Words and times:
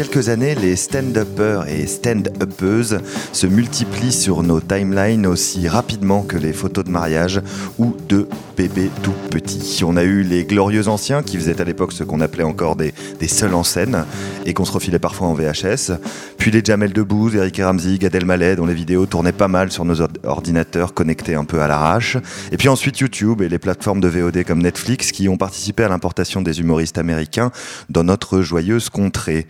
quelques 0.00 0.30
années, 0.30 0.54
les 0.54 0.76
stand-uppers 0.76 1.68
et 1.68 1.86
stand-uppeuses 1.86 3.00
se 3.34 3.46
multiplient 3.46 4.14
sur 4.14 4.42
nos 4.42 4.58
timelines 4.58 5.26
aussi 5.26 5.68
rapidement 5.68 6.22
que 6.22 6.38
les 6.38 6.54
photos 6.54 6.84
de 6.84 6.90
mariage 6.90 7.42
ou 7.78 7.94
de 8.08 8.26
bébés 8.56 8.90
tout 9.02 9.12
petits. 9.30 9.82
On 9.84 9.98
a 9.98 10.02
eu 10.02 10.22
les 10.22 10.44
glorieux 10.44 10.88
anciens 10.88 11.22
qui 11.22 11.36
faisaient 11.36 11.60
à 11.60 11.64
l'époque 11.64 11.92
ce 11.92 12.02
qu'on 12.02 12.22
appelait 12.22 12.44
encore 12.44 12.76
des, 12.76 12.94
des 13.18 13.28
seuls 13.28 13.52
en 13.52 13.62
scène 13.62 14.06
et 14.46 14.54
qu'on 14.54 14.64
se 14.64 14.72
refilait 14.72 14.98
parfois 14.98 15.26
en 15.26 15.34
VHS. 15.34 15.92
Puis 16.38 16.50
les 16.50 16.64
Jamel 16.64 16.94
Debbouze, 16.94 17.36
Eric 17.36 17.60
Ramsey, 17.62 17.98
Gad 17.98 18.14
Elmaleh, 18.14 18.56
dont 18.56 18.64
les 18.64 18.72
vidéos 18.72 19.04
tournaient 19.04 19.32
pas 19.32 19.48
mal 19.48 19.70
sur 19.70 19.84
nos 19.84 20.00
ordinateurs 20.40 20.94
connectés 20.94 21.34
un 21.34 21.44
peu 21.44 21.60
à 21.60 21.68
l'arrache. 21.68 22.16
Et 22.50 22.56
puis 22.56 22.70
ensuite 22.70 22.98
YouTube 22.98 23.42
et 23.42 23.50
les 23.50 23.58
plateformes 23.58 24.00
de 24.00 24.08
VOD 24.08 24.42
comme 24.44 24.62
Netflix 24.62 25.12
qui 25.12 25.28
ont 25.28 25.36
participé 25.36 25.84
à 25.84 25.88
l'importation 25.88 26.40
des 26.40 26.60
humoristes 26.60 26.96
américains 26.96 27.50
dans 27.90 28.04
notre 28.04 28.40
joyeuse 28.40 28.88
contrée. 28.88 29.46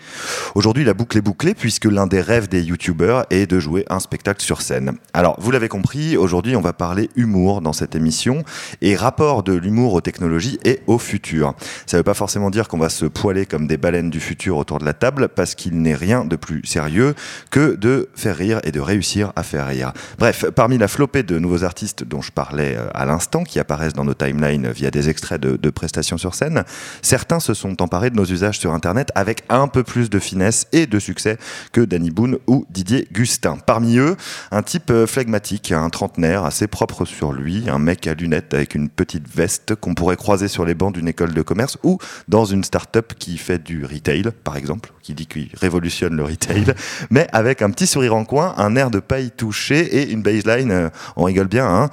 Aujourd'hui, 0.56 0.82
la 0.82 0.92
boucle 0.92 1.16
est 1.16 1.20
bouclée 1.20 1.54
puisque 1.54 1.84
l'un 1.84 2.08
des 2.08 2.20
rêves 2.20 2.48
des 2.48 2.62
YouTubers 2.62 3.24
est 3.30 3.46
de 3.46 3.60
jouer 3.60 3.84
un 3.88 4.00
spectacle 4.00 4.42
sur 4.42 4.62
scène. 4.62 4.94
Alors, 5.12 5.36
vous 5.38 5.52
l'avez 5.52 5.68
compris, 5.68 6.16
aujourd'hui, 6.16 6.56
on 6.56 6.60
va 6.60 6.72
parler 6.72 7.08
humour 7.14 7.60
dans 7.60 7.72
cette 7.72 7.94
émission 7.94 8.42
et 8.82 8.96
rapport 8.96 9.44
de 9.44 9.52
l'humour 9.52 9.94
aux 9.94 10.00
technologies 10.00 10.58
et 10.64 10.80
au 10.88 10.98
futur. 10.98 11.54
Ça 11.86 11.96
ne 11.96 12.00
veut 12.00 12.04
pas 12.04 12.14
forcément 12.14 12.50
dire 12.50 12.66
qu'on 12.66 12.78
va 12.78 12.88
se 12.88 13.06
poiler 13.06 13.46
comme 13.46 13.68
des 13.68 13.76
baleines 13.76 14.10
du 14.10 14.18
futur 14.18 14.56
autour 14.56 14.80
de 14.80 14.84
la 14.84 14.92
table 14.94 15.28
parce 15.28 15.54
qu'il 15.54 15.80
n'est 15.82 15.94
rien 15.94 16.24
de 16.24 16.34
plus 16.34 16.62
sérieux 16.64 17.14
que 17.52 17.76
de 17.76 18.08
faire 18.16 18.36
rire 18.36 18.60
et 18.64 18.72
de 18.72 18.80
réussir 18.80 19.32
à 19.36 19.44
faire 19.44 19.68
rire. 19.68 19.92
Bref, 20.18 20.46
parmi 20.56 20.79
la 20.80 20.88
flopée 20.88 21.22
de 21.22 21.38
nouveaux 21.38 21.62
artistes 21.62 22.04
dont 22.04 22.22
je 22.22 22.32
parlais 22.32 22.74
euh, 22.74 22.88
à 22.94 23.04
l'instant, 23.04 23.44
qui 23.44 23.60
apparaissent 23.60 23.92
dans 23.92 24.04
nos 24.04 24.14
timelines 24.14 24.70
via 24.70 24.90
des 24.90 25.10
extraits 25.10 25.40
de, 25.40 25.70
prestations 25.70 26.16
sur 26.16 26.34
scène, 26.34 26.64
certains 27.02 27.38
se 27.38 27.54
sont 27.54 27.80
emparés 27.82 28.10
de 28.10 28.16
nos 28.16 28.24
usages 28.24 28.58
sur 28.58 28.72
Internet 28.72 29.12
avec 29.14 29.44
un 29.50 29.68
peu 29.68 29.84
plus 29.84 30.08
de 30.08 30.18
finesse 30.18 30.66
et 30.72 30.86
de 30.86 30.98
succès 30.98 31.36
que 31.72 31.82
Danny 31.82 32.10
Boone 32.10 32.38
ou 32.46 32.66
Didier 32.70 33.06
Gustin. 33.12 33.58
Parmi 33.64 33.98
eux, 33.98 34.16
un 34.50 34.62
type 34.62 34.90
euh, 34.90 35.06
flegmatique, 35.06 35.70
un 35.70 35.90
trentenaire 35.90 36.44
assez 36.44 36.66
propre 36.66 37.04
sur 37.04 37.32
lui, 37.32 37.68
un 37.68 37.78
mec 37.78 38.06
à 38.06 38.14
lunettes 38.14 38.54
avec 38.54 38.74
une 38.74 38.88
petite 38.88 39.28
veste 39.28 39.74
qu'on 39.74 39.94
pourrait 39.94 40.16
croiser 40.16 40.48
sur 40.48 40.64
les 40.64 40.74
bancs 40.74 40.94
d'une 40.94 41.08
école 41.08 41.34
de 41.34 41.42
commerce 41.42 41.76
ou 41.82 41.98
dans 42.28 42.46
une 42.46 42.64
start-up 42.64 43.12
qui 43.18 43.36
fait 43.36 43.62
du 43.62 43.84
retail, 43.84 44.24
par 44.44 44.56
exemple, 44.56 44.92
qui 45.02 45.12
dit 45.12 45.26
qu'il 45.26 45.50
révolutionne 45.60 46.16
le 46.16 46.24
retail, 46.24 46.64
mais 47.10 47.26
avec 47.32 47.60
un 47.60 47.70
petit 47.70 47.86
sourire 47.86 48.16
en 48.16 48.24
coin, 48.24 48.54
un 48.56 48.76
air 48.76 48.90
de 48.90 48.98
paille 48.98 49.30
touché 49.30 49.98
et 49.98 50.10
une 50.10 50.22
baseline, 50.22 50.59
euh, 50.68 50.90
on 51.16 51.24
rigole 51.24 51.48
bien, 51.48 51.66
hein 51.66 51.90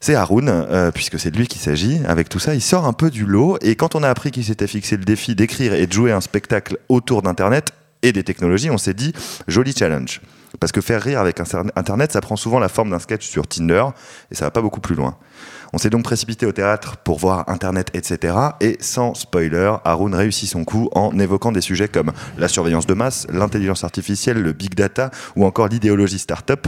c'est 0.00 0.14
Haroun, 0.14 0.48
euh, 0.48 0.90
puisque 0.90 1.20
c'est 1.20 1.30
de 1.30 1.36
lui 1.36 1.46
qu'il 1.46 1.60
s'agit. 1.60 2.00
Avec 2.06 2.30
tout 2.30 2.38
ça, 2.38 2.54
il 2.54 2.62
sort 2.62 2.86
un 2.86 2.94
peu 2.94 3.10
du 3.10 3.26
lot. 3.26 3.58
Et 3.60 3.76
quand 3.76 3.94
on 3.94 4.02
a 4.02 4.08
appris 4.08 4.30
qu'il 4.30 4.44
s'était 4.44 4.66
fixé 4.66 4.96
le 4.96 5.04
défi 5.04 5.34
d'écrire 5.34 5.74
et 5.74 5.86
de 5.86 5.92
jouer 5.92 6.10
un 6.10 6.22
spectacle 6.22 6.78
autour 6.88 7.20
d'Internet 7.20 7.72
et 8.02 8.12
des 8.12 8.24
technologies, 8.24 8.70
on 8.70 8.78
s'est 8.78 8.94
dit 8.94 9.12
joli 9.46 9.74
challenge. 9.76 10.22
Parce 10.58 10.72
que 10.72 10.80
faire 10.80 11.02
rire 11.02 11.20
avec 11.20 11.38
Internet, 11.76 12.12
ça 12.12 12.20
prend 12.20 12.36
souvent 12.36 12.58
la 12.58 12.68
forme 12.68 12.90
d'un 12.90 12.98
sketch 12.98 13.28
sur 13.28 13.46
Tinder 13.46 13.84
et 14.30 14.34
ça 14.34 14.46
va 14.46 14.50
pas 14.50 14.62
beaucoup 14.62 14.80
plus 14.80 14.94
loin. 14.94 15.16
On 15.72 15.78
s'est 15.78 15.90
donc 15.90 16.02
précipité 16.02 16.46
au 16.46 16.52
théâtre 16.52 16.96
pour 16.96 17.18
voir 17.18 17.48
Internet, 17.48 17.90
etc. 17.94 18.34
Et 18.60 18.76
sans 18.80 19.14
spoiler, 19.14 19.76
Haroun 19.84 20.14
réussit 20.14 20.48
son 20.48 20.64
coup 20.64 20.88
en 20.92 21.16
évoquant 21.18 21.52
des 21.52 21.60
sujets 21.60 21.86
comme 21.86 22.10
la 22.38 22.48
surveillance 22.48 22.86
de 22.86 22.94
masse, 22.94 23.28
l'intelligence 23.30 23.84
artificielle, 23.84 24.42
le 24.42 24.52
big 24.52 24.74
data 24.74 25.10
ou 25.36 25.44
encore 25.44 25.68
l'idéologie 25.68 26.18
startup. 26.18 26.66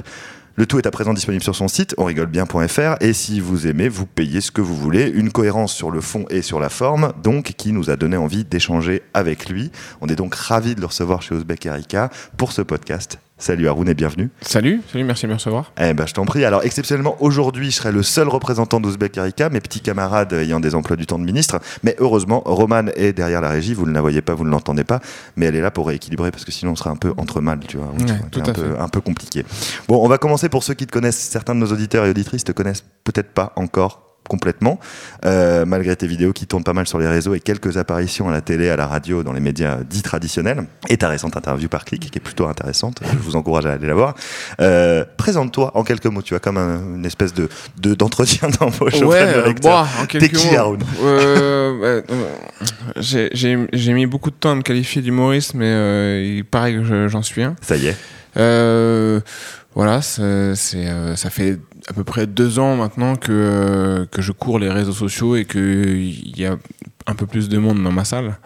Le 0.54 0.66
tout 0.66 0.78
est 0.78 0.86
à 0.86 0.90
présent 0.90 1.14
disponible 1.14 1.42
sur 1.42 1.56
son 1.56 1.66
site, 1.66 1.94
onrigolebien.fr, 1.96 2.96
et 3.00 3.14
si 3.14 3.40
vous 3.40 3.66
aimez, 3.66 3.88
vous 3.88 4.04
payez 4.04 4.42
ce 4.42 4.50
que 4.50 4.60
vous 4.60 4.76
voulez. 4.76 5.08
Une 5.08 5.32
cohérence 5.32 5.72
sur 5.72 5.90
le 5.90 6.02
fond 6.02 6.26
et 6.28 6.42
sur 6.42 6.60
la 6.60 6.68
forme, 6.68 7.14
donc, 7.22 7.54
qui 7.56 7.72
nous 7.72 7.88
a 7.88 7.96
donné 7.96 8.18
envie 8.18 8.44
d'échanger 8.44 9.02
avec 9.14 9.48
lui. 9.48 9.70
On 10.02 10.08
est 10.08 10.16
donc 10.16 10.34
ravis 10.34 10.74
de 10.74 10.80
le 10.80 10.86
recevoir 10.86 11.22
chez 11.22 11.34
Ouzbek 11.34 11.64
Erika 11.64 12.10
pour 12.36 12.52
ce 12.52 12.60
podcast. 12.60 13.18
Salut 13.42 13.66
Haroun 13.66 13.88
et 13.88 13.94
bienvenue. 13.94 14.30
Salut, 14.40 14.82
salut, 14.92 15.02
merci 15.02 15.24
de 15.24 15.30
me 15.30 15.34
recevoir. 15.34 15.72
Eh 15.76 15.94
ben, 15.94 16.06
je 16.06 16.14
t'en 16.14 16.24
prie. 16.24 16.44
Alors, 16.44 16.62
exceptionnellement, 16.62 17.16
aujourd'hui, 17.18 17.72
je 17.72 17.76
serai 17.76 17.90
le 17.90 18.04
seul 18.04 18.28
représentant 18.28 18.78
d'Ouzbek 18.78 19.18
Erika, 19.18 19.50
mes 19.50 19.60
petits 19.60 19.80
camarades 19.80 20.32
ayant 20.32 20.60
des 20.60 20.76
emplois 20.76 20.94
du 20.94 21.06
temps 21.06 21.18
de 21.18 21.24
ministre. 21.24 21.58
Mais 21.82 21.96
heureusement, 21.98 22.44
Romane 22.46 22.92
est 22.94 23.12
derrière 23.12 23.40
la 23.40 23.50
régie. 23.50 23.74
Vous 23.74 23.84
ne 23.84 23.90
la 23.90 24.00
voyez 24.00 24.22
pas, 24.22 24.34
vous 24.34 24.44
ne 24.44 24.50
l'entendez 24.50 24.84
pas. 24.84 25.00
Mais 25.34 25.46
elle 25.46 25.56
est 25.56 25.60
là 25.60 25.72
pour 25.72 25.88
rééquilibrer 25.88 26.30
parce 26.30 26.44
que 26.44 26.52
sinon, 26.52 26.70
on 26.70 26.76
serait 26.76 26.90
un 26.90 26.96
peu 26.96 27.14
entre 27.16 27.40
mal, 27.40 27.58
tu 27.66 27.78
vois. 27.78 27.92
tout 28.30 28.42
un, 28.46 28.52
peu, 28.52 28.76
un 28.78 28.88
peu 28.88 29.00
compliqué. 29.00 29.44
Bon, 29.88 30.04
on 30.04 30.08
va 30.08 30.18
commencer 30.18 30.48
pour 30.48 30.62
ceux 30.62 30.74
qui 30.74 30.86
te 30.86 30.92
connaissent. 30.92 31.18
Certains 31.18 31.56
de 31.56 31.58
nos 31.58 31.72
auditeurs 31.72 32.06
et 32.06 32.10
auditrices 32.10 32.44
te 32.44 32.52
connaissent 32.52 32.84
peut-être 33.02 33.32
pas 33.32 33.52
encore 33.56 34.11
complètement, 34.32 34.80
euh, 35.26 35.66
malgré 35.66 35.94
tes 35.94 36.06
vidéos 36.06 36.32
qui 36.32 36.46
tournent 36.46 36.64
pas 36.64 36.72
mal 36.72 36.86
sur 36.86 36.98
les 36.98 37.06
réseaux 37.06 37.34
et 37.34 37.40
quelques 37.40 37.76
apparitions 37.76 38.30
à 38.30 38.32
la 38.32 38.40
télé, 38.40 38.70
à 38.70 38.76
la 38.76 38.86
radio, 38.86 39.22
dans 39.22 39.34
les 39.34 39.40
médias 39.40 39.80
dits 39.84 40.00
traditionnels, 40.00 40.64
et 40.88 40.96
ta 40.96 41.08
récente 41.08 41.36
interview 41.36 41.68
par 41.68 41.84
clic 41.84 42.10
qui 42.10 42.18
est 42.18 42.22
plutôt 42.22 42.46
intéressante, 42.46 43.02
je 43.12 43.18
vous 43.18 43.36
encourage 43.36 43.66
à 43.66 43.72
aller 43.72 43.86
la 43.86 43.92
voir. 43.92 44.14
Euh, 44.58 45.04
présente-toi 45.18 45.72
en 45.74 45.84
quelques 45.84 46.06
mots, 46.06 46.22
tu 46.22 46.34
as 46.34 46.38
comme 46.38 46.56
une 46.56 47.04
espèce 47.04 47.34
de 47.34 47.50
d'entretien 47.76 48.48
d'embauche 48.60 49.02
ouais, 49.02 49.26
de 49.26 49.38
euh, 49.38 49.84
en 50.00 50.06
quelques. 50.06 50.34
Euh, 51.04 52.00
J'ai 52.96 53.92
mis 53.92 54.06
beaucoup 54.06 54.30
de 54.30 54.36
temps 54.36 54.52
à 54.52 54.54
me 54.54 54.62
qualifier 54.62 55.02
d'humoriste, 55.02 55.52
mais 55.52 56.36
il 56.38 56.46
paraît 56.46 56.72
que 56.72 57.08
j'en 57.08 57.22
suis 57.22 57.42
un. 57.42 57.54
Ça 57.60 57.76
y 57.76 57.88
est. 57.88 57.96
voilà, 59.74 60.00
c'est 60.00 60.54
ça 60.54 61.28
fait 61.28 61.58
à 61.88 61.92
peu 61.92 62.04
près 62.04 62.26
deux 62.26 62.58
ans 62.58 62.76
maintenant 62.76 63.16
que, 63.16 63.32
euh, 63.32 64.06
que 64.06 64.22
je 64.22 64.32
cours 64.32 64.58
les 64.58 64.70
réseaux 64.70 64.92
sociaux 64.92 65.36
et 65.36 65.44
qu'il 65.44 66.38
y 66.38 66.46
a 66.46 66.56
un 67.06 67.14
peu 67.14 67.26
plus 67.26 67.48
de 67.48 67.58
monde 67.58 67.82
dans 67.82 67.90
ma 67.90 68.04
salle. 68.04 68.38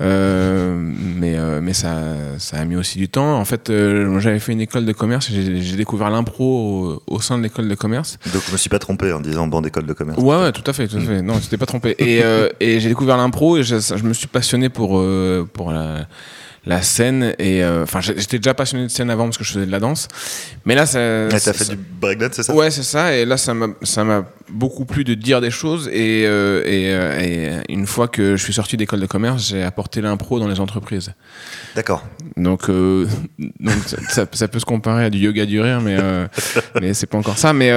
Euh, 0.00 0.76
mais 0.78 1.36
euh, 1.36 1.60
mais 1.60 1.72
ça, 1.72 1.96
ça 2.38 2.58
a 2.58 2.64
mis 2.64 2.76
aussi 2.76 2.98
du 2.98 3.08
temps. 3.08 3.36
En 3.36 3.44
fait, 3.44 3.72
j'avais 4.18 4.38
fait 4.38 4.52
une 4.52 4.60
école 4.60 4.84
de 4.84 4.92
commerce 4.92 5.30
et 5.30 5.60
j'ai 5.62 5.76
découvert 5.76 6.10
l'impro 6.10 7.02
au, 7.06 7.20
sein 7.20 7.38
de 7.38 7.42
l'école 7.42 7.68
de 7.68 7.74
commerce. 7.74 8.18
Donc 8.32 8.42
je 8.46 8.52
me 8.52 8.56
suis 8.56 8.70
pas 8.70 8.78
trompé 8.78 9.12
en 9.12 9.20
disant 9.20 9.48
bande 9.48 9.64
d'école 9.64 9.86
de 9.86 9.92
commerce. 9.92 10.18
Ouais, 10.20 10.36
ouais, 10.36 10.52
tout 10.52 10.64
à 10.66 10.72
fait, 10.72 10.86
tout 10.86 10.98
à 10.98 11.00
fait. 11.00 11.22
Non, 11.22 11.38
tu 11.40 11.48
t'es 11.48 11.56
pas 11.56 11.66
trompé. 11.66 11.96
Et, 11.98 12.22
et 12.60 12.80
j'ai 12.80 12.88
découvert 12.88 13.16
l'impro 13.16 13.56
et 13.56 13.64
je, 13.64 13.78
je, 13.78 14.04
me 14.04 14.12
suis 14.12 14.28
passionné 14.28 14.68
pour, 14.68 15.02
pour 15.52 15.72
la 15.72 16.06
la 16.66 16.82
scène 16.82 17.34
et 17.38 17.62
euh, 17.62 17.84
enfin 17.84 18.00
j'étais 18.00 18.38
déjà 18.38 18.52
passionné 18.52 18.84
de 18.84 18.90
scène 18.90 19.08
avant 19.08 19.24
parce 19.24 19.38
que 19.38 19.44
je 19.44 19.52
faisais 19.52 19.66
de 19.66 19.70
la 19.70 19.78
danse. 19.78 20.08
Mais 20.64 20.74
là 20.74 20.84
ça 20.84 20.98
t'as 21.30 21.52
fait 21.52 21.70
du 21.70 21.76
breakdance 21.76 22.32
c'est 22.34 22.42
ça? 22.42 22.54
Ouais 22.54 22.72
c'est 22.72 22.82
ça. 22.82 23.14
Et 23.14 23.24
là 23.24 23.36
ça 23.36 23.54
m'a 23.54 23.68
ça 23.82 24.02
m'a 24.02 24.24
beaucoup 24.50 24.84
plu 24.84 25.04
de 25.04 25.14
dire 25.14 25.40
des 25.40 25.52
choses. 25.52 25.88
Et, 25.92 26.24
euh, 26.26 26.64
et, 26.64 26.92
euh, 26.92 27.62
et, 27.68 27.72
une 27.72 27.86
fois 27.86 28.08
que 28.08 28.36
je 28.36 28.42
suis 28.42 28.52
sorti 28.52 28.76
d'école 28.76 29.00
de 29.00 29.06
commerce 29.06 29.48
j'ai 29.48 29.62
apporté 29.62 30.00
l'impro 30.00 30.40
dans 30.40 30.48
les 30.48 30.58
entreprises. 30.58 31.12
D'accord. 31.76 32.04
Donc 32.36 32.68
donc 32.68 33.74
ça, 34.08 34.26
ça, 34.32 34.48
peut 34.48 34.58
se 34.58 34.64
comparer 34.64 35.04
à 35.04 35.10
du 35.10 35.18
yoga 35.18 35.46
du 35.46 35.60
rire 35.60 35.80
mais 35.80 35.96
mais 36.80 36.94
c'est 36.94 37.06
pas 37.06 37.18
encore 37.18 37.38
ça. 37.38 37.52
Mais 37.52 37.70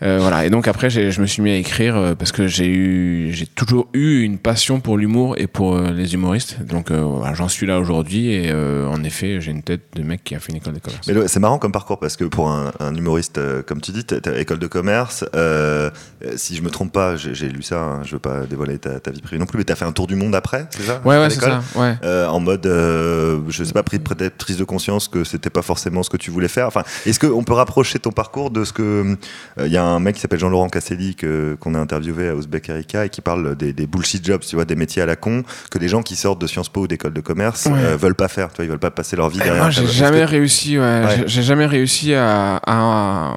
voilà. 0.00 0.44
Et 0.44 0.50
donc 0.50 0.66
après 0.66 0.90
je 0.90 1.20
me 1.20 1.26
suis 1.26 1.40
mis 1.40 1.52
à 1.52 1.56
écrire 1.56 2.16
parce 2.18 2.32
que 2.32 2.48
j'ai 2.48 2.66
eu 2.66 3.30
j'ai 3.32 3.46
toujours 3.46 3.86
eu 3.92 4.22
une 4.22 4.38
passion 4.38 4.80
pour 4.80 4.98
l'humour 4.98 5.36
et 5.38 5.46
pour 5.46 5.78
les 5.78 6.14
humoristes. 6.14 6.64
Donc 6.64 6.90
j'en 7.34 7.48
suis 7.48 7.66
là 7.66 7.78
aujourd'hui 7.78 7.91
aujourd'hui 7.92 8.32
et 8.32 8.50
euh, 8.50 8.86
en 8.88 9.04
effet 9.04 9.40
j'ai 9.40 9.50
une 9.50 9.62
tête 9.62 9.82
de 9.94 10.02
mec 10.02 10.24
qui 10.24 10.34
a 10.34 10.40
fait 10.40 10.52
une 10.52 10.58
école 10.58 10.74
de 10.74 10.78
commerce. 10.78 11.06
Mais 11.06 11.28
c'est 11.28 11.40
marrant 11.40 11.58
comme 11.58 11.72
parcours 11.72 11.98
parce 11.98 12.16
que 12.16 12.24
pour 12.24 12.48
un, 12.50 12.72
humoriste 12.94 13.38
euh, 13.38 13.62
comme 13.62 13.80
tu 13.80 13.92
dis, 13.92 14.04
as 14.10 14.38
école 14.38 14.58
de 14.58 14.66
commerce, 14.66 15.24
euh, 15.34 15.90
si 16.36 16.56
je 16.56 16.62
me 16.62 16.70
trompe 16.70 16.92
pas, 16.92 17.16
j'ai 17.16 17.48
lu 17.48 17.62
ça, 17.62 17.80
hein, 17.80 18.00
je 18.04 18.12
veux 18.12 18.18
pas 18.18 18.46
dévoiler 18.46 18.78
ta, 18.78 19.10
vie 19.10 19.20
privée 19.20 19.38
non 19.38 19.46
plus, 19.46 19.58
mais 19.58 19.64
tu 19.64 19.72
as 19.72 19.76
fait 19.76 19.84
un 19.84 19.92
tour 19.92 20.06
du 20.06 20.16
monde 20.16 20.34
après, 20.34 20.66
c'est 20.70 20.82
ça? 20.82 21.00
Ouais, 21.04 21.18
ouais, 21.18 21.30
c'est 21.30 21.40
ça. 21.40 21.62
Ouais. 21.74 21.96
en 22.26 22.40
mode, 22.40 22.64
je 22.66 23.64
sais 23.64 23.72
pas, 23.72 23.82
peut-être 23.82 24.36
prise 24.36 24.56
de 24.56 24.64
conscience 24.64 25.08
que 25.08 25.24
c'était 25.24 25.50
pas 25.50 25.62
forcément 25.62 26.02
ce 26.02 26.10
que 26.10 26.16
tu 26.16 26.30
voulais 26.30 26.48
faire. 26.48 26.66
Enfin, 26.66 26.82
est-ce 27.06 27.20
qu'on 27.20 27.44
peut 27.44 27.52
rapprocher 27.52 27.98
ton 27.98 28.10
parcours 28.10 28.50
de 28.50 28.64
ce 28.64 28.72
que. 28.72 29.16
Il 29.58 29.72
y 29.72 29.76
a 29.76 29.84
un 29.84 30.00
mec 30.00 30.16
qui 30.16 30.20
s'appelle 30.20 30.38
Jean-Laurent 30.38 30.68
Casselli 30.68 31.16
qu'on 31.60 31.74
a 31.74 31.78
interviewé 31.78 32.28
à 32.28 32.34
Ouzbek 32.34 32.70
Erika 32.70 33.04
et 33.04 33.08
qui 33.08 33.20
parle 33.20 33.56
des, 33.56 33.72
des, 33.72 33.86
bullshit 33.86 34.24
jobs, 34.24 34.40
tu 34.40 34.56
vois, 34.56 34.64
des 34.64 34.76
métiers 34.76 35.02
à 35.02 35.06
la 35.06 35.16
con, 35.16 35.42
que 35.70 35.78
les 35.78 35.88
gens 35.88 36.02
qui 36.02 36.16
sortent 36.16 36.40
de 36.40 36.46
Sciences 36.46 36.68
Po 36.68 36.82
ou 36.82 36.86
d'école 36.86 37.12
de 37.12 37.20
commerce 37.20 37.68
euh, 37.82 37.96
veulent 37.96 38.14
pas 38.14 38.28
faire. 38.28 38.48
Tu 38.48 38.56
vois, 38.56 38.64
ils 38.64 38.68
veulent 38.68 38.78
pas 38.78 38.90
passer 38.90 39.16
leur 39.16 39.28
vie 39.28 39.38
derrière. 39.38 39.56
Moi, 39.62 39.70
j'ai 39.70 39.86
jamais 39.86 40.24
réussi. 40.24 40.78
Ouais, 40.78 41.24
J'ai 41.26 41.42
jamais 41.42 41.66
réussi 41.66 42.14
à, 42.14 42.60
à, 42.66 43.36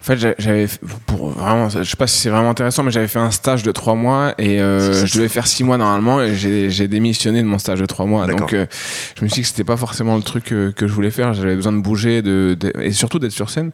en 0.00 0.02
fait, 0.02 0.34
j'avais 0.38 0.66
pour 1.04 1.28
vraiment, 1.28 1.68
je 1.68 1.82
sais 1.82 1.96
pas 1.96 2.06
si 2.06 2.18
c'est 2.18 2.30
vraiment 2.30 2.48
intéressant, 2.48 2.82
mais 2.82 2.90
j'avais 2.90 3.06
fait 3.06 3.18
un 3.18 3.30
stage 3.30 3.62
de 3.62 3.70
trois 3.70 3.94
mois 3.94 4.34
et 4.38 4.58
euh, 4.58 5.04
je 5.04 5.14
devais 5.18 5.28
faire 5.28 5.46
six 5.46 5.62
mois 5.62 5.76
normalement 5.76 6.22
et 6.22 6.34
j'ai 6.34 6.88
démissionné 6.88 7.42
de 7.42 7.46
mon 7.46 7.58
stage 7.58 7.80
de 7.80 7.86
trois 7.86 8.06
mois. 8.06 8.26
Donc, 8.26 8.54
euh, 8.54 8.64
je 9.18 9.24
me 9.24 9.28
suis 9.28 9.36
dit 9.36 9.42
que 9.42 9.48
c'était 9.48 9.64
pas 9.64 9.76
forcément 9.76 10.16
le 10.16 10.22
truc 10.22 10.44
que, 10.44 10.70
que 10.70 10.88
je 10.88 10.92
voulais 10.94 11.10
faire. 11.10 11.34
J'avais 11.34 11.54
besoin 11.54 11.72
de 11.72 11.82
bouger, 11.82 12.22
de, 12.22 12.56
et 12.80 12.92
surtout 12.92 13.18
d'être 13.18 13.32
sur 13.32 13.50
scène. 13.50 13.72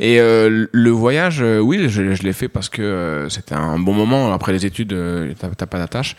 Et 0.00 0.20
euh, 0.20 0.66
le 0.72 0.90
voyage, 0.90 1.44
oui, 1.62 1.88
je, 1.88 2.12
je 2.12 2.22
l'ai 2.24 2.32
fait 2.32 2.48
parce 2.48 2.68
que 2.68 3.28
c'était 3.30 3.54
un 3.54 3.78
bon 3.78 3.94
moment. 3.94 4.32
Après 4.32 4.52
les 4.52 4.66
études, 4.66 4.96
t'as 5.38 5.66
pas 5.66 5.78
d'attache. 5.78 6.16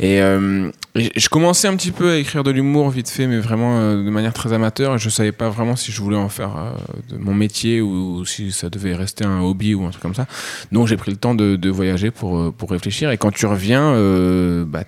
Et, 0.00 0.20
je 0.94 1.28
commençais 1.28 1.68
un 1.68 1.76
petit 1.76 1.92
peu 1.92 2.10
à 2.10 2.16
écrire 2.16 2.42
de 2.42 2.50
l'humour 2.50 2.90
vite 2.90 3.08
fait, 3.08 3.26
mais 3.26 3.38
vraiment 3.38 3.94
de 3.94 4.10
manière 4.10 4.34
très 4.34 4.52
amateur. 4.52 4.96
Et 4.96 4.98
je 4.98 5.08
savais 5.08 5.32
pas 5.32 5.48
vraiment 5.48 5.76
si 5.76 5.92
je 5.92 6.02
voulais 6.02 6.16
en 6.16 6.28
faire 6.28 6.74
de 7.08 7.16
mon 7.16 7.32
métier 7.32 7.80
ou 7.80 8.26
si 8.26 8.52
ça 8.52 8.68
devait 8.68 8.97
resté 8.98 9.24
un 9.24 9.40
hobby 9.40 9.74
ou 9.74 9.84
un 9.84 9.90
truc 9.90 10.02
comme 10.02 10.14
ça. 10.14 10.26
Donc 10.72 10.86
j'ai 10.86 10.96
pris 10.96 11.10
le 11.10 11.16
temps 11.16 11.34
de, 11.34 11.56
de 11.56 11.70
voyager 11.70 12.10
pour, 12.10 12.52
pour 12.52 12.70
réfléchir. 12.70 13.10
Et 13.10 13.16
quand 13.16 13.32
tu 13.32 13.46
reviens, 13.46 13.92
bah, 14.66 14.84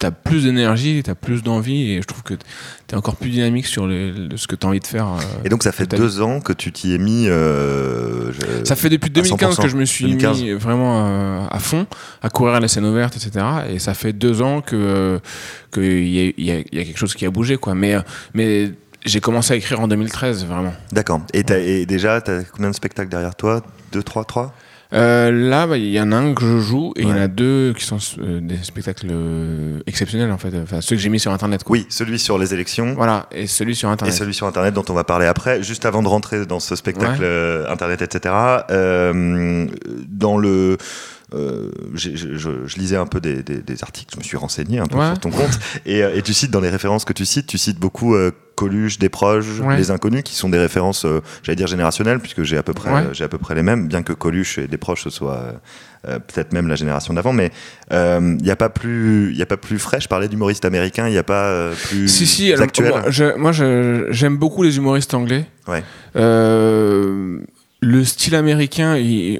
t'as 0.00 0.10
plus 0.10 0.44
d'énergie, 0.44 1.02
t'as 1.04 1.14
plus 1.14 1.42
d'envie 1.42 1.92
et 1.92 2.02
je 2.02 2.06
trouve 2.06 2.22
que 2.22 2.34
t'es 2.86 2.96
encore 2.96 3.16
plus 3.16 3.28
dynamique 3.28 3.66
sur 3.66 3.84
ce 3.84 4.46
que 4.46 4.56
t'as 4.56 4.66
envie 4.66 4.80
de 4.80 4.86
faire. 4.86 5.06
Euh, 5.06 5.44
et 5.44 5.50
donc 5.50 5.62
ça 5.62 5.72
fait 5.72 5.86
deux 5.86 6.22
ans 6.22 6.40
que 6.40 6.52
tu 6.54 6.72
t'y 6.72 6.94
es 6.94 6.98
mis. 6.98 7.26
Euh, 7.28 8.32
ça 8.64 8.76
fait 8.76 8.88
depuis 8.88 9.10
2015 9.10 9.58
que 9.58 9.68
je 9.68 9.76
me 9.76 9.84
suis 9.84 10.06
mis 10.06 10.52
vraiment 10.52 11.06
euh, 11.06 11.46
à 11.48 11.58
fond 11.58 11.86
à 12.22 12.30
courir 12.30 12.54
à 12.54 12.60
la 12.60 12.68
scène 12.68 12.86
ouverte, 12.86 13.16
etc. 13.16 13.44
Et 13.68 13.78
ça 13.78 13.92
fait 13.94 14.14
deux 14.14 14.40
ans 14.42 14.62
que 14.62 15.20
qu'il 15.72 16.08
y, 16.08 16.34
y, 16.38 16.50
a 16.50 16.62
quelque 16.62 16.98
chose 16.98 17.14
qui 17.14 17.26
a 17.26 17.30
bougé, 17.30 17.58
quoi. 17.58 17.74
Mais 17.74 17.96
mais 18.32 18.72
j'ai 19.04 19.20
commencé 19.20 19.54
à 19.54 19.56
écrire 19.56 19.80
en 19.80 19.88
2013, 19.88 20.46
vraiment. 20.46 20.74
D'accord. 20.92 21.20
Et, 21.32 21.40
et 21.40 21.86
déjà, 21.86 22.20
t'as 22.20 22.42
combien 22.44 22.70
de 22.70 22.74
spectacles 22.74 23.10
derrière 23.10 23.34
toi? 23.34 23.62
Deux, 23.92 24.02
trois, 24.02 24.24
trois? 24.24 24.54
Euh, 24.92 25.30
là, 25.30 25.66
bah, 25.66 25.76
il 25.76 25.90
y 25.90 26.00
en 26.00 26.10
a 26.10 26.16
un 26.16 26.34
que 26.34 26.44
je 26.44 26.58
joue 26.58 26.92
et 26.96 27.02
il 27.02 27.08
y 27.08 27.12
en 27.12 27.16
a 27.16 27.28
deux 27.28 27.72
qui 27.76 27.84
sont 27.84 27.98
euh, 28.18 28.40
des 28.40 28.56
spectacles 28.62 29.06
euh, 29.10 29.80
exceptionnels 29.86 30.32
en 30.32 30.38
fait. 30.38 30.52
Enfin, 30.60 30.80
ceux 30.80 30.96
que 30.96 31.02
j'ai 31.02 31.08
mis 31.08 31.20
sur 31.20 31.30
Internet. 31.30 31.62
Oui, 31.68 31.86
celui 31.90 32.18
sur 32.18 32.38
les 32.38 32.54
élections. 32.54 32.94
Voilà, 32.94 33.26
et 33.30 33.46
celui 33.46 33.76
sur 33.76 33.88
Internet. 33.88 34.12
Et 34.12 34.18
celui 34.18 34.34
sur 34.34 34.46
Internet 34.46 34.74
dont 34.74 34.84
on 34.88 34.94
va 34.94 35.04
parler 35.04 35.26
après. 35.26 35.62
Juste 35.62 35.86
avant 35.86 36.02
de 36.02 36.08
rentrer 36.08 36.44
dans 36.44 36.60
ce 36.60 36.74
spectacle 36.74 37.24
Internet, 37.68 38.02
etc. 38.02 38.34
dans 38.68 40.38
le 40.38 40.76
euh, 41.34 41.70
je, 41.94 42.10
je, 42.14 42.78
lisais 42.78 42.96
un 42.96 43.06
peu 43.06 43.20
des, 43.20 43.42
des, 43.42 43.58
des, 43.58 43.82
articles, 43.82 44.12
je 44.12 44.18
me 44.18 44.24
suis 44.24 44.36
renseigné 44.36 44.80
un 44.80 44.86
peu 44.86 44.98
sur 44.98 45.18
ton 45.20 45.30
compte, 45.30 45.58
et, 45.86 46.02
euh, 46.02 46.16
et, 46.16 46.22
tu 46.22 46.34
cites 46.34 46.50
dans 46.50 46.60
les 46.60 46.70
références 46.70 47.04
que 47.04 47.12
tu 47.12 47.24
cites, 47.24 47.46
tu 47.46 47.58
cites 47.58 47.78
beaucoup 47.78 48.14
euh, 48.14 48.32
Coluche, 48.56 48.98
des 48.98 49.08
proches, 49.08 49.46
les 49.76 49.90
inconnus, 49.90 50.22
qui 50.22 50.34
sont 50.34 50.48
des 50.48 50.58
références, 50.58 51.06
euh, 51.06 51.22
j'allais 51.42 51.56
dire 51.56 51.66
générationnelles, 51.66 52.18
puisque 52.18 52.42
j'ai 52.42 52.58
à 52.58 52.62
peu 52.62 52.74
près, 52.74 52.90
j'ai 53.12 53.24
à 53.24 53.28
peu 53.28 53.38
près 53.38 53.54
les 53.54 53.62
mêmes, 53.62 53.86
bien 53.86 54.02
que 54.02 54.12
Coluche 54.12 54.58
et 54.58 54.66
des 54.66 54.76
proches 54.76 55.04
ce 55.04 55.10
soit 55.10 55.54
peut-être 56.02 56.52
même 56.52 56.66
la 56.66 56.76
génération 56.76 57.14
d'avant, 57.14 57.32
mais 57.32 57.52
il 57.90 58.38
n'y 58.42 58.50
a 58.50 58.56
pas 58.56 58.68
plus, 58.68 59.32
il 59.32 59.40
a 59.40 59.46
pas 59.46 59.56
plus 59.56 59.78
frais. 59.78 60.00
Je 60.00 60.08
parlais 60.08 60.28
d'humoristes 60.28 60.64
américains, 60.64 61.06
il 61.06 61.12
n'y 61.12 61.18
a 61.18 61.22
pas 61.22 61.70
plus 61.88 62.08
si, 62.08 62.26
si, 62.26 62.52
actuel. 62.52 62.92
moi, 63.38 63.52
j'aime 63.52 64.36
beaucoup 64.36 64.62
les 64.62 64.76
humoristes 64.76 65.14
anglais. 65.14 65.46
Ouais. 65.68 65.82
le 66.14 68.04
style 68.04 68.34
américain, 68.34 68.96
il, 68.96 69.38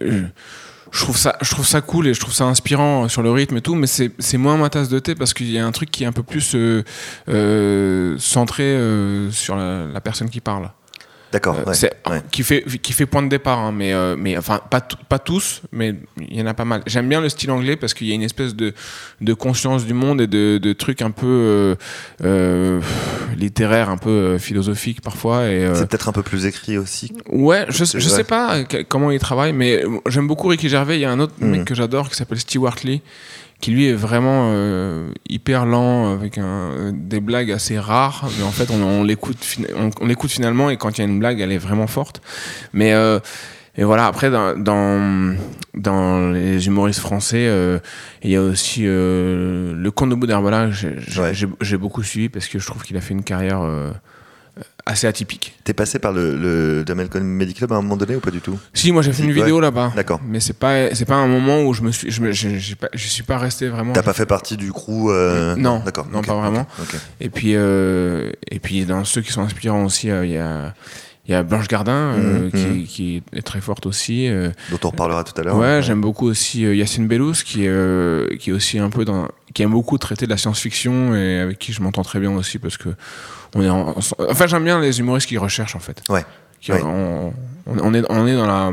je 0.93 1.01
trouve 1.01 1.17
ça 1.17 1.37
je 1.41 1.51
trouve 1.51 1.67
ça 1.67 1.81
cool 1.81 2.09
et 2.09 2.15
je 2.15 2.21
trouve 2.21 2.35
ça 2.35 2.45
inspirant 2.45 3.09
sur 3.09 3.23
le 3.23 3.31
rythme 3.31 3.57
et 3.57 3.61
tout 3.61 3.75
mais 3.75 3.87
c'est 3.87 4.39
moins 4.39 4.57
ma 4.57 4.71
tasse 4.71 4.89
de 4.89 4.99
thé 4.99 5.15
parce 5.15 5.35
qu'il 5.35 5.51
y 5.51 5.59
a 5.59 5.67
un 5.67 5.73
truc 5.73 5.91
qui 5.91 6.05
est 6.05 6.07
un 6.07 6.13
peu 6.13 6.23
plus 6.23 6.55
euh, 6.55 6.83
euh, 7.29 8.17
centré 8.19 8.65
euh, 8.65 9.31
sur 9.31 9.57
la, 9.57 10.01
personne 10.01 10.31
qui 10.31 10.41
parle 10.41 10.71
D'accord. 11.33 11.57
Euh, 11.67 12.21
qui 12.33 12.43
fait 12.43 12.65
qui 12.83 12.93
fait 12.93 13.07
point 13.07 13.23
de 13.23 13.29
départ, 13.29 13.59
hein, 13.59 13.73
mais 13.73 13.93
euh, 13.93 14.17
mais 14.19 14.37
enfin 14.37 14.61
pas 14.69 14.81
pas 14.81 15.21
tous, 15.21 15.63
mais 15.71 15.95
il 16.19 16.37
y 16.37 16.43
en 16.43 16.47
a 16.47 16.55
pas 16.55 16.65
mal. 16.65 16.83
J'aime 16.87 17.09
bien 17.09 17.21
le 17.21 17.29
style 17.29 17.53
anglais 17.53 17.77
parce 17.77 17.95
qu'il 17.95 18.09
y 18.09 18.13
a 18.13 18.15
une 18.15 18.23
espèce 18.23 18.57
de 18.57 18.75
de 19.21 19.35
conscience 19.35 19.87
du 19.87 19.95
monde 19.95 20.21
et 20.21 20.27
de, 20.27 20.59
de 20.59 20.73
trucs 20.73 21.03
un 21.03 21.13
peu 21.13 21.77
euh, 22.25 22.81
littéraires, 23.37 23.91
un 23.91 23.97
peu 23.97 24.39
philosophiques 24.39 25.03
parfois. 25.03 25.47
Et 25.47 25.71
c'est 25.75 25.89
peut-être 25.89 26.09
un 26.09 26.13
peu 26.13 26.25
plus 26.25 26.47
écrit 26.47 26.79
aussi. 26.79 27.13
Ouais, 27.29 27.65
je 27.69 27.85
je 27.85 28.09
sais 28.09 28.25
pas 28.25 28.65
comment 28.89 29.13
il 29.13 29.21
travaille, 29.21 29.53
mais 29.53 29.85
j'aime 30.09 30.27
beaucoup 30.27 30.49
Ricky 30.49 30.69
Gervais. 30.69 30.99
Il 30.99 31.03
y 31.03 31.05
a 31.05 31.13
un 31.13 31.21
autre 31.21 31.35
mec 31.41 31.61
hmm. 31.61 31.65
que 31.65 31.75
j'adore 31.77 32.11
qui 32.11 32.17
s'appelle 32.17 32.41
Stewart 32.41 32.77
Lee 32.83 33.03
qui 33.61 33.71
lui 33.71 33.87
est 33.87 33.95
vraiment 33.95 34.51
euh, 34.53 35.11
hyper 35.29 35.67
lent 35.67 36.13
avec 36.13 36.39
un, 36.39 36.93
des 36.93 37.21
blagues 37.21 37.53
assez 37.53 37.79
rares 37.79 38.29
mais 38.39 38.45
en 38.45 38.51
fait 38.51 38.71
on, 38.71 38.83
on 38.83 39.05
l'écoute 39.05 39.59
on, 40.01 40.07
l'écoute 40.07 40.31
finalement 40.31 40.71
et 40.71 40.77
quand 40.77 40.97
il 40.97 41.03
y 41.03 41.05
a 41.05 41.09
une 41.09 41.19
blague 41.19 41.41
elle 41.41 41.53
est 41.53 41.59
vraiment 41.59 41.87
forte 41.87 42.23
mais 42.73 42.93
euh, 42.93 43.21
et 43.77 43.85
voilà 43.85 44.07
après 44.07 44.31
dans, 44.31 44.57
dans, 44.59 45.37
dans 45.75 46.31
les 46.31 46.67
humoristes 46.67 47.01
français 47.01 47.47
euh, 47.49 47.79
il 48.23 48.31
y 48.31 48.37
a 48.37 48.43
aussi 48.43 48.83
euh, 48.85 49.75
le 49.75 49.91
comte 49.91 50.11
de 50.11 50.15
Boudherbola 50.15 50.71
j'ai 50.71 50.97
ouais. 51.19 51.77
beaucoup 51.79 52.03
suivi 52.03 52.29
parce 52.29 52.49
que 52.49 52.59
je 52.59 52.67
trouve 52.67 52.83
qu'il 52.83 52.97
a 52.97 53.01
fait 53.01 53.15
une 53.15 53.23
carrière 53.23 53.63
euh, 53.63 53.93
assez 54.91 55.07
atypique. 55.07 55.55
T'es 55.65 55.73
passé 55.73 55.99
par 55.99 56.13
le, 56.13 56.37
le 56.37 56.85
Jamel 56.87 57.09
Comedy 57.09 57.55
Club 57.55 57.73
à 57.73 57.77
un 57.77 57.83
moment 57.83 57.97
donné 57.97 58.17
ou 58.17 58.21
pas 58.21 58.31
du 58.31 58.41
tout 58.41 58.59
Si, 58.75 58.93
moi 58.93 59.03
j'ai 59.03 59.13
fait 59.13 59.23
une 59.23 59.33
vidéo 59.33 59.61
là-bas. 59.61 59.93
D'accord. 59.95 60.21
Mais 60.27 60.41
c'est 60.41 60.59
pas 60.59 60.95
c'est 60.95 61.05
pas 61.05 61.15
un 61.15 61.29
moment 61.29 61.63
où 61.63 61.73
je 61.73 61.83
me 61.83 61.93
suis 61.93 62.11
je 62.11 62.21
me, 62.21 62.33
je, 62.33 62.75
pas, 62.75 62.89
je 62.93 63.07
suis 63.07 63.23
pas 63.23 63.39
resté 63.39 63.69
vraiment. 63.69 63.93
T'as 63.93 64.03
pas 64.03 64.13
fait 64.13 64.27
partie 64.27 64.57
du 64.57 64.73
crew 64.73 65.11
euh... 65.11 65.55
Non. 65.57 65.81
D'accord. 65.85 66.09
Non, 66.13 66.23
pas 66.23 66.35
vraiment. 66.35 66.67
Et 67.21 67.31
puis 67.31 67.53
euh, 67.55 68.33
et 68.51 68.59
puis 68.59 68.85
dans 68.85 69.05
ceux 69.05 69.23
qui 69.23 69.33
sont 69.33 69.43
inspirants 69.43 69.85
aussi, 69.85 70.11
euh, 70.11 70.27
il 70.27 70.33
y 70.33 70.39
a 70.39 70.75
il 71.31 71.33
y 71.33 71.37
a 71.37 71.45
Blanche 71.45 71.69
Gardin 71.69 71.93
euh, 71.93 72.49
mmh, 72.49 72.51
qui, 72.51 72.57
mmh. 72.59 72.85
qui, 72.87 73.23
est 73.35 73.43
très 73.43 73.61
forte 73.61 73.87
aussi. 73.87 74.27
Euh, 74.27 74.51
Dont 74.71 74.81
on 74.83 74.91
reparlera 74.91 75.23
tout 75.23 75.39
à 75.41 75.45
l'heure. 75.45 75.57
Ouais, 75.57 75.81
j'aime 75.81 76.01
beaucoup 76.01 76.27
aussi 76.27 76.65
euh, 76.65 76.75
Yacine 76.75 77.07
Bellous 77.07 77.35
qui 77.45 77.69
qui 78.39 78.51
est 78.51 78.53
aussi 78.53 78.81
un 78.81 78.91
peu 78.91 79.05
dans. 79.05 79.29
Qui 79.55 79.63
aime 79.63 79.71
beaucoup 79.71 79.99
traiter 79.99 80.27
de 80.27 80.31
la 80.31 80.37
science-fiction 80.37 81.15
et 81.15 81.41
avec 81.41 81.59
qui 81.59 81.73
je 81.73 81.83
m'entends 81.83 82.03
très 82.03 82.21
bien 82.21 82.31
aussi 82.31 82.59
parce 82.59 82.77
que 82.77 82.91
on 83.55 83.63
est 83.63 83.69
en, 83.69 83.95
enfin 84.29 84.47
j'aime 84.47 84.65
bien 84.65 84.81
les 84.81 85.01
humoristes 85.01 85.29
qui 85.29 85.39
recherchent 85.39 85.77
en 85.77 85.81
fait. 85.81 86.03
Ouais. 86.09 86.25
Qui, 86.61 86.73
On, 86.73 87.33
on, 87.67 87.95
est, 87.95 88.05
on 88.11 88.27
est 88.27 88.35
dans 88.35 88.47
la 88.47 88.71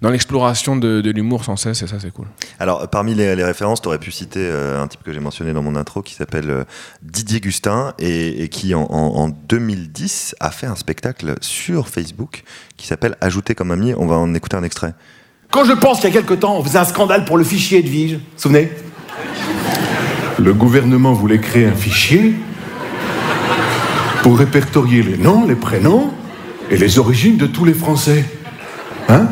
dans 0.00 0.08
l'exploration 0.08 0.76
de, 0.76 1.00
de 1.00 1.10
l'humour 1.10 1.44
sans 1.44 1.56
cesse, 1.56 1.82
et 1.82 1.86
ça, 1.86 1.96
c'est 2.00 2.10
cool. 2.10 2.26
Alors, 2.58 2.88
parmi 2.88 3.14
les, 3.14 3.36
les 3.36 3.44
références, 3.44 3.82
tu 3.82 3.88
aurais 3.88 3.98
pu 3.98 4.10
citer 4.10 4.40
euh, 4.40 4.82
un 4.82 4.88
type 4.88 5.02
que 5.02 5.12
j'ai 5.12 5.20
mentionné 5.20 5.52
dans 5.52 5.62
mon 5.62 5.76
intro 5.76 6.02
qui 6.02 6.14
s'appelle 6.14 6.50
euh, 6.50 6.64
Didier 7.02 7.40
Gustin 7.40 7.92
et, 7.98 8.42
et 8.42 8.48
qui, 8.48 8.74
en, 8.74 8.84
en, 8.84 9.28
2010, 9.28 10.36
a 10.40 10.50
fait 10.50 10.66
un 10.66 10.74
spectacle 10.74 11.34
sur 11.42 11.88
Facebook 11.88 12.44
qui 12.78 12.86
s'appelle 12.86 13.16
Ajouter 13.20 13.54
comme 13.54 13.70
ami. 13.70 13.92
On 13.94 14.06
va 14.06 14.16
en 14.16 14.32
écouter 14.32 14.56
un 14.56 14.62
extrait. 14.62 14.94
Quand 15.50 15.64
je 15.64 15.72
pense 15.72 16.00
qu'il 16.00 16.08
y 16.08 16.16
a 16.16 16.18
quelque 16.18 16.34
temps, 16.34 16.56
on 16.56 16.64
faisait 16.64 16.78
un 16.78 16.84
scandale 16.84 17.24
pour 17.26 17.36
le 17.36 17.44
fichier 17.44 17.80
Edwige, 17.80 18.14
vous 18.14 18.18
vous 18.18 18.40
souvenez? 18.40 18.72
Le 20.38 20.54
gouvernement 20.54 21.12
voulait 21.12 21.38
créer 21.38 21.66
un 21.66 21.74
fichier 21.74 22.34
pour 24.22 24.38
répertorier 24.38 25.02
les 25.02 25.16
noms, 25.16 25.46
les 25.46 25.54
prénoms 25.54 26.10
et 26.70 26.76
les 26.76 26.98
origines 26.98 27.36
de 27.36 27.46
tous 27.46 27.64
les 27.64 27.74
Français. 27.74 28.24
Hein 29.08 29.26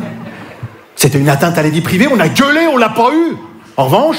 C'était 0.95 1.19
une 1.19 1.29
atteinte 1.29 1.57
à 1.57 1.63
la 1.63 1.69
vie 1.69 1.81
privée, 1.81 2.07
on 2.11 2.19
a 2.19 2.27
gueulé, 2.27 2.67
on 2.71 2.77
l'a 2.77 2.89
pas 2.89 3.09
eu. 3.13 3.35
En 3.77 3.85
revanche, 3.85 4.17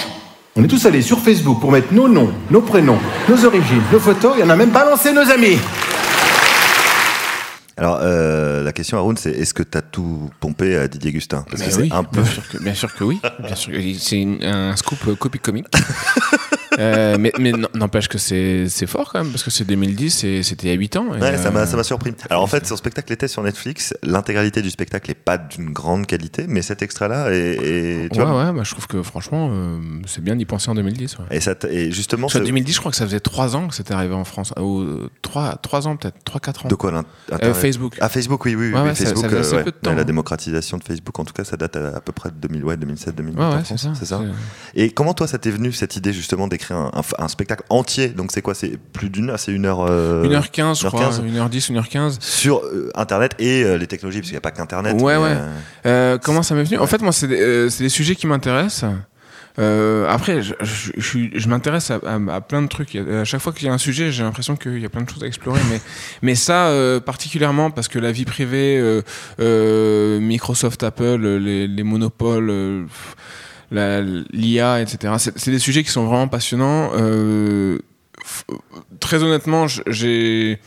on 0.56 0.64
est 0.64 0.68
tous 0.68 0.84
allés 0.86 1.02
sur 1.02 1.18
Facebook 1.18 1.60
pour 1.60 1.70
mettre 1.70 1.92
nos 1.92 2.08
noms, 2.08 2.32
nos 2.50 2.60
prénoms, 2.60 2.98
nos 3.28 3.44
origines, 3.44 3.82
nos 3.92 4.00
photos, 4.00 4.38
et 4.38 4.42
on 4.44 4.50
a 4.50 4.56
même 4.56 4.70
balancé 4.70 5.12
nos 5.12 5.30
amis. 5.30 5.58
Alors, 7.80 7.98
euh, 8.02 8.62
la 8.62 8.72
question, 8.72 8.98
Haroun, 8.98 9.16
c'est 9.16 9.30
est-ce 9.30 9.54
que 9.54 9.62
tu 9.62 9.78
as 9.78 9.80
tout 9.80 10.28
pompé 10.38 10.76
à 10.76 10.86
Didier 10.86 11.12
Gustin? 11.12 11.46
Parce 11.50 11.62
que 11.62 11.80
oui, 11.80 11.88
un 11.90 12.04
peu... 12.04 12.20
bien, 12.20 12.30
sûr 12.30 12.46
que, 12.46 12.58
bien 12.58 12.74
sûr 12.74 12.94
que 12.94 13.04
oui. 13.04 13.20
Bien 13.42 13.54
sûr, 13.54 13.72
c'est 13.98 14.26
un 14.42 14.76
scoop 14.76 14.98
euh, 15.08 15.14
copie 15.14 15.38
comique. 15.38 15.66
Euh, 16.80 17.16
mais 17.18 17.32
mais 17.38 17.52
n'empêche 17.74 18.08
que 18.08 18.18
c'est 18.18 18.86
fort 18.86 19.12
quand 19.12 19.22
même, 19.22 19.30
parce 19.30 19.42
que 19.42 19.50
c'est 19.50 19.64
2010 19.64 20.24
et 20.24 20.42
c'était 20.42 20.68
il 20.68 20.70
y 20.70 20.72
a 20.72 20.76
8 20.76 20.96
ans. 20.96 21.08
ouais, 21.08 21.22
euh... 21.22 21.36
ça 21.36 21.50
m'a 21.50 21.84
surpris. 21.84 22.12
Alors 22.28 22.42
en 22.42 22.46
fait, 22.46 22.66
son 22.66 22.76
spectacle 22.76 23.12
était 23.12 23.28
sur 23.28 23.42
Netflix. 23.42 23.94
L'intégralité 24.02 24.62
du 24.62 24.70
spectacle 24.70 25.10
n'est 25.10 25.14
pas 25.14 25.38
d'une 25.38 25.72
grande 25.72 26.06
qualité, 26.06 26.46
mais 26.48 26.62
cet 26.62 26.82
extrait-là 26.82 27.30
est. 27.30 28.08
tu 28.12 28.18
ouais, 28.18 28.24
vois, 28.24 28.46
ouais, 28.46 28.52
bah, 28.52 28.62
je 28.64 28.70
trouve 28.70 28.86
que 28.86 29.02
franchement, 29.02 29.50
euh, 29.52 29.78
c'est 30.06 30.22
bien 30.22 30.36
d'y 30.36 30.44
penser 30.44 30.70
en 30.70 30.74
2010. 30.74 31.18
Ouais. 31.18 31.36
Et, 31.36 31.40
ça 31.40 31.54
et 31.68 31.90
justement. 31.90 32.28
En 32.34 32.38
2010, 32.38 32.74
je 32.74 32.78
crois 32.78 32.90
que 32.90 32.96
ça 32.96 33.04
faisait 33.04 33.20
3 33.20 33.56
ans 33.56 33.68
que 33.68 33.74
c'était 33.74 33.94
arrivé 33.94 34.14
en 34.14 34.24
France. 34.24 34.52
Ou 34.58 34.84
3, 35.22 35.56
3 35.56 35.88
ans 35.88 35.96
peut-être, 35.96 36.16
3-4 36.24 36.66
ans. 36.66 36.68
De 36.68 36.74
quoi 36.74 36.90
Facebook. 37.54 37.96
Ah, 38.00 38.08
Facebook, 38.08 38.44
oui, 38.44 38.54
oui. 38.54 38.72
Ouais, 38.72 38.80
oui 38.80 38.94
Facebook, 38.94 39.30
ça, 39.30 39.42
ça 39.42 39.58
peu 39.58 39.70
de 39.70 39.76
temps. 39.76 39.94
La 39.94 40.04
démocratisation 40.04 40.78
de 40.78 40.84
Facebook, 40.84 41.18
en 41.18 41.24
tout 41.24 41.32
cas, 41.32 41.44
ça 41.44 41.56
date 41.56 41.76
à, 41.76 41.96
à 41.96 42.00
peu 42.00 42.12
près 42.12 42.30
de 42.30 42.36
2000, 42.36 42.64
ouais, 42.64 42.76
2007, 42.76 43.14
2008. 43.14 43.38
Ouais, 43.38 43.44
c'est 43.64 43.78
ça. 43.78 43.94
ça. 43.94 44.20
Et 44.74 44.90
comment 44.90 45.14
toi, 45.14 45.26
ça 45.26 45.38
t'est 45.38 45.50
venu 45.50 45.72
cette 45.72 45.96
idée 45.96 46.12
justement 46.12 46.48
d'écrire 46.48 46.69
un, 46.72 46.90
un, 46.94 47.02
un 47.18 47.28
spectacle 47.28 47.64
entier. 47.68 48.08
Donc 48.08 48.30
c'est 48.32 48.42
quoi? 48.42 48.54
C'est 48.54 48.78
plus 48.92 49.10
d'une 49.10 49.30
heure 49.30 49.38
C'est 49.38 49.52
une 49.52 49.66
heure. 49.66 49.80
Euh, 49.88 50.24
1h15, 50.24 50.80
je 50.80 50.88
crois. 50.88 51.10
1h10, 51.10 51.72
1h15. 51.72 52.20
Sur 52.20 52.58
euh, 52.58 52.90
Internet 52.94 53.34
et 53.38 53.62
euh, 53.62 53.76
les 53.76 53.86
technologies, 53.86 54.20
parce 54.20 54.28
qu'il 54.28 54.34
n'y 54.34 54.38
a 54.38 54.42
pas 54.42 54.50
qu'Internet. 54.50 55.00
Ouais, 55.00 55.16
ouais. 55.16 55.36
Euh, 55.86 56.18
comment 56.18 56.42
ça 56.42 56.54
m'est 56.54 56.64
venu? 56.64 56.78
En 56.78 56.86
fait, 56.86 57.02
moi, 57.02 57.12
c'est 57.12 57.28
des, 57.28 57.68
des, 57.78 57.88
sujets 57.88 58.14
qui 58.14 58.26
m'intéressent. 58.26 58.90
Après, 59.58 60.42
je, 60.42 60.54
je, 60.60 60.92
je, 60.96 61.18
je 61.34 61.48
m'intéresse 61.48 61.90
à, 61.90 62.00
à, 62.06 62.34
à, 62.34 62.40
plein 62.40 62.62
de 62.62 62.68
trucs. 62.68 62.96
À 62.96 63.24
chaque 63.24 63.42
fois 63.42 63.52
qu'il 63.52 63.66
y 63.66 63.70
a 63.70 63.74
un 63.74 63.78
sujet, 63.78 64.10
j'ai 64.10 64.22
l'impression 64.22 64.56
qu'il 64.56 64.78
y 64.78 64.86
a 64.86 64.88
plein 64.88 65.02
de 65.02 65.10
choses 65.10 65.22
à 65.22 65.26
explorer. 65.26 65.60
mais, 65.70 65.80
mais 66.22 66.34
ça, 66.34 66.72
particulièrement 67.04 67.70
parce 67.70 67.88
que 67.88 67.98
la 67.98 68.12
vie 68.12 68.24
privée, 68.24 69.02
Microsoft, 69.38 70.82
Apple, 70.82 71.20
les, 71.26 71.66
les 71.66 71.82
monopoles 71.82 72.86
l'IA, 73.70 74.80
etc. 74.80 75.14
C'est 75.36 75.50
des 75.50 75.58
sujets 75.58 75.82
qui 75.82 75.90
sont 75.90 76.04
vraiment 76.04 76.28
passionnants. 76.28 76.90
Euh, 76.94 77.78
très 79.00 79.22
honnêtement, 79.22 79.66
j'ai 79.68 80.60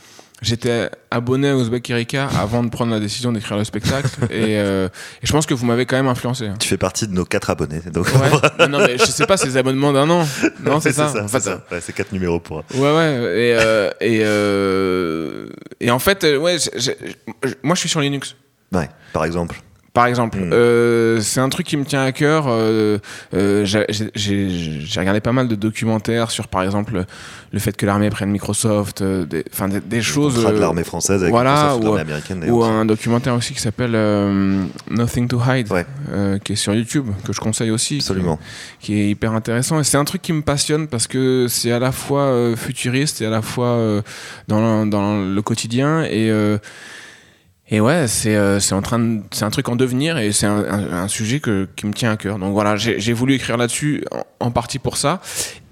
J'étais 0.44 0.90
abonné 1.10 1.48
à 1.48 1.56
Uzbek 1.56 1.88
Erika 1.88 2.26
avant 2.26 2.62
de 2.62 2.68
prendre 2.68 2.92
la 2.92 3.00
décision 3.00 3.32
d'écrire 3.32 3.56
le 3.56 3.64
spectacle 3.64 4.08
et, 4.30 4.58
euh, 4.58 4.88
et, 5.22 5.26
je 5.26 5.32
pense 5.32 5.46
que 5.46 5.54
vous 5.54 5.64
m'avez 5.64 5.86
quand 5.86 5.96
même 5.96 6.06
influencé. 6.06 6.50
Tu 6.58 6.68
fais 6.68 6.76
partie 6.76 7.08
de 7.08 7.12
nos 7.12 7.24
quatre 7.24 7.48
abonnés. 7.48 7.80
Donc 7.92 8.08
ouais. 8.08 8.66
non, 8.68 8.78
mais 8.78 8.98
je 8.98 9.04
sais 9.04 9.26
pas, 9.26 9.38
c'est 9.38 9.46
des 9.46 9.56
abonnements 9.56 9.92
d'un 9.92 10.08
an. 10.10 10.26
Non, 10.64 10.80
c'est 10.80 10.92
ça. 10.92 11.12
C'est 11.28 11.40
ça. 11.40 11.64
Ouais, 11.70 11.80
c'est 11.80 11.92
quatre 11.92 12.12
numéros 12.12 12.40
pour. 12.40 12.58
Ouais, 12.74 12.80
ouais. 12.80 13.14
Et, 13.36 13.56
euh, 13.58 13.90
et, 14.00 14.20
euh, 14.22 15.48
et 15.80 15.90
en 15.90 15.98
fait, 15.98 16.24
ouais, 16.24 16.56
moi 17.62 17.74
je 17.74 17.80
suis 17.80 17.88
sur 17.88 18.00
Linux. 18.00 18.36
Ouais, 18.72 18.88
par 19.12 19.24
exemple 19.24 19.60
Par 19.94 20.06
exemple, 20.06 20.40
mm. 20.40 20.52
euh, 20.52 21.20
c'est 21.20 21.38
un 21.38 21.48
truc 21.48 21.68
qui 21.68 21.76
me 21.76 21.84
tient 21.84 22.02
à 22.02 22.10
cœur. 22.10 22.46
Euh, 22.48 22.98
euh, 23.32 23.64
j'ai 23.64 25.00
regardé 25.00 25.20
pas 25.20 25.30
mal 25.30 25.46
de 25.46 25.54
documentaires 25.54 26.32
sur, 26.32 26.48
par 26.48 26.64
exemple, 26.64 27.04
le 27.52 27.58
fait 27.60 27.76
que 27.76 27.86
l'armée 27.86 28.10
prenne 28.10 28.28
Microsoft, 28.30 29.04
des, 29.04 29.44
enfin 29.52 29.68
des, 29.68 29.78
des 29.78 30.02
choses. 30.02 30.44
de 30.44 30.58
l'armée 30.58 30.82
française 30.82 31.22
avec 31.22 31.32
voilà, 31.32 31.76
ou, 31.76 31.94
américaine. 31.94 32.44
Ou 32.50 32.64
un 32.64 32.84
documentaire 32.84 33.36
aussi 33.36 33.54
qui 33.54 33.60
s'appelle 33.60 33.92
Nothing 34.90 35.28
to 35.28 35.40
Hide, 35.40 35.68
qui 36.42 36.54
est 36.54 36.56
sur 36.56 36.74
YouTube, 36.74 37.06
que 37.24 37.32
je 37.32 37.38
conseille 37.38 37.70
aussi. 37.70 37.98
Absolument. 37.98 38.40
Qui, 38.80 39.00
est 39.00 39.10
hyper 39.10 39.32
intéressant. 39.32 39.78
Et 39.78 39.84
c'est 39.84 39.96
un 39.96 40.04
truc 40.04 40.22
qui 40.22 40.32
me 40.32 40.42
passionne 40.42 40.88
parce 40.88 41.06
que 41.06 41.46
c'est 41.48 41.70
à 41.70 41.78
la 41.78 41.92
fois 41.92 42.56
futuriste 42.56 43.22
et 43.22 43.26
à 43.26 43.30
la 43.30 43.42
fois 43.42 44.02
dans, 44.48 44.86
dans 44.86 45.22
le 45.22 45.42
quotidien 45.42 46.02
et 46.02 46.32
et 47.70 47.80
ouais, 47.80 48.06
c'est 48.08 48.36
euh, 48.36 48.60
c'est 48.60 48.74
en 48.74 48.82
train 48.82 49.20
c'est 49.30 49.44
un 49.44 49.50
truc 49.50 49.68
en 49.70 49.76
devenir 49.76 50.18
et 50.18 50.32
c'est 50.32 50.46
un, 50.46 50.64
un, 50.92 51.08
sujet 51.08 51.40
que, 51.40 51.66
qui 51.76 51.86
me 51.86 51.94
tient 51.94 52.12
à 52.12 52.16
cœur. 52.18 52.38
Donc 52.38 52.52
voilà, 52.52 52.76
j'ai 52.76 53.12
voulu 53.14 53.34
écrire 53.34 53.56
là-dessus 53.56 54.04
en, 54.38 54.50
partie 54.50 54.78
pour 54.78 54.98
ça 54.98 55.22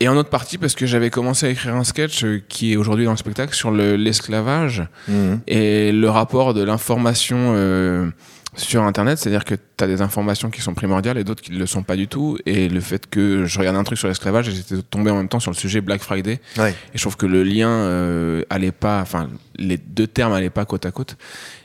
et 0.01 0.09
en 0.09 0.17
autre 0.17 0.31
partie 0.31 0.57
parce 0.57 0.75
que 0.75 0.87
j'avais 0.87 1.11
commencé 1.11 1.47
à 1.47 1.51
écrire 1.51 1.75
un 1.75 1.85
sketch 1.85 2.25
euh, 2.25 2.43
qui 2.49 2.73
est 2.73 2.77
aujourd'hui 2.77 3.05
dans 3.05 3.11
le 3.11 3.19
spectacle 3.19 3.55
sur 3.55 3.71
l'esclavage 3.71 4.85
mmh. 5.07 5.35
et 5.47 5.93
le 5.93 6.09
rapport 6.09 6.55
de 6.55 6.65
l'information 6.65 7.53
euh, 7.55 8.09
sur 8.55 8.83
Internet, 8.83 9.19
c'est-à-dire 9.19 9.45
que 9.45 9.55
tu 9.55 9.85
as 9.85 9.87
des 9.87 10.03
informations 10.03 10.51
qui 10.51 10.61
sont 10.61 10.75
primordiales 10.75 11.17
et 11.17 11.25
d'autres 11.25 11.43
qui 11.43 11.53
ne 11.53 11.59
le 11.59 11.67
sont 11.67 11.83
pas 11.83 11.97
du 11.97 12.07
tout. 12.07 12.39
Et 12.45 12.69
le 12.69 12.81
fait 12.81 13.09
que 13.09 13.47
je 13.47 13.59
regarde 13.59 13.77
un 13.77 13.85
truc 13.85 13.99
sur 13.99 14.09
l'esclavage 14.09 14.49
et 14.49 14.53
j'étais 14.53 14.83
tombé 14.83 15.11
en 15.11 15.17
même 15.17 15.29
temps 15.29 15.41
sur 15.41 15.51
le 15.51 15.57
sujet 15.57 15.81
Black 15.81 16.03
Friday. 16.03 16.39
Et 16.59 16.73
je 16.95 17.01
trouve 17.01 17.17
que 17.17 17.27
le 17.27 17.43
lien 17.43 17.71
euh, 17.71 18.43
allait 18.51 18.73
pas, 18.73 19.01
enfin, 19.01 19.29
les 19.57 19.79
deux 19.79 20.07
termes 20.07 20.33
allaient 20.35 20.51
pas 20.51 20.67
côte 20.67 20.85
à 20.85 20.91
côte. 20.91 21.17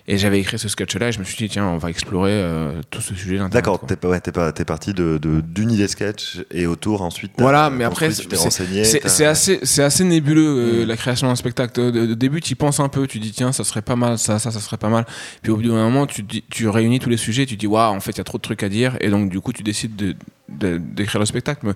Et 0.09 0.17
j'avais 0.17 0.39
écrit 0.39 0.57
ce 0.57 0.69
sketch-là 0.69 1.09
et 1.09 1.11
je 1.11 1.19
me 1.19 1.25
suis 1.25 1.35
dit, 1.35 1.49
tiens, 1.49 1.65
on 1.65 1.77
va 1.77 1.89
explorer 1.89 2.31
euh, 2.31 2.81
tout 2.89 3.01
ce 3.01 3.13
sujet 3.13 3.39
D'accord, 3.51 3.81
t'es 3.85 4.05
ouais, 4.05 4.21
es, 4.25 4.65
parti 4.65 4.93
d'une 4.93 5.17
de, 5.17 5.41
d'une 5.41 5.69
idée 5.69 5.89
sketch 5.89 6.39
et 6.49 6.65
autour 6.65 7.01
ensuite. 7.01 7.33
Voilà, 7.37 7.69
mais 7.69 7.83
après, 7.83 8.11
c'est 8.11 9.25
assez, 9.25 9.81
assez 9.81 10.03
nébuleux 10.05 10.47
euh, 10.47 10.85
mm. 10.85 10.87
la 10.87 10.95
création 10.95 11.27
d'un 11.27 11.35
spectacle. 11.35 11.91
De, 11.91 12.13
début, 12.13 12.39
tu 12.39 12.53
y 12.53 12.55
penses 12.55 12.79
un 12.79 12.87
peu, 12.87 13.05
tu 13.05 13.19
dis, 13.19 13.33
tiens, 13.33 13.51
ça 13.51 13.65
serait 13.65 13.81
pas 13.81 13.97
mal, 13.97 14.17
ça, 14.17 14.39
ça, 14.39 14.49
ça 14.49 14.61
serait 14.61 14.77
pas 14.77 14.87
mal. 14.87 15.05
Puis 15.41 15.51
au 15.51 15.57
bout 15.57 15.63
d'un 15.63 15.73
moment, 15.73 16.07
tu, 16.07 16.25
tu 16.25 16.69
réunis 16.69 16.99
tous 16.99 17.09
les 17.09 17.17
sujets, 17.17 17.45
tu 17.45 17.57
dis, 17.57 17.67
waouh, 17.67 17.93
en 17.93 17.99
fait, 17.99 18.11
il 18.11 18.19
y 18.19 18.21
a 18.21 18.23
trop 18.23 18.37
de 18.37 18.43
trucs 18.43 18.63
à 18.63 18.69
dire. 18.69 18.95
Et 19.01 19.09
donc, 19.09 19.29
du 19.29 19.41
coup, 19.41 19.51
tu 19.51 19.63
décides 19.63 20.15
d'écrire 20.47 21.19
le 21.19 21.25
spectacle. 21.25 21.65
Mais 21.65 21.73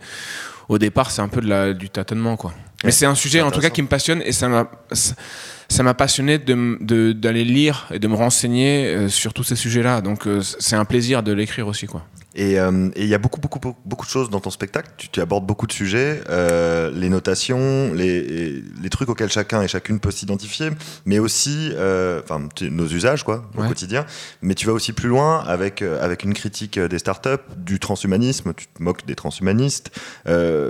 au 0.69 0.77
départ, 0.77 1.11
c'est 1.11 1.21
un 1.21 1.27
peu 1.27 1.41
de 1.41 1.49
la, 1.49 1.73
du 1.73 1.89
tâtonnement, 1.89 2.37
quoi. 2.37 2.53
Mais 2.85 2.91
c'est 2.91 3.05
un 3.05 3.15
sujet, 3.15 3.41
en 3.41 3.51
tout 3.51 3.59
cas, 3.59 3.69
qui 3.69 3.81
me 3.81 3.87
passionne 3.87 4.21
et 4.25 4.31
ça 4.31 4.47
m'a 4.47 4.71
ça 5.71 5.83
m'a 5.83 5.93
passionné 5.93 6.37
d'aller 6.37 6.75
de, 6.81 7.29
lire 7.29 7.87
et 7.91 7.99
de 7.99 8.07
me 8.07 8.15
renseigner 8.15 8.87
euh, 8.87 9.09
sur 9.09 9.33
tous 9.33 9.43
ces 9.43 9.55
sujets-là. 9.55 10.01
Donc 10.01 10.27
euh, 10.27 10.41
c'est 10.41 10.75
un 10.75 10.85
plaisir 10.85 11.23
de 11.23 11.31
l'écrire 11.31 11.67
aussi, 11.67 11.87
quoi. 11.87 12.03
Euh, 12.39 12.89
et 12.95 13.03
il 13.03 13.07
y 13.07 13.13
a 13.13 13.17
beaucoup, 13.17 13.41
beaucoup, 13.41 13.59
beaucoup 13.85 14.05
de 14.05 14.11
choses 14.11 14.29
dans 14.29 14.39
ton 14.39 14.51
spectacle. 14.51 14.89
Tu, 14.97 15.09
tu 15.09 15.19
abordes 15.19 15.45
beaucoup 15.45 15.67
de 15.67 15.73
sujets, 15.73 16.21
euh, 16.29 16.89
les 16.93 17.09
notations, 17.09 17.93
les, 17.93 18.63
les, 18.81 18.89
trucs 18.89 19.09
auxquels 19.09 19.31
chacun 19.31 19.61
et 19.61 19.67
chacune 19.67 19.99
peut 19.99 20.11
s'identifier, 20.11 20.69
mais 21.05 21.19
aussi 21.19 21.71
euh, 21.73 22.21
nos 22.61 22.87
usages 22.87 23.23
quoi, 23.23 23.43
au 23.57 23.63
quotidien. 23.63 24.05
Mais 24.41 24.55
tu 24.55 24.65
vas 24.65 24.73
aussi 24.73 24.93
plus 24.93 25.09
loin 25.09 25.43
avec, 25.45 25.81
avec 25.81 26.23
une 26.23 26.33
critique 26.33 26.79
des 26.79 26.99
startups, 26.99 27.29
du 27.57 27.79
transhumanisme, 27.79 28.53
tu 28.53 28.67
te 28.67 28.81
moques 28.81 29.05
des 29.05 29.15
transhumanistes, 29.15 29.91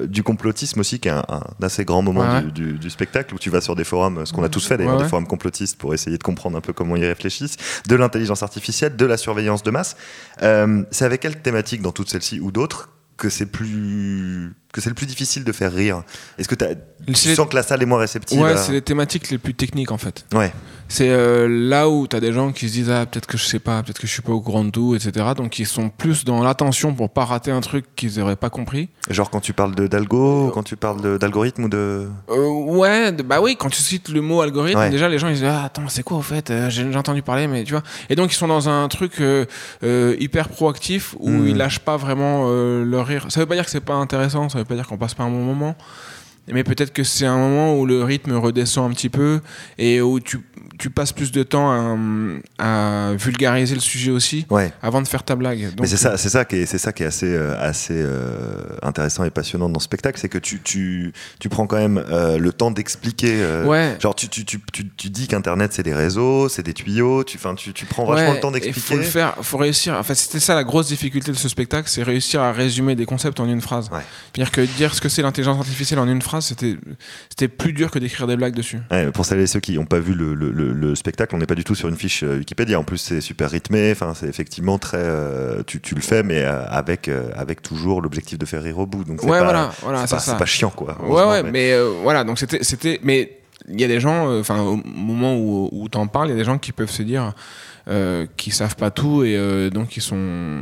du 0.08 0.24
complotisme 0.24 0.80
aussi, 0.80 1.00
qui 1.00 1.10
est 1.10 1.12
un, 1.12 1.24
un 1.30 1.42
assez 1.62 1.86
grand 1.86 2.02
moment 2.02 2.42
du, 2.42 2.52
du, 2.52 2.74
du, 2.74 2.90
spectacle, 2.90 3.34
où 3.36 3.40
tu 3.40 3.50
vas 3.50 3.62
sur 3.62 3.76
des 3.76 3.84
forums, 3.84 4.26
ce 4.26 4.34
qu'on 4.34 4.44
a 4.44 4.50
tous 4.50 4.66
fait 4.66 4.78
d'ailleurs, 4.78 4.98
des 4.98 5.08
forums 5.08 5.28
complotistes 5.28 5.78
pour 5.78 5.94
essayer 5.94 6.18
de 6.18 6.24
comprendre 6.24 6.58
un 6.58 6.62
peu 6.62 6.74
comment 6.74 6.96
ils 6.96 7.06
réfléchissent, 7.06 7.58
de 7.88 7.96
l'intelligence 7.96 8.44
artificielle, 8.44 8.96
de 8.96 9.06
la 9.06 9.18
surveillance 9.18 9.64
de 9.64 9.72
masse. 9.72 9.96
C'est 10.40 11.06
avec 11.06 11.22
quel 11.22 11.42
dans 11.82 11.92
toutes 11.92 12.10
celles-ci 12.10 12.40
ou 12.40 12.52
d'autres 12.52 12.90
que 13.18 13.30
c'est 13.30 13.46
plus 13.46 14.54
que 14.72 14.82
c'est 14.82 14.90
le 14.90 14.96
plus 14.96 15.06
difficile 15.06 15.44
de 15.44 15.52
faire 15.52 15.74
rire 15.74 16.04
Est-ce 16.38 16.48
que 16.48 16.56
tu 16.56 17.36
sens 17.36 17.48
que 17.48 17.56
la 17.56 17.64
salle 17.64 17.82
est 17.82 17.86
moins 17.86 18.00
réceptive 18.00 18.40
Ouais, 18.40 18.58
c'est 18.58 18.72
les 18.72 18.82
thématiques 18.82 19.30
les 19.30 19.38
plus 19.38 19.54
techniques 19.54 19.92
en 19.92 19.98
fait. 19.98 20.26
Ouais. 20.34 20.52
C'est 20.92 21.10
euh, 21.10 21.48
là 21.48 21.88
où 21.88 22.06
tu 22.06 22.18
as 22.18 22.20
des 22.20 22.34
gens 22.34 22.52
qui 22.52 22.68
se 22.68 22.74
disent 22.74 22.90
ah 22.90 23.06
peut-être 23.06 23.26
que 23.26 23.38
je 23.38 23.46
sais 23.46 23.60
pas, 23.60 23.82
peut-être 23.82 23.98
que 23.98 24.08
je 24.08 24.12
suis 24.12 24.22
pas 24.22 24.34
au 24.34 24.42
grand 24.42 24.70
tout, 24.70 24.94
etc. 24.94 25.26
Donc 25.38 25.58
ils 25.58 25.66
sont 25.66 25.88
plus 25.88 26.26
dans 26.26 26.44
l'attention 26.44 26.94
pour 26.94 27.10
pas 27.10 27.24
rater 27.24 27.50
un 27.50 27.62
truc 27.62 27.86
qu'ils 27.96 28.20
auraient 28.20 28.36
pas 28.36 28.50
compris. 28.50 28.90
Genre 29.10 29.30
quand 29.30 29.40
tu 29.40 29.54
parles 29.54 29.74
de 29.74 29.88
d'algo, 29.88 30.52
quand 30.54 30.64
tu 30.64 30.76
parles 30.76 31.18
d'algorithme 31.18 31.64
ou 31.64 31.70
de. 31.70 32.10
Euh, 32.30 32.48
ouais, 32.50 33.14
bah 33.14 33.40
oui, 33.42 33.56
quand 33.58 33.70
tu 33.70 33.82
cites 33.82 34.10
le 34.10 34.20
mot 34.20 34.42
algorithme, 34.42 34.90
déjà 34.90 35.08
les 35.08 35.18
gens 35.18 35.30
ils 35.30 35.36
disent 35.36 35.46
ah 35.46 35.64
attends 35.64 35.88
c'est 35.88 36.04
quoi 36.04 36.18
au 36.18 36.22
fait? 36.22 36.52
Euh, 36.52 36.70
J'ai 36.70 36.94
entendu 36.98 37.22
parler, 37.22 37.48
mais 37.48 37.64
tu 37.64 37.72
vois. 37.72 37.84
Et 38.10 38.16
donc 38.16 38.34
ils 38.34 38.38
sont 38.38 38.50
dans 38.50 38.68
un 38.68 38.90
truc 38.90 39.24
hyper 39.82 40.50
proactif 40.50 41.16
où 41.22 41.30
hmm. 41.30 41.48
ils 41.48 41.56
lâchent 41.56 41.80
pas 41.80 41.96
vraiment 41.96 42.50
leur 42.50 43.08
rire. 43.08 43.28
Ça 43.30 43.40
veut 43.40 43.46
pas 43.46 43.56
dire 43.56 43.64
que 43.64 43.72
c'est 43.72 43.80
pas 43.80 43.94
intéressant, 43.94 44.50
ça 44.50 44.61
veut 44.62 44.68
pas 44.68 44.76
dire 44.76 44.88
qu'on 44.88 44.98
passe 44.98 45.14
pas 45.14 45.24
un 45.24 45.30
bon 45.30 45.44
moment 45.44 45.76
mais 46.48 46.64
peut-être 46.64 46.92
que 46.92 47.04
c'est 47.04 47.26
un 47.26 47.38
moment 47.38 47.78
où 47.78 47.86
le 47.86 48.04
rythme 48.04 48.34
redescend 48.34 48.90
un 48.90 48.94
petit 48.94 49.10
peu 49.10 49.42
et 49.78 50.02
où 50.02 50.20
tu, 50.20 50.40
tu 50.80 50.90
passes 50.90 51.12
plus 51.12 51.32
de 51.32 51.44
temps 51.44 51.98
à, 52.58 53.14
vulgariser 53.18 53.76
le 53.76 53.82
sujet 53.82 54.12
aussi 54.12 54.46
avant 54.82 55.02
de 55.02 55.08
faire 55.08 55.24
ta 55.24 55.36
blague. 55.36 55.70
mais 55.80 55.88
c'est 55.88 55.98
ça, 55.98 56.18
c'est 56.18 56.30
ça 56.30 56.46
qui 56.46 56.58
est, 56.58 56.66
c'est 56.66 56.80
ça 56.80 56.92
qui 56.92 57.04
est 57.04 57.06
assez, 57.06 57.28
euh, 57.28 57.56
assez 57.60 57.94
euh, 57.96 58.78
intéressant 58.82 59.24
et 59.24 59.30
passionnant 59.30 59.70
dans 59.70 59.80
ce 59.80 59.86
spectacle, 59.86 60.20
c'est 60.20 60.30
que 60.30 60.40
tu, 60.40 60.60
tu, 60.62 61.14
tu 61.40 61.50
prends 61.50 61.68
quand 61.68 61.78
même 61.78 62.04
euh, 62.10 62.38
le 62.38 62.52
temps 62.52 62.72
d'expliquer. 62.72 63.46
ouais. 63.66 63.98
Genre 64.00 64.16
tu, 64.16 64.28
tu, 64.28 64.46
tu, 64.46 64.60
tu, 64.72 65.10
dis 65.10 65.28
qu'Internet 65.28 65.74
c'est 65.74 65.84
des 65.84 65.94
réseaux, 65.94 66.50
c'est 66.50 66.64
des 66.64 66.74
tuyaux, 66.74 67.24
tu, 67.24 67.38
tu, 67.58 67.74
tu 67.74 67.86
prends 67.86 68.06
vachement 68.06 68.34
le 68.34 68.40
temps 68.40 68.52
d'expliquer. 68.52 68.80
Il 68.80 68.84
faut 68.84 68.98
le 68.98 69.04
faire, 69.04 69.36
faut 69.42 69.58
réussir. 69.58 69.94
En 69.94 70.04
fait, 70.04 70.16
c'était 70.16 70.40
ça 70.40 70.56
la 70.56 70.64
grosse 70.64 70.88
difficulté 70.88 71.32
de 71.32 71.38
ce 71.38 71.50
spectacle, 71.50 71.88
c'est 71.90 72.04
réussir 72.04 72.42
à 72.42 72.52
résumer 72.52 72.96
des 72.96 73.06
concepts 73.06 73.40
en 73.40 73.48
une 73.48 73.62
phrase. 73.62 73.90
C'est-à-dire 74.34 74.52
que 74.52 74.62
dire 74.62 74.96
ce 74.96 75.02
que 75.02 75.10
c'est 75.10 75.22
l'intelligence 75.22 75.60
artificielle 75.60 76.00
en 76.00 76.08
une 76.08 76.22
phrase, 76.22 76.31
c'était, 76.40 76.78
c'était 77.30 77.48
plus 77.50 77.74
dur 77.74 77.92
que 77.92 78.00
d'écrire 78.00 78.28
des 78.28 78.38
blagues 78.38 78.56
dessus. 78.56 78.80
pour 79.14 79.26
celles 79.26 79.42
et 79.42 79.48
ceux 79.48 79.60
qui 79.60 79.76
n'ont 79.76 79.86
pas 79.86 80.00
vu 80.00 80.14
le, 80.14 80.34
le, 80.34 80.52
le, 80.52 80.96
spectacle, 80.96 81.36
on 81.36 81.40
n'est 81.40 81.46
pas 81.46 81.56
du 81.56 81.64
tout 81.64 81.76
sur 81.76 81.90
une 81.90 81.98
fiche 81.98 82.24
euh, 82.24 82.38
Wikipédia. 82.38 82.80
En 82.80 82.84
plus, 82.84 82.98
c'est 82.98 83.22
super 83.22 83.50
rythmé. 83.50 83.92
Enfin, 83.92 84.14
c'est 84.16 84.28
effectivement 84.28 84.78
très. 84.78 84.98
Euh, 85.00 85.64
tu, 85.66 85.82
tu, 85.82 85.96
le 85.96 86.02
fais, 86.02 86.24
mais 86.24 86.42
euh, 86.44 86.64
avec, 86.70 87.10
avec 87.36 87.62
toujours 87.62 88.02
l'objectif 88.02 88.38
de 88.38 88.46
faire 88.46 88.64
rire 88.64 88.80
au 88.80 88.86
bout. 88.86 89.04
Donc, 89.04 89.24
ouais, 89.24 89.40
pas, 89.40 89.44
voilà, 89.44 89.72
voilà, 89.82 90.08
c'est 90.08 90.38
pas, 90.38 90.46
chiant, 90.46 90.70
quoi. 90.70 90.98
Ouais, 91.04 91.26
ouais, 91.26 91.44
mais, 91.44 91.74
voilà, 92.04 92.24
donc 92.24 92.40
c'était, 92.40 92.64
c'était, 92.64 93.00
mais 93.04 93.38
il 93.68 93.80
y 93.80 93.84
a 93.84 93.88
des 93.88 94.00
gens, 94.00 94.40
enfin, 94.40 94.62
au 94.62 94.78
moment 94.78 95.36
où, 95.36 95.70
où 95.72 95.90
t'en 95.90 96.08
parles, 96.08 96.28
il 96.28 96.32
y 96.32 96.36
a 96.36 96.38
des 96.38 96.44
gens 96.44 96.58
qui 96.58 96.72
peuvent 96.72 96.92
se 96.92 97.04
dire, 97.04 97.34
qui 98.38 98.52
savent 98.52 98.76
pas 98.76 98.92
tout 98.92 99.24
et 99.24 99.70
donc 99.72 99.98
ils 99.98 100.02
sont 100.02 100.62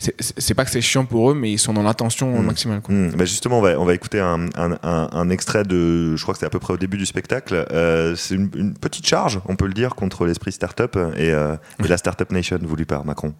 c'est 0.00 0.54
pas 0.54 0.64
que 0.64 0.70
c'est 0.70 0.80
chiant 0.80 1.04
pour 1.04 1.30
eux, 1.30 1.34
mais 1.34 1.52
ils 1.52 1.58
sont 1.58 1.74
dans 1.74 1.82
l'attention 1.82 2.40
mmh. 2.40 2.46
maximale. 2.46 2.80
Mmh. 2.88 3.08
Bah 3.10 3.26
justement, 3.26 3.58
on 3.58 3.62
va, 3.62 3.78
on 3.78 3.84
va 3.84 3.92
écouter 3.92 4.18
un, 4.18 4.46
un, 4.56 4.78
un, 4.82 5.30
extrait 5.30 5.62
de, 5.62 6.16
je 6.16 6.22
crois 6.22 6.32
que 6.32 6.40
c'est 6.40 6.46
à 6.46 6.50
peu 6.50 6.58
près 6.58 6.72
au 6.72 6.78
début 6.78 6.96
du 6.96 7.04
spectacle. 7.04 7.66
Euh, 7.70 8.14
c'est 8.16 8.34
une, 8.34 8.48
une, 8.56 8.72
petite 8.72 9.06
charge, 9.06 9.40
on 9.46 9.56
peut 9.56 9.66
le 9.66 9.74
dire, 9.74 9.94
contre 9.94 10.24
l'esprit 10.24 10.52
startup 10.52 10.96
et, 11.16 11.30
euh, 11.30 11.54
et 11.84 11.88
la 11.88 11.98
startup 11.98 12.32
nation 12.32 12.58
voulue 12.62 12.86
par 12.86 13.04
Macron. 13.04 13.34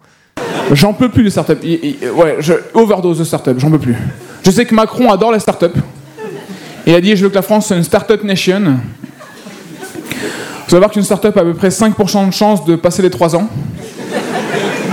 J'en 0.71 0.93
peux 0.93 1.09
plus 1.09 1.23
les 1.23 1.31
startups. 1.31 1.57
Ouais, 2.15 2.37
je, 2.39 2.53
overdose 2.75 3.17
de 3.17 3.23
startups, 3.23 3.57
j'en 3.57 3.71
peux 3.71 3.79
plus. 3.79 3.95
Je 4.43 4.51
sais 4.51 4.65
que 4.65 4.75
Macron 4.75 5.11
adore 5.11 5.31
les 5.31 5.39
startups. 5.39 5.65
Il 6.85 6.93
a 6.93 7.01
dit 7.01 7.15
Je 7.15 7.23
veux 7.23 7.29
que 7.29 7.35
la 7.35 7.41
France 7.41 7.67
soit 7.67 7.77
une 7.77 7.83
startup 7.83 8.23
nation. 8.23 8.59
Vous 8.59 8.77
savez 10.67 10.79
voir 10.79 10.91
qu'une 10.91 11.03
startup 11.03 11.35
a 11.35 11.41
à 11.41 11.43
peu 11.43 11.53
près 11.53 11.69
5% 11.69 12.27
de 12.27 12.31
chance 12.31 12.65
de 12.65 12.75
passer 12.75 13.01
les 13.01 13.09
3 13.09 13.35
ans. 13.35 13.49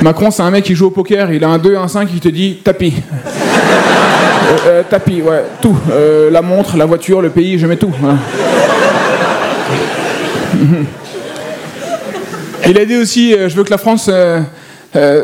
Macron, 0.03 0.31
c'est 0.31 0.43
un 0.43 0.51
mec 0.51 0.65
qui 0.65 0.75
joue 0.77 0.87
au 0.87 0.91
poker, 0.91 1.33
il 1.33 1.43
a 1.43 1.49
un 1.49 1.59
2, 1.59 1.77
un 1.77 1.89
5, 1.89 2.09
il 2.13 2.21
te 2.21 2.29
dit 2.29 2.59
tapis. 2.63 2.95
Euh, 4.49 4.57
euh, 4.67 4.83
tapis, 4.89 5.21
ouais, 5.23 5.45
tout. 5.61 5.77
Euh, 5.91 6.31
la 6.31 6.41
montre, 6.41 6.77
la 6.77 6.87
voiture, 6.87 7.21
le 7.21 7.31
pays, 7.31 7.59
je 7.59 7.67
mets 7.67 7.77
tout. 7.77 7.93
Il 12.67 12.79
a 12.79 12.85
dit 12.85 12.97
aussi 12.97 13.33
je 13.33 13.55
veux 13.57 13.65
que 13.65 13.71
la 13.71 13.79
France 13.79 14.11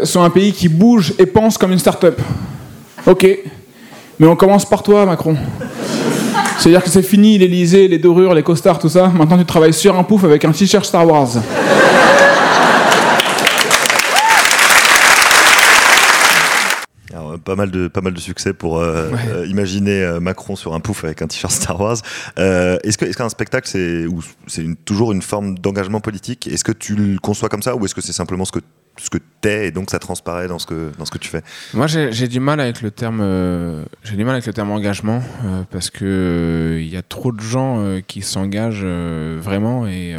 soit 0.05 0.23
un 0.23 0.31
pays 0.31 0.53
qui 0.53 0.69
bouge 0.69 1.15
et 1.19 1.27
pense 1.27 1.57
comme 1.57 1.73
une 1.73 1.79
start-up. 1.79 2.21
Ok, 3.07 3.27
mais 4.19 4.27
on 4.27 4.35
commence 4.37 4.65
par 4.65 4.83
toi, 4.83 5.07
Macron. 5.07 5.37
C'est-à-dire 6.59 6.83
que 6.83 6.91
c'est 6.91 7.03
fini 7.03 7.39
l'Elysée, 7.39 7.89
les 7.89 7.99
dorures, 7.99 8.35
les 8.35 8.43
costards, 8.43 8.79
tout 8.79 8.89
ça. 8.89 9.13
Maintenant, 9.15 9.39
tu 9.39 9.45
travailles 9.45 9.75
sur 9.75 9.99
un 9.99 10.03
pouf 10.03 10.25
avec 10.25 10.45
un 10.45 10.53
t-shirt 10.53 10.85
Star 10.85 11.07
Wars. 11.07 11.29
Pas 17.45 17.57
mal 17.57 17.71
de 17.71 17.89
pas 17.89 18.01
mal 18.01 18.13
de 18.13 18.21
succès 18.21 18.53
pour 18.53 18.79
euh, 18.79 19.11
euh, 19.29 19.47
imaginer 19.47 20.03
euh, 20.03 20.21
Macron 20.21 20.57
sur 20.57 20.75
un 20.75 20.81
pouf 20.81 21.05
avec 21.05 21.23
un 21.23 21.27
t-shirt 21.27 21.53
Star 21.53 21.79
Wars. 21.81 21.99
est-ce 22.37 22.99
que 22.99 23.05
est-ce 23.05 23.17
qu'un 23.17 23.29
spectacle 23.29 23.69
c'est 23.69 24.07
c'est 24.47 24.67
toujours 24.85 25.13
une 25.13 25.23
forme 25.23 25.59
d'engagement 25.59 26.01
politique? 26.01 26.47
Est-ce 26.47 26.65
que 26.65 26.73
tu 26.73 26.97
le 26.97 27.19
conçois 27.19 27.49
comme 27.49 27.63
ça 27.63 27.77
ou 27.77 27.85
est-ce 27.85 27.95
que 27.95 28.01
c'est 28.01 28.13
simplement 28.13 28.45
ce 28.45 28.53
que 28.53 28.61
ce 28.97 29.11
que 29.11 29.19
t'es 29.41 29.69
et 29.69 29.71
donc 29.71 29.91
ça 29.91 29.99
transparaît 29.99 30.47
dans 30.47 30.59
ce 30.59 30.67
que 30.67 30.93
dans 30.99 31.05
ce 31.05 31.11
que 31.11 31.19
tu 31.19 31.29
fais. 31.29 31.43
Moi, 31.73 31.87
j'ai 31.87 32.29
du 32.29 32.41
mal 32.41 32.61
avec 32.61 32.81
le 32.81 32.91
terme 32.91 33.21
euh, 33.23 33.85
j'ai 34.05 34.17
du 34.17 34.25
mal 34.25 34.35
avec 34.35 34.47
le 34.47 34.53
terme 34.53 34.71
engagement 34.71 35.23
euh, 35.45 35.63
parce 35.71 35.91
que 35.91 36.79
il 36.81 36.89
y 36.89 36.97
a 36.97 37.03
trop 37.03 37.33
de 37.33 37.41
gens 37.41 38.01
qui 38.07 38.23
s'engagent 38.23 38.85
vraiment 38.85 39.87
et, 39.87 40.15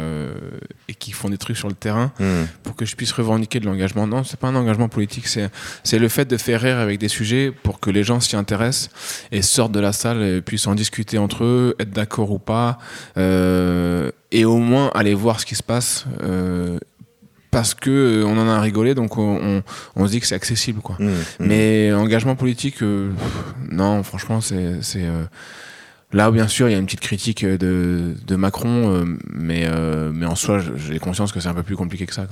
et 0.88 0.94
qui 0.94 1.12
font 1.12 1.28
des 1.28 1.38
trucs 1.38 1.56
sur 1.56 1.68
le 1.68 1.74
terrain 1.74 2.12
hmm. 2.18 2.44
pour 2.62 2.76
que 2.76 2.84
je 2.84 2.96
puisse 2.96 3.12
revendiquer 3.12 3.60
de 3.60 3.66
l'engagement. 3.66 4.06
Non, 4.06 4.24
c'est 4.24 4.38
pas 4.38 4.48
un 4.48 4.56
engagement 4.56 4.88
politique, 4.88 5.26
c'est 5.26 5.50
c'est 5.82 5.98
le 5.98 6.08
fait 6.08 6.26
de 6.26 6.36
faire 6.36 6.60
rire 6.60 6.78
avec 6.78 6.98
des 6.98 7.08
sujets 7.08 7.50
pour 7.50 7.80
que 7.80 7.90
les 7.90 8.04
gens 8.04 8.20
s'y 8.20 8.36
intéressent 8.36 8.90
et 9.32 9.42
sortent 9.42 9.72
de 9.72 9.80
la 9.80 9.92
salle 9.92 10.22
et 10.22 10.42
puissent 10.42 10.66
en 10.66 10.74
discuter 10.74 11.18
entre 11.18 11.44
eux, 11.44 11.76
être 11.78 11.90
d'accord 11.90 12.30
ou 12.30 12.38
pas, 12.38 12.78
et 13.16 14.44
au 14.44 14.58
moins 14.58 14.90
aller 14.94 15.14
voir 15.14 15.40
ce 15.40 15.46
qui 15.46 15.54
se 15.54 15.62
passe 15.62 16.06
parce 17.56 17.72
que 17.72 17.88
euh, 18.20 18.26
on 18.26 18.36
en 18.36 18.46
a 18.48 18.60
rigolé, 18.60 18.94
donc 18.94 19.16
on, 19.16 19.62
se 19.96 20.10
dit 20.10 20.20
que 20.20 20.26
c'est 20.26 20.34
accessible, 20.34 20.82
quoi. 20.82 20.96
Mmh, 20.98 21.06
mmh. 21.06 21.12
Mais 21.40 21.90
engagement 21.94 22.36
politique, 22.36 22.82
euh, 22.82 23.12
non, 23.70 24.02
franchement, 24.02 24.42
c'est 24.42 24.54
euh, 24.96 25.24
Là, 26.16 26.30
bien 26.30 26.48
sûr, 26.48 26.66
il 26.66 26.72
y 26.72 26.74
a 26.74 26.78
une 26.78 26.86
petite 26.86 27.00
critique 27.00 27.44
de, 27.44 28.14
de 28.26 28.36
Macron, 28.36 28.90
euh, 28.90 29.04
mais, 29.30 29.66
euh, 29.66 30.10
mais 30.14 30.24
en 30.24 30.34
soi, 30.34 30.60
j'ai 30.74 30.98
conscience 30.98 31.30
que 31.30 31.40
c'est 31.40 31.48
un 31.48 31.54
peu 31.54 31.62
plus 31.62 31.76
compliqué 31.76 32.06
que 32.06 32.14
ça. 32.14 32.26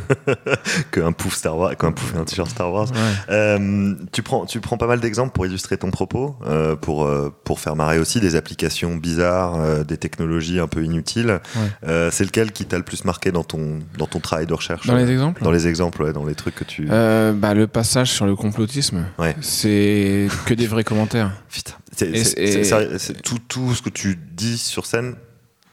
qu'un 0.90 1.12
pouf 1.12 1.34
Star 1.34 1.58
Wars, 1.58 1.76
qu'un 1.76 1.92
pouf 1.92 2.16
un 2.16 2.24
t-shirt 2.24 2.48
Star 2.48 2.72
Wars. 2.72 2.88
Euh, 3.28 3.94
tu, 4.12 4.22
prends, 4.22 4.46
tu 4.46 4.60
prends 4.60 4.78
pas 4.78 4.86
mal 4.86 4.98
d'exemples 4.98 5.32
pour 5.32 5.44
illustrer 5.44 5.76
ton 5.76 5.90
propos, 5.90 6.36
pour, 6.80 7.06
pour 7.44 7.60
faire 7.60 7.76
marrer 7.76 7.98
aussi 7.98 8.18
des 8.18 8.34
applications 8.34 8.96
bizarres, 8.96 9.84
des 9.84 9.98
technologies 9.98 10.58
un 10.58 10.66
peu 10.66 10.82
inutiles. 10.82 11.40
c'est 11.82 12.24
lequel 12.24 12.50
qui 12.50 12.64
t'a 12.64 12.78
le 12.78 12.82
plus 12.82 13.04
marqué 13.04 13.30
dans 13.30 13.44
ton, 13.44 13.80
dans 13.98 14.06
ton 14.06 14.20
travail 14.20 14.46
de 14.46 14.54
recherche 14.54 14.86
Dans 14.86 14.96
les 14.96 15.10
exemples 15.10 15.42
Dans 15.42 15.52
les 15.52 15.68
exemples, 15.68 16.02
ouais, 16.02 16.14
dans 16.14 16.24
les 16.24 16.34
trucs 16.34 16.54
que 16.54 16.64
tu. 16.64 16.86
bah, 16.86 17.52
le 17.52 17.66
passage 17.66 18.10
sur 18.10 18.24
le 18.24 18.36
complotisme, 18.36 19.04
c'est 19.42 20.28
que 20.46 20.54
des 20.54 20.66
vrais 20.66 20.84
commentaires. 20.84 21.32
Putain. 21.50 21.74
C'est 22.00 23.22
tout, 23.22 23.38
tout 23.46 23.74
ce 23.74 23.82
que 23.82 23.90
tu 23.90 24.18
dis 24.34 24.58
sur 24.58 24.86
scène, 24.86 25.16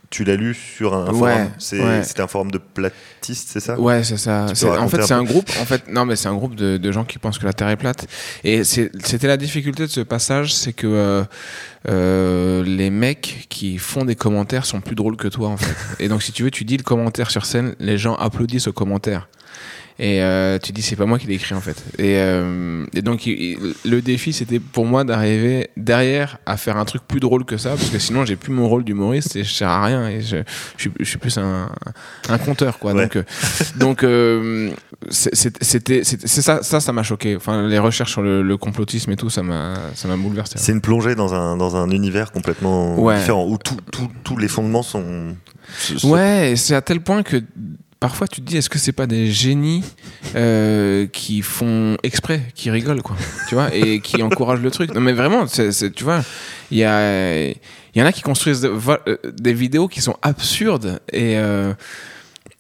tu 0.10 0.24
l'as 0.24 0.36
lu 0.36 0.54
sur 0.54 0.94
un 0.94 1.08
forum. 1.08 1.50
C'était 1.58 2.22
un 2.22 2.28
forum 2.28 2.50
de 2.52 2.58
platistes, 2.58 3.50
c'est 3.52 3.60
ça? 3.60 3.80
Ouais, 3.80 4.04
c'est 4.04 4.18
ça. 4.18 4.46
En 4.46 4.88
fait, 4.88 5.04
c'est 5.04 5.14
un, 5.14 5.24
groupe. 5.24 5.50
En 5.60 5.66
fait, 5.66 5.90
non, 5.90 6.06
mais 6.06 6.16
c'est 6.16 6.30
un 6.30 6.36
groupe 6.36 6.56
de, 6.56 6.92
gens 6.92 7.04
qui 7.04 7.20
pensent 7.20 7.40
que 7.40 7.46
la 7.46 7.54
Terre 7.54 7.70
est 7.70 7.76
plate. 7.76 8.08
Et 8.44 8.64
c'était 8.64 9.28
la 9.28 9.38
difficulté 9.38 9.84
de 9.84 9.92
ce 9.92 10.02
passage, 10.02 10.54
c'est 10.54 10.74
que 10.74 10.88
euh, 10.88 11.24
euh, 11.90 12.64
les 12.64 12.90
mecs 12.90 13.48
qui 13.50 13.78
font 13.78 14.06
des 14.06 14.16
commentaires 14.16 14.66
sont 14.66 14.80
plus 14.80 14.96
drôles 14.96 15.18
que 15.18 15.28
toi, 15.28 15.50
en 15.50 15.58
fait. 15.58 15.76
Et 16.04 16.08
donc, 16.08 16.24
si 16.24 16.32
tu 16.32 16.44
veux, 16.44 16.52
tu 16.52 16.64
dis 16.64 16.78
le 16.78 16.84
commentaire 16.84 17.30
sur 17.30 17.46
scène, 17.46 17.76
les 17.80 17.98
gens 17.98 18.16
applaudissent 18.16 18.68
au 18.68 18.74
commentaire. 18.74 19.28
Et 20.00 20.22
euh, 20.22 20.60
tu 20.60 20.72
dis, 20.74 20.84
c'est 20.84 20.96
pas 20.96 21.08
moi 21.08 21.18
qui 21.18 21.26
l'ai 21.26 21.34
écrit 21.34 21.56
en 21.56 21.62
fait. 21.62 21.84
Et, 21.98 22.18
euh, 22.18 22.86
et 22.94 23.02
donc, 23.02 23.26
le 23.26 24.02
défi, 24.02 24.32
c'était 24.32 24.60
pour 24.60 24.86
moi 24.86 25.04
d'arriver 25.04 25.70
derrière 25.76 26.38
à 26.46 26.56
faire 26.56 26.78
un 26.78 26.86
truc 26.86 27.02
plus 27.08 27.20
drôle 27.20 27.46
que 27.46 27.58
ça, 27.58 27.72
parce 27.72 27.90
que 27.90 27.98
sinon, 27.98 28.24
j'ai 28.24 28.36
plus 28.36 28.54
mon 28.54 28.70
rôle 28.70 28.84
d'humoriste 28.84 29.36
et 29.36 29.44
je 29.44 29.52
sers 29.52 29.70
à 29.70 29.84
rien. 29.84 30.08
Et 30.08 30.22
je, 30.22 30.38
je, 30.78 31.04
suis, 31.04 31.18
plus 31.18 31.38
un, 31.40 31.70
un 32.30 32.38
conteur, 32.38 32.78
quoi. 32.78 32.94
Donc, 32.94 33.16
euh, 33.16 33.24
donc 33.76 34.06
c'était, 35.10 36.04
c'est 36.04 36.42
ça, 36.42 36.62
ça, 36.62 36.80
ça 36.80 36.94
m'a 36.94 37.04
choqué. 37.04 37.36
Enfin, 37.36 37.68
les 37.68 37.80
recherches 37.80 38.12
sur 38.12 38.22
le, 38.22 38.58
complotisme 38.58 39.12
et 39.12 39.16
tout, 39.16 39.32
ça 39.32 39.42
m'a, 39.42 39.76
ça 39.96 40.08
m'a 40.08 40.16
bouleversé. 40.16 40.56
C'est 40.58 40.74
une 40.74 40.82
plongée 40.82 41.16
dans 41.16 41.34
un, 41.34 41.58
dans 41.58 41.76
un 41.76 41.90
univers 41.90 42.32
complètement 42.32 42.96
différent 43.16 43.48
où 43.48 43.58
tous 43.58 44.38
les 44.38 44.48
fondements 44.48 44.84
sont. 44.84 45.36
Ouais, 46.04 46.54
c'est 46.56 46.76
à 46.76 46.82
tel 46.82 47.02
point 47.02 47.24
que 47.24 47.42
parfois 48.00 48.28
tu 48.28 48.42
te 48.42 48.46
dis 48.46 48.58
est-ce 48.58 48.70
que 48.70 48.80
c'est 48.80 48.92
pas 48.92 49.08
des 49.08 49.32
génies 49.32 49.84
euh, 50.36 51.08
qui 51.08 51.42
font 51.42 51.98
exprès 52.04 52.42
qui 52.54 52.70
rigolent 52.70 53.02
quoi 53.02 53.16
tu 53.48 53.56
vois 53.56 53.74
et 53.74 54.00
qui 54.00 54.22
encouragent 54.24 54.62
le 54.62 54.72
truc. 54.72 54.94
Non 54.94 55.02
mais 55.02 55.14
vraiment 55.14 55.48
c'est, 55.48 55.92
tu 55.92 56.04
vois 56.04 56.24
il 56.72 56.78
y 56.78 56.84
a 56.84 57.50
il 57.50 57.56
y 57.96 58.02
en 58.02 58.06
a 58.06 58.12
qui 58.12 58.22
construisent 58.22 58.66
euh, 58.66 59.18
des 59.34 59.54
vidéos 59.54 59.88
qui 59.88 60.02
sont 60.02 60.16
absurdes 60.22 61.00
et 61.12 61.38
euh, 61.38 61.74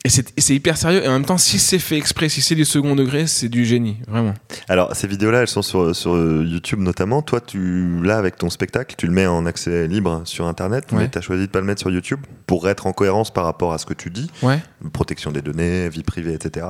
et 0.07 0.41
c'est 0.41 0.55
hyper 0.55 0.77
sérieux. 0.77 1.03
Et 1.03 1.07
en 1.07 1.13
même 1.13 1.25
temps, 1.25 1.37
si 1.37 1.59
c'est 1.59 1.79
fait 1.79 1.97
exprès, 1.97 2.29
si 2.29 2.41
c'est 2.41 2.55
du 2.55 2.65
second 2.65 2.95
degré, 2.95 3.27
c'est 3.27 3.49
du 3.49 3.65
génie, 3.65 3.97
vraiment. 4.07 4.33
Alors, 4.69 4.95
ces 4.95 5.07
vidéos-là, 5.07 5.41
elles 5.41 5.47
sont 5.47 5.61
sur, 5.61 5.95
sur 5.95 6.15
YouTube 6.15 6.79
notamment. 6.79 7.21
Toi, 7.21 7.41
tu 7.41 8.01
là 8.03 8.17
avec 8.17 8.37
ton 8.37 8.49
spectacle, 8.49 8.95
tu 8.97 9.07
le 9.07 9.13
mets 9.13 9.27
en 9.27 9.45
accès 9.45 9.87
libre 9.87 10.21
sur 10.25 10.47
Internet, 10.47 10.85
mais 10.91 11.09
tu 11.09 11.17
as 11.17 11.21
choisi 11.21 11.43
de 11.43 11.51
pas 11.51 11.59
le 11.59 11.65
mettre 11.65 11.81
sur 11.81 11.91
YouTube 11.91 12.19
pour 12.45 12.69
être 12.69 12.87
en 12.87 12.93
cohérence 12.93 13.31
par 13.31 13.45
rapport 13.45 13.73
à 13.73 13.77
ce 13.77 13.85
que 13.85 13.93
tu 13.93 14.09
dis. 14.09 14.29
Ouais. 14.41 14.59
Protection 14.93 15.31
des 15.31 15.41
données, 15.41 15.89
vie 15.89 16.03
privée, 16.03 16.33
etc. 16.33 16.65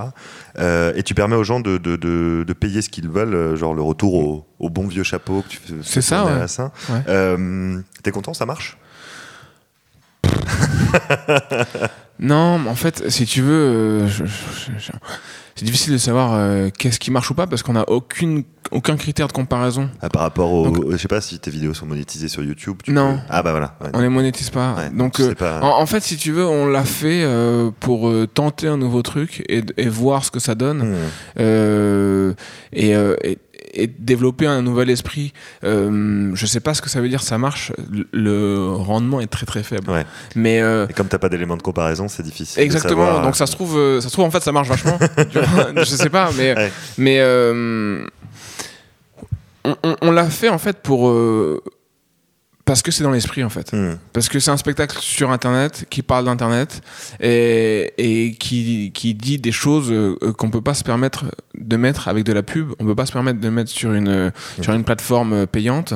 Euh, 0.59 0.93
et 0.95 1.03
tu 1.03 1.13
permets 1.13 1.35
aux 1.35 1.43
gens 1.43 1.59
de, 1.59 1.77
de, 1.77 1.95
de, 1.95 2.53
payer 2.53 2.81
ce 2.81 2.89
qu'ils 2.89 3.09
veulent, 3.09 3.35
euh, 3.35 3.55
genre 3.55 3.73
le 3.73 3.81
retour 3.81 4.15
au, 4.15 4.47
au, 4.59 4.69
bon 4.69 4.87
vieux 4.87 5.03
chapeau 5.03 5.43
que 5.43 5.49
tu 5.49 5.57
fais. 5.57 5.73
C'est 5.83 6.01
ça, 6.01 6.25
ouais. 6.25 7.03
Euh, 7.07 7.79
T'es 8.03 8.11
content, 8.11 8.33
ça 8.33 8.45
marche? 8.45 8.77
Non, 12.19 12.59
en 12.67 12.75
fait, 12.75 13.09
si 13.09 13.25
tu 13.25 13.41
veux, 13.41 13.53
euh, 13.53 14.07
c'est 15.55 15.65
difficile 15.65 15.93
de 15.93 15.97
savoir 15.99 16.33
euh, 16.33 16.69
qu'est-ce 16.75 16.99
qui 16.99 17.11
marche 17.11 17.29
ou 17.29 17.35
pas 17.35 17.45
parce 17.45 17.61
qu'on 17.61 17.73
n'a 17.73 17.87
aucune 17.89 18.43
aucun 18.71 18.97
critère 18.97 19.27
de 19.27 19.33
comparaison. 19.33 19.89
Ah, 20.01 20.09
par 20.09 20.23
rapport 20.23 20.51
au, 20.51 20.91
je 20.91 20.97
sais 20.97 21.07
pas 21.07 21.21
si 21.21 21.39
tes 21.39 21.51
vidéos 21.51 21.73
sont 21.73 21.85
monétisées 21.85 22.27
sur 22.27 22.43
YouTube. 22.43 22.77
non. 22.87 23.19
Ah 23.29 23.41
bah 23.41 23.51
voilà. 23.51 23.77
on 23.93 24.01
les 24.01 24.09
monétise 24.09 24.49
pas. 24.49 24.75
donc, 24.93 25.21
euh, 25.21 25.33
En, 25.61 25.85
fait, 25.85 26.01
si 26.01 26.17
tu 26.17 26.33
veux, 26.33 26.45
on 26.45 26.65
l'a 26.67 26.83
fait 26.83 27.25
pour 27.79 28.11
tenter 28.33 28.67
un 28.67 28.77
nouveau 28.77 29.03
truc 29.03 29.43
et, 29.47 29.87
voir 29.87 30.25
ce 30.25 30.31
que 30.31 30.39
ça 30.39 30.55
donne. 30.55 30.97
Hmm. 31.37 32.33
et, 32.73 32.91
et 32.91 33.37
développer 33.85 34.47
un 34.47 34.63
nouvel 34.63 34.89
esprit. 34.89 35.33
Euh, 35.63 36.31
je 36.33 36.45
sais 36.47 36.59
pas 36.59 36.73
ce 36.73 36.81
que 36.81 36.89
ça 36.89 36.99
veut 36.99 37.09
dire, 37.09 37.21
ça 37.21 37.37
marche. 37.37 37.71
Le 38.11 38.71
rendement 38.73 39.21
est 39.21 39.27
très 39.27 39.45
très 39.45 39.61
faible. 39.61 39.91
Mais 40.35 40.61
euh, 40.61 40.87
et 40.89 40.93
comme 40.93 41.07
t'as 41.07 41.19
pas 41.19 41.29
d'éléments 41.29 41.57
de 41.57 41.61
comparaison, 41.61 42.07
c'est 42.07 42.23
difficile. 42.23 42.63
Exactement. 42.63 43.21
Donc 43.21 43.35
ça 43.35 43.45
se 43.45 43.51
trouve, 43.51 43.77
euh, 43.77 44.01
ça 44.01 44.07
se 44.07 44.13
trouve 44.13 44.25
en 44.25 44.31
fait 44.31 44.41
ça 44.41 44.51
marche 44.51 44.69
vachement. 44.69 44.97
je 45.75 45.83
sais 45.83 46.09
pas, 46.09 46.31
mais 46.35 46.71
mais 46.97 47.19
euh, 47.19 48.03
on, 49.63 49.75
on 50.01 50.11
l'a 50.11 50.29
fait 50.29 50.49
en 50.49 50.57
fait 50.57 50.77
pour 50.81 51.11
parce 52.67 52.81
que 52.81 52.91
c'est 52.91 53.03
dans 53.03 53.11
l'esprit 53.11 53.45
en 53.45 53.49
fait. 53.49 53.71
Hmm. 53.71 53.95
Parce 54.11 54.27
que 54.27 54.39
c'est 54.39 54.51
un 54.51 54.57
spectacle 54.57 54.97
sur 54.99 55.31
Internet 55.31 55.85
qui 55.89 56.01
parle 56.01 56.25
d'Internet 56.25 56.81
et, 57.21 57.93
et 57.97 58.33
qui, 58.33 58.91
qui, 58.93 59.15
dit 59.15 59.39
des 59.39 59.53
choses 59.53 59.89
euh, 59.89 60.17
qu'on 60.37 60.49
peut 60.49 60.61
pas 60.61 60.73
se 60.73 60.83
permettre 60.83 61.25
de 61.57 61.77
mettre 61.77 62.09
avec 62.09 62.25
de 62.25 62.33
la 62.33 62.43
pub. 62.43 62.73
On 62.79 62.85
peut 62.85 62.93
pas 62.93 63.05
se 63.05 63.13
permettre 63.13 63.39
de 63.39 63.49
mettre 63.49 63.71
sur 63.71 63.93
une, 63.93 64.27
hmm. 64.27 64.63
sur 64.63 64.73
une 64.73 64.83
plateforme 64.83 65.47
payante. 65.47 65.93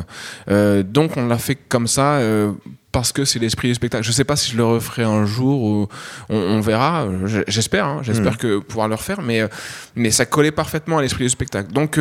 Euh, 0.50 0.82
donc 0.82 1.18
on 1.18 1.28
l'a 1.28 1.38
fait 1.38 1.56
comme 1.56 1.88
ça. 1.88 2.14
Euh, 2.14 2.54
parce 2.94 3.14
que 3.14 3.24
c'est 3.24 3.40
l'esprit 3.40 3.70
du 3.70 3.76
spectacle. 3.76 4.04
Je 4.04 4.12
sais 4.12 4.26
pas 4.26 4.36
si 4.36 4.52
je 4.52 4.58
le 4.58 4.66
referai 4.66 5.04
un 5.04 5.26
jour 5.26 5.62
ou 5.62 5.88
on, 6.28 6.60
verra. 6.60 7.08
J'espère, 7.48 7.86
hein. 7.86 8.00
j'espère 8.02 8.34
hmm. 8.34 8.38
que 8.38 8.60
pouvoir 8.60 8.90
le 8.90 8.96
refaire, 8.96 9.22
mais 9.22 9.44
mais 9.96 10.12
ça 10.12 10.26
collait 10.26 10.52
parfaitement 10.52 10.98
à 10.98 11.02
l'esprit 11.02 11.24
du 11.24 11.30
spectacle. 11.30 11.72
Donc 11.72 11.98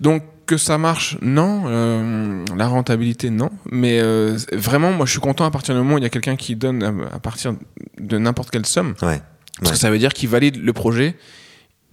donc 0.00 0.22
que 0.46 0.56
ça 0.56 0.78
marche, 0.78 1.18
non. 1.22 1.64
Euh, 1.66 2.44
la 2.56 2.68
rentabilité, 2.68 3.30
non. 3.30 3.50
Mais 3.70 4.00
euh, 4.00 4.36
vraiment, 4.52 4.92
moi, 4.92 5.06
je 5.06 5.12
suis 5.12 5.20
content 5.20 5.44
à 5.44 5.50
partir 5.50 5.74
du 5.74 5.80
moment 5.80 5.94
où 5.94 5.98
il 5.98 6.02
y 6.02 6.06
a 6.06 6.10
quelqu'un 6.10 6.36
qui 6.36 6.56
donne 6.56 6.82
à, 7.12 7.18
partir 7.18 7.54
de 7.98 8.18
n'importe 8.18 8.50
quelle 8.50 8.66
somme. 8.66 8.94
Parce 8.98 9.72
que 9.72 9.76
ça 9.78 9.90
veut 9.90 9.98
dire 9.98 10.12
qu'il 10.12 10.28
valide 10.28 10.62
le 10.62 10.72
projet, 10.72 11.16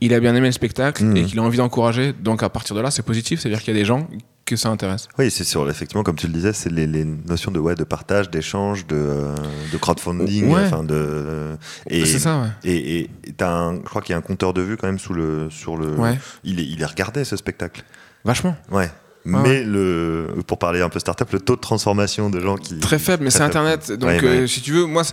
il 0.01 0.13
a 0.13 0.19
bien 0.19 0.33
aimé 0.35 0.47
le 0.47 0.53
spectacle 0.53 1.03
mmh. 1.03 1.17
et 1.17 1.23
qu'il 1.25 1.39
a 1.39 1.43
envie 1.43 1.57
d'encourager. 1.57 2.13
Donc 2.13 2.41
à 2.41 2.49
partir 2.49 2.75
de 2.75 2.81
là, 2.81 2.89
c'est 2.91 3.03
positif. 3.03 3.39
C'est-à-dire 3.39 3.61
qu'il 3.61 3.73
y 3.73 3.77
a 3.77 3.79
des 3.79 3.85
gens 3.85 4.07
que 4.49 4.55
ça 4.55 4.69
intéresse. 4.69 5.07
Oui, 5.17 5.29
c'est 5.29 5.43
sûr. 5.43 5.69
Effectivement, 5.69 6.03
comme 6.03 6.15
tu 6.15 6.27
le 6.27 6.33
disais, 6.33 6.53
c'est 6.53 6.71
les, 6.71 6.87
notions 7.05 7.51
de, 7.51 7.59
ouais, 7.59 7.75
de 7.75 7.83
partage, 7.83 8.29
d'échange, 8.29 8.87
de, 8.87 9.33
de 9.71 9.77
crowdfunding. 9.77 10.51
Enfin 10.55 10.83
de, 10.83 11.55
et, 11.87 12.05
c'est 12.05 12.19
ça, 12.19 12.41
ouais. 12.41 12.47
Et, 12.63 13.01
et 13.01 13.09
je 13.27 13.79
crois 13.85 14.01
qu'il 14.01 14.13
y 14.13 14.15
a 14.15 14.17
un 14.17 14.21
compteur 14.21 14.53
de 14.53 14.61
vue 14.61 14.75
quand 14.75 14.87
même 14.87 14.99
sous 14.99 15.13
le, 15.13 15.49
sur 15.49 15.77
le. 15.77 15.95
Il, 16.43 16.59
est, 16.59 16.65
il 16.65 16.81
est 16.81 16.85
regardé 16.85 17.23
ce 17.23 17.37
spectacle. 17.37 17.83
Vachement. 18.25 18.57
Ouais. 18.71 18.89
mais 19.23 19.63
le, 19.63 20.27
pour 20.47 20.57
parler 20.57 20.81
un 20.81 20.89
peu 20.89 20.99
startup, 20.99 21.31
le 21.31 21.39
taux 21.39 21.55
de 21.55 21.61
transformation 21.61 22.29
de 22.29 22.39
gens 22.39 22.57
qui. 22.57 22.79
Très 22.79 22.99
faible, 22.99 23.23
mais 23.23 23.29
c'est 23.29 23.43
Internet. 23.43 23.91
Donc, 23.91 24.23
euh, 24.23 24.47
si 24.47 24.61
tu 24.61 24.71
veux, 24.71 24.85
moi, 24.85 25.03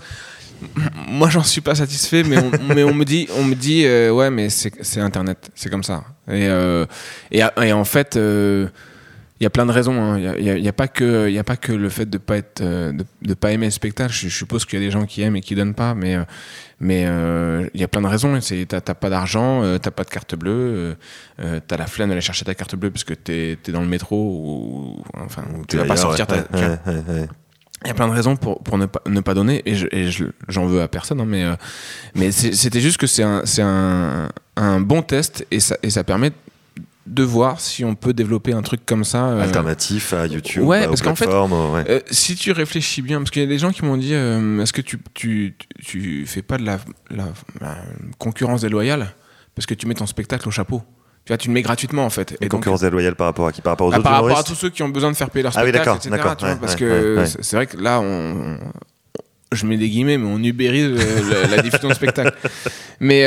moi, 1.09 1.29
j'en 1.29 1.43
suis 1.43 1.61
pas 1.61 1.75
satisfait, 1.75 2.23
mais 2.23 2.39
on, 2.39 2.75
mais 2.75 2.85
on 2.85 2.95
me 2.95 3.05
dit, 3.05 3.29
on 3.37 3.45
me 3.45 3.55
dit, 3.55 3.85
euh, 3.85 4.11
ouais, 4.11 4.31
mais 4.31 4.49
c'est 4.49 5.01
Internet, 5.01 5.51
c'est 5.55 5.71
comme 5.71 5.85
ça. 5.85 6.05
Et, 6.29 6.49
euh, 6.49 6.87
et, 7.31 7.43
et, 7.63 7.73
en 7.73 7.85
fait, 7.85 8.19
il 9.41 9.45
y 9.45 9.47
a 9.47 9.51
plein 9.51 9.67
de 9.67 9.73
raisons. 9.73 10.01
Hein. 10.01 10.19
Il 10.19 10.43
n'y 10.45 10.51
a, 10.51 10.59
y 10.59 10.69
a, 10.69 10.73
pas 10.73 10.89
que, 10.89 11.29
il 11.29 11.39
a 11.39 11.45
pas 11.45 11.57
que 11.57 11.73
le 11.73 11.89
fait 11.89 12.09
de 12.09 12.19
pas 12.19 12.39
être, 12.39 12.63
de, 12.63 13.05
de 13.23 13.35
pas 13.35 13.53
aimer 13.53 13.67
le 13.67 13.73
spectacle. 13.73 14.13
Je, 14.13 14.29
suppose 14.29 14.65
qu'il 14.65 14.79
y 14.79 14.83
a 14.83 14.85
des 14.85 14.91
gens 14.91 15.05
qui 15.05 15.23
aiment 15.23 15.37
et 15.37 15.41
qui 15.41 15.55
donnent 15.55 15.75
pas, 15.75 15.95
mais 15.95 16.17
mais 16.79 17.05
euh, 17.07 17.69
il 17.75 17.81
y 17.81 17.85
a 17.85 17.89
plein 17.89 18.03
de 18.03 18.07
raisons. 18.07 18.39
T'as 18.69 18.81
pas 18.81 19.11
d'argent, 19.11 19.63
euh, 19.63 19.79
t'as 19.79 19.91
pas 19.91 20.05
de 20.05 20.11
carte 20.11 20.35
bleue, 20.35 20.97
euh, 21.41 21.61
t'as 21.67 21.77
la 21.77 21.87
flemme 21.87 22.11
d'aller 22.11 22.21
chercher 22.21 22.45
ta 22.45 22.55
carte 22.55 22.77
bleue 22.77 22.91
parce 22.91 23.05
que 23.05 23.15
t'es 23.15 23.59
es 23.67 23.73
dans 23.73 23.81
le 23.81 23.87
métro 23.87 24.17
ou 24.17 25.03
enfin 25.19 25.45
tu 25.69 25.77
vas 25.77 25.85
pas 25.85 25.97
sortir. 25.97 26.27
il 27.85 27.89
y 27.89 27.91
a 27.91 27.95
plein 27.95 28.09
de 28.09 28.13
raisons 28.13 28.37
pour, 28.37 28.63
pour 28.63 28.79
ne, 28.79 28.87
pas, 28.87 29.03
ne 29.07 29.21
pas 29.21 29.35
donner 29.35 29.63
et 29.65 30.11
j'en 30.49 30.67
veux 30.67 30.83
à 30.83 30.89
personne, 30.89 31.21
hein, 31.21 31.27
mais, 31.27 31.45
mais 32.15 32.31
c'était 32.31 32.81
juste 32.81 32.99
que 32.99 33.07
c'est 33.07 33.23
un, 33.23 33.43
un, 33.59 34.29
un 34.57 34.81
bon 34.81 35.03
test 35.03 35.47
et 35.51 35.61
ça, 35.61 35.77
et 35.83 35.91
ça 35.91 36.05
permet 36.05 36.33
de 37.07 37.23
voir 37.23 37.61
si 37.61 37.85
on 37.85 37.95
peut 37.95 38.13
développer 38.13 38.53
un 38.53 38.63
truc 38.63 38.85
comme 38.85 39.05
ça. 39.05 39.29
Euh, 39.29 39.43
Alternatif 39.43 40.13
à 40.13 40.27
YouTube, 40.27 40.65
ouais, 40.65 40.87
parce 40.87 41.03
qu'en 41.03 41.15
fait, 41.15 41.29
euh, 41.29 42.01
si 42.11 42.35
tu 42.35 42.53
réfléchis 42.53 43.03
bien, 43.03 43.19
parce 43.19 43.31
qu'il 43.31 43.43
y 43.43 43.45
a 43.45 43.49
des 43.49 43.59
gens 43.59 43.71
qui 43.71 43.85
m'ont 43.85 43.97
dit, 43.97 44.15
euh, 44.15 44.61
est-ce 44.61 44.73
que 44.73 44.81
tu, 44.81 44.99
tu, 45.15 45.57
tu, 45.85 46.27
fais 46.27 46.43
pas 46.43 46.59
de 46.59 46.65
la, 46.65 46.79
la, 47.11 47.29
concurrence 48.19 48.63
déloyale 48.63 49.15
parce 49.55 49.67
que 49.67 49.75
tu 49.75 49.87
mets 49.87 49.95
ton 49.95 50.07
spectacle 50.07 50.49
au 50.49 50.51
chapeau? 50.51 50.83
Tu 51.25 51.31
vois, 51.31 51.39
tu 51.39 51.49
le 51.49 51.55
mets 51.55 51.63
gratuitement 51.63 52.05
en 52.05 52.11
fait. 52.11 52.37
Et 52.41 52.49
concurrence 52.49 52.83
déloyale 52.83 53.17
par 53.17 53.27
rapport 53.29 53.47
à 53.49 53.53
qui? 53.53 53.61
Par 53.61 53.73
rapport 53.73 53.89
aux 53.89 53.91
bah, 53.91 53.99
autres 53.99 54.05
Par 54.05 54.23
rapport 54.23 54.39
à 54.39 54.45
tous 54.45 54.55
ceux 54.55 54.71
qui 54.71 54.83
ont 54.83 54.89
besoin 54.89 55.11
de 55.11 55.17
faire 55.17 55.31
payer 55.31 55.45
leur 55.45 55.53
spectacle, 55.53 55.89
ah 55.89 55.93
oui, 55.93 56.09
etc. 56.09 56.35
Tu 56.39 56.45
vois, 56.45 56.57
parce 56.57 56.77
que 56.77 57.25
c'est 57.41 57.57
vrai 57.57 57.67
que 57.67 57.77
là, 57.77 58.01
on, 58.01 58.59
je 59.53 59.67
mets 59.67 59.77
des 59.77 59.89
guillemets, 59.89 60.19
mais 60.19 60.29
on 60.29 60.43
ubérise 60.43 60.91
la, 61.51 61.63
diffusion 61.63 61.89
de 61.89 61.95
spectacle. 61.95 62.37
Mais 63.01 63.27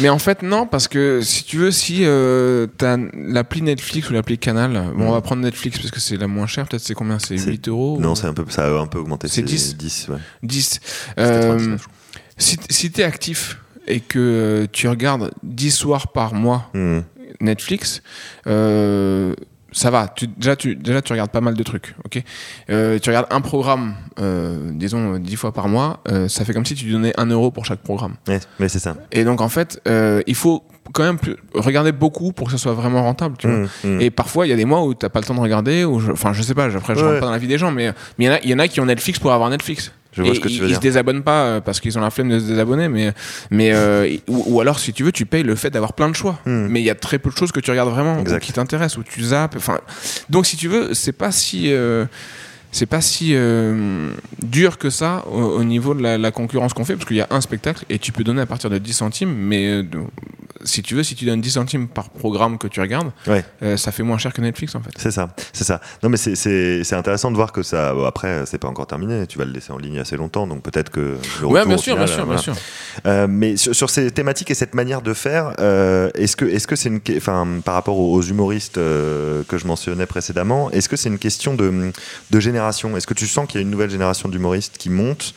mais 0.00 0.08
en 0.08 0.18
fait, 0.18 0.42
non, 0.42 0.66
parce 0.66 0.88
que 0.88 1.20
si 1.22 1.44
tu 1.44 1.58
veux, 1.58 1.70
si 1.70 2.04
euh, 2.04 2.66
tu 2.78 2.84
as 2.84 2.96
l'appli 3.14 3.62
Netflix 3.62 4.10
ou 4.10 4.12
l'appli 4.12 4.38
Canal, 4.38 4.92
bon, 4.94 5.08
on 5.08 5.12
va 5.12 5.18
mm. 5.18 5.22
prendre 5.22 5.42
Netflix 5.42 5.78
parce 5.78 5.90
que 5.90 6.00
c'est 6.00 6.16
la 6.16 6.26
moins 6.26 6.46
chère, 6.46 6.66
peut-être 6.66 6.82
c'est 6.82 6.94
combien? 6.94 7.18
C'est 7.18 7.38
8 7.38 7.68
euros 7.68 7.98
Non, 8.00 8.14
c'est 8.14 8.26
un 8.26 8.34
peu, 8.34 8.44
ça 8.48 8.66
a 8.66 8.80
un 8.80 8.86
peu 8.86 8.98
augmenté. 8.98 9.28
C'est 9.28 9.42
10 9.42 9.76
10, 9.76 10.08
ouais. 10.08 10.18
10. 10.42 10.80
Euh, 11.18 11.76
si 12.38 12.58
si 12.70 12.90
tu 12.90 13.00
es 13.00 13.04
actif 13.04 13.58
et 13.86 14.00
que 14.00 14.66
tu 14.72 14.88
regardes 14.88 15.32
10 15.42 15.70
soirs 15.70 16.12
par 16.12 16.34
mois 16.34 16.70
mm. 16.74 17.00
Netflix, 17.40 18.02
euh, 18.46 19.34
ça 19.72 19.90
va. 19.90 20.08
Tu, 20.08 20.26
déjà, 20.26 20.56
tu, 20.56 20.76
déjà, 20.76 21.02
tu 21.02 21.12
regardes 21.12 21.30
pas 21.30 21.40
mal 21.40 21.54
de 21.54 21.62
trucs. 21.62 21.94
ok 22.04 22.22
euh, 22.70 22.98
tu 22.98 23.10
regardes 23.10 23.26
un 23.30 23.40
programme, 23.40 23.94
euh, 24.20 24.70
disons, 24.72 25.18
dix 25.18 25.36
fois 25.36 25.52
par 25.52 25.68
mois. 25.68 26.00
Euh, 26.08 26.28
ça 26.28 26.44
fait 26.44 26.52
comme 26.52 26.66
si 26.66 26.74
tu 26.74 26.90
donnais 26.90 27.12
un 27.18 27.26
euro 27.26 27.50
pour 27.50 27.64
chaque 27.64 27.80
programme. 27.80 28.14
mais 28.58 28.68
c'est 28.68 28.78
ça. 28.78 28.96
Et 29.10 29.24
donc, 29.24 29.40
en 29.40 29.48
fait, 29.48 29.80
il 30.26 30.34
faut 30.34 30.64
quand 30.92 31.04
même 31.04 31.18
plus, 31.18 31.36
regarder 31.54 31.92
beaucoup 31.92 32.32
pour 32.32 32.48
que 32.48 32.52
ça 32.52 32.58
soit 32.58 32.74
vraiment 32.74 33.02
rentable. 33.02 33.36
Tu 33.38 33.46
vois 33.48 33.58
mmh, 33.58 33.68
mmh. 33.84 34.00
Et 34.00 34.10
parfois, 34.10 34.46
il 34.46 34.50
y 34.50 34.52
a 34.52 34.56
des 34.56 34.64
mois 34.64 34.84
où 34.84 34.94
tu 34.94 35.04
n'as 35.04 35.10
pas 35.10 35.20
le 35.20 35.24
temps 35.24 35.34
de 35.34 35.40
regarder. 35.40 35.84
Enfin, 35.84 36.32
je 36.32 36.42
sais 36.42 36.54
pas. 36.54 36.64
Après, 36.64 36.94
je 36.94 37.04
rentre 37.04 37.20
pas 37.20 37.26
dans 37.26 37.32
la 37.32 37.38
vie 37.38 37.48
des 37.48 37.58
gens, 37.58 37.70
mais 37.70 37.92
il 38.18 38.26
y, 38.44 38.48
y, 38.48 38.54
en 38.54 38.58
a 38.58 38.68
qui 38.68 38.80
ont 38.80 38.86
Netflix 38.86 39.18
pour 39.18 39.32
avoir 39.32 39.50
Netflix. 39.50 39.92
Je 40.12 40.22
vois 40.22 40.34
ce 40.34 40.40
que 40.40 40.48
tu 40.48 40.60
veux 40.60 40.68
ils, 40.68 40.74
se 40.74 40.80
désabonnent 40.80 41.22
pas 41.22 41.44
euh, 41.44 41.60
parce 41.60 41.80
qu'ils 41.80 41.96
ont 41.98 42.00
la 42.00 42.10
flemme 42.10 42.28
de 42.28 42.38
se 42.38 42.44
désabonner, 42.44 42.88
mais, 42.88 43.12
mais 43.50 43.72
euh, 43.72 44.16
ou, 44.28 44.60
alors 44.60 44.78
si 44.78 44.92
tu 44.92 45.04
veux, 45.04 45.12
tu 45.12 45.24
payes 45.24 45.42
le 45.42 45.54
fait 45.54 45.70
d'avoir 45.70 45.94
plein 45.94 46.10
de 46.10 46.14
choix. 46.14 46.38
Hmm. 46.44 46.66
Mais 46.68 46.80
il 46.80 46.84
y 46.84 46.90
a 46.90 46.94
très 46.94 47.18
peu 47.18 47.30
de 47.30 47.36
choses 47.36 47.52
que 47.52 47.60
tu 47.60 47.70
regardes 47.70 47.90
vraiment, 47.90 48.22
qui 48.40 48.52
t'intéressent, 48.52 48.98
ou 48.98 49.02
tu 49.02 49.22
zappes. 49.22 49.56
Enfin, 49.56 49.78
donc 50.28 50.46
si 50.46 50.56
tu 50.56 50.68
veux, 50.68 50.92
c'est 50.92 51.12
pas 51.12 51.32
si 51.32 51.72
euh, 51.72 52.04
c'est 52.72 52.86
pas 52.86 53.00
si 53.00 53.34
dur 54.42 54.78
que 54.78 54.90
ça 54.90 55.24
au, 55.28 55.64
niveau 55.64 55.94
de 55.94 56.02
la, 56.02 56.18
la 56.18 56.30
concurrence 56.30 56.74
qu'on 56.74 56.84
fait, 56.84 56.94
parce 56.94 57.06
qu'il 57.06 57.16
y 57.16 57.22
a 57.22 57.28
un 57.30 57.40
spectacle 57.40 57.84
et 57.88 57.98
tu 57.98 58.12
peux 58.12 58.24
donner 58.24 58.42
à 58.42 58.46
partir 58.46 58.70
de 58.70 58.78
10 58.78 58.92
centimes, 58.92 59.34
mais 59.34 59.82
si 60.64 60.82
tu 60.82 60.94
veux, 60.94 61.02
si 61.02 61.14
tu 61.14 61.24
donnes 61.24 61.40
10 61.40 61.50
centimes 61.50 61.88
par 61.88 62.10
programme 62.10 62.58
que 62.58 62.68
tu 62.68 62.80
regardes, 62.80 63.12
euh, 63.62 63.76
ça 63.76 63.92
fait 63.92 64.02
moins 64.02 64.18
cher 64.18 64.32
que 64.32 64.40
Netflix 64.40 64.74
en 64.74 64.80
fait. 64.80 64.90
C'est 64.96 65.10
ça, 65.10 65.28
c'est 65.52 65.64
ça. 65.64 65.80
Non 66.02 66.08
mais 66.08 66.16
c'est 66.16 66.94
intéressant 66.94 67.30
de 67.30 67.36
voir 67.36 67.52
que 67.52 67.62
ça. 67.62 67.94
après, 68.06 68.44
c'est 68.46 68.58
pas 68.58 68.68
encore 68.68 68.86
terminé. 68.86 69.26
Tu 69.26 69.38
vas 69.38 69.44
le 69.44 69.52
laisser 69.52 69.72
en 69.72 69.78
ligne 69.78 69.98
assez 69.98 70.16
longtemps, 70.16 70.46
donc 70.46 70.62
peut-être 70.62 70.90
que. 70.90 71.16
Le 71.40 71.46
ouais, 71.46 71.64
bien 71.66 71.76
sûr, 71.76 71.96
bien 71.96 72.06
sûr, 72.06 72.26
bien 72.26 72.38
sûr. 72.38 72.54
Euh, 73.06 73.26
mais 73.28 73.56
sur, 73.56 73.90
ces 73.90 74.10
thématiques 74.10 74.50
et 74.50 74.54
cette 74.54 74.74
manière 74.74 75.02
de 75.02 75.14
faire, 75.14 75.54
euh, 75.58 76.10
est-ce 76.14 76.36
que 76.36 76.44
est-ce 76.44 76.66
que 76.66 76.76
c'est 76.76 76.88
une, 76.88 77.00
enfin, 77.16 77.46
par 77.64 77.74
rapport 77.74 77.98
aux, 77.98 78.22
humoristes 78.22 78.74
que 78.74 79.58
je 79.58 79.66
mentionnais 79.66 80.06
précédemment, 80.06 80.70
est-ce 80.70 80.88
que 80.88 80.96
c'est 80.96 81.08
une 81.08 81.18
question 81.18 81.54
de, 81.54 81.92
de 82.30 82.40
génération? 82.40 82.96
Est-ce 82.96 83.06
que 83.06 83.14
tu 83.14 83.26
sens 83.26 83.46
qu'il 83.46 83.56
y 83.56 83.58
a 83.58 83.62
une 83.62 83.70
nouvelle 83.70 83.90
génération 83.90 84.28
d'humoristes 84.28 84.76
qui 84.78 84.90
monte, 84.90 85.34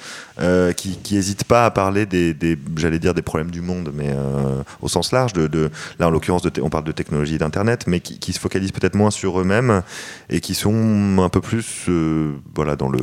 qui 0.75 0.97
n'hésite 1.11 1.45
pas 1.45 1.65
à 1.65 1.71
parler 1.71 2.05
des, 2.05 2.33
des 2.33 2.57
j'allais 2.77 2.99
dire 2.99 3.13
des 3.13 3.21
problèmes 3.21 3.51
du 3.51 3.61
monde, 3.61 3.91
mais 3.93 4.15
au 4.81 4.88
sens 4.88 5.11
large, 5.15 5.34
de, 5.34 5.71
là 5.99 6.08
en 6.08 6.12
l'occurrence 6.12 6.43
on 6.62 6.69
parle 6.69 6.84
de 6.84 6.91
technologie 6.91 7.38
d'internet, 7.38 7.86
mais 7.88 7.99
qui, 7.99 8.34
se 8.34 8.39
focalisent 8.39 8.71
peut-être 8.71 8.95
moins 8.95 9.12
sur 9.12 9.39
eux-mêmes 9.39 9.82
et 10.30 10.41
qui 10.41 10.54
sont 10.56 11.17
un 11.19 11.30
peu 11.30 11.41
plus 11.41 11.86
euh, 11.89 12.34
voilà 12.54 12.75
dans 12.75 12.89
le 12.89 12.99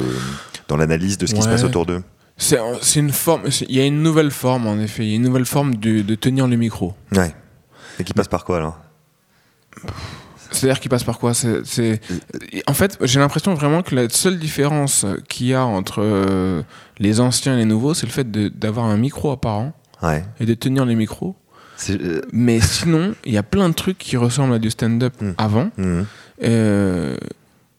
dans 0.69 0.77
l'analyse 0.77 1.19
de 1.19 1.27
ce 1.27 1.35
qui 1.35 1.43
se 1.43 1.49
passe 1.49 1.65
autour 1.65 1.87
d'eux. 1.87 2.03
C'est 2.37 2.59
une 2.97 3.13
forme, 3.13 3.43
il 3.69 3.77
y 3.77 3.81
a 3.81 3.85
une 3.85 4.03
nouvelle 4.03 4.31
forme 4.31 4.67
en 4.67 4.79
effet, 4.79 5.05
il 5.05 5.11
y 5.11 5.13
a 5.13 5.17
une 5.17 5.23
nouvelle 5.23 5.47
forme 5.47 5.77
de, 5.77 6.15
tenir 6.15 6.47
le 6.47 6.57
micro. 6.57 6.95
Ouais. 7.13 7.35
Et 7.99 8.05
qui 8.05 8.15
passe 8.15 8.29
par 8.29 8.45
quoi 8.45 8.57
alors? 8.57 8.79
C'est-à-dire 10.51 10.81
qu'il 10.81 10.91
passe 10.91 11.05
par 11.05 11.19
quoi? 11.19 11.33
C'est, 11.35 12.01
En 12.67 12.75
fait, 12.75 12.99
j'ai 13.01 13.21
l'impression 13.21 13.55
vraiment 13.55 13.83
que 13.83 13.95
la 13.95 14.09
seule 14.09 14.39
différence 14.39 15.07
qu'il 15.29 15.47
y 15.47 15.55
a 15.55 15.65
entre 15.65 16.03
euh, 16.03 16.63
les 16.99 17.21
anciens 17.21 17.55
et 17.55 17.59
les 17.59 17.65
nouveaux, 17.65 17.95
c'est 17.95 18.07
le 18.07 18.13
fait 18.13 18.31
d'avoir 18.31 18.87
un 18.87 18.97
micro 18.97 19.31
apparent 19.31 19.73
ouais. 20.03 20.25
et 20.41 20.47
de 20.47 20.55
tenir 20.55 20.85
les 20.85 20.95
micros. 20.95 21.37
Euh, 21.91 22.21
Mais 22.33 22.61
sinon, 22.61 23.15
il 23.25 23.33
y 23.33 23.39
a 23.39 23.43
plein 23.43 23.69
de 23.69 23.75
trucs 23.75 23.99
qui 23.99 24.17
ressemblent 24.17 24.55
à 24.55 24.59
du 24.59 24.71
stand-up 24.71 25.15
hmm. 25.21 25.33
avant. 25.39 25.71
Hmm. 25.77 26.03
Euh, 26.43 27.17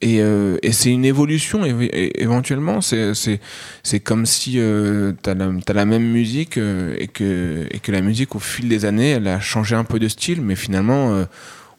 et, 0.02 0.22
euh, 0.22 0.58
et 0.64 0.74
c'est 0.74 0.92
une 0.92 1.06
évolution 1.06 1.64
éventuellement. 1.66 2.82
C'est 2.82 4.00
comme 4.04 4.26
si 4.26 4.52
tu 4.52 5.30
as, 5.30 5.32
as, 5.32 5.74
la 5.74 5.86
même 5.86 6.04
musique 6.04 6.58
et, 6.58 7.08
que, 7.08 7.68
et 7.72 7.80
que 7.80 7.92
la 7.92 8.02
musique, 8.02 8.36
au 8.36 8.40
fil 8.40 8.68
des 8.68 8.86
années, 8.86 9.12
elle 9.12 9.28
a 9.28 9.40
changé 9.40 9.76
un 9.76 9.86
peu 9.86 10.00
de 10.00 10.10
style, 10.10 10.42
mais 10.42 10.56
finalement, 10.56 11.26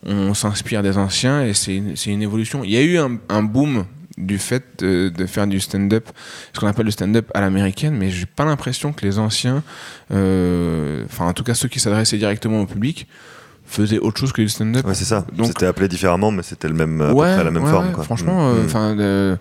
on 0.04 0.32
s'inspire 0.32 0.82
des 0.82 0.96
anciens 0.96 1.44
et 1.44 1.52
c'est 1.52 1.76
une, 1.76 1.94
une, 2.06 2.22
évolution. 2.22 2.64
Il 2.64 2.70
y 2.70 2.78
a 2.78 2.82
eu 2.82 2.96
un, 2.96 3.18
un 3.28 3.42
boom 3.42 3.84
du 4.18 4.38
fait 4.38 4.64
de, 4.78 5.26
faire 5.26 5.46
du 5.46 5.60
stand-up, 5.60 6.08
ce 6.52 6.60
qu'on 6.60 6.66
appelle 6.66 6.86
le 6.86 6.90
stand-up 6.90 7.30
à 7.34 7.40
l'américaine, 7.40 7.96
mais 7.96 8.10
j'ai 8.10 8.26
pas 8.26 8.44
l'impression 8.44 8.92
que 8.92 9.04
les 9.04 9.18
anciens, 9.18 9.62
euh, 10.12 11.04
enfin 11.06 11.26
en 11.26 11.32
tout 11.32 11.44
cas 11.44 11.54
ceux 11.54 11.68
qui 11.68 11.80
s'adressaient 11.80 12.18
directement 12.18 12.60
au 12.60 12.66
public, 12.66 13.06
faisaient 13.66 13.98
autre 13.98 14.20
chose 14.20 14.32
que 14.32 14.42
du 14.42 14.48
stand-up. 14.48 14.86
Ouais, 14.86 14.94
c'est 14.94 15.04
ça. 15.04 15.26
C'était 15.44 15.66
appelé 15.66 15.88
différemment, 15.88 16.30
mais 16.30 16.42
c'était 16.42 16.68
le 16.68 16.74
même, 16.74 16.98
la 16.98 17.50
même 17.50 17.66
forme. 17.66 17.92
Quoi. 17.92 18.04
Franchement, 18.04 18.52
mm. 18.52 18.68
euh, 18.76 19.36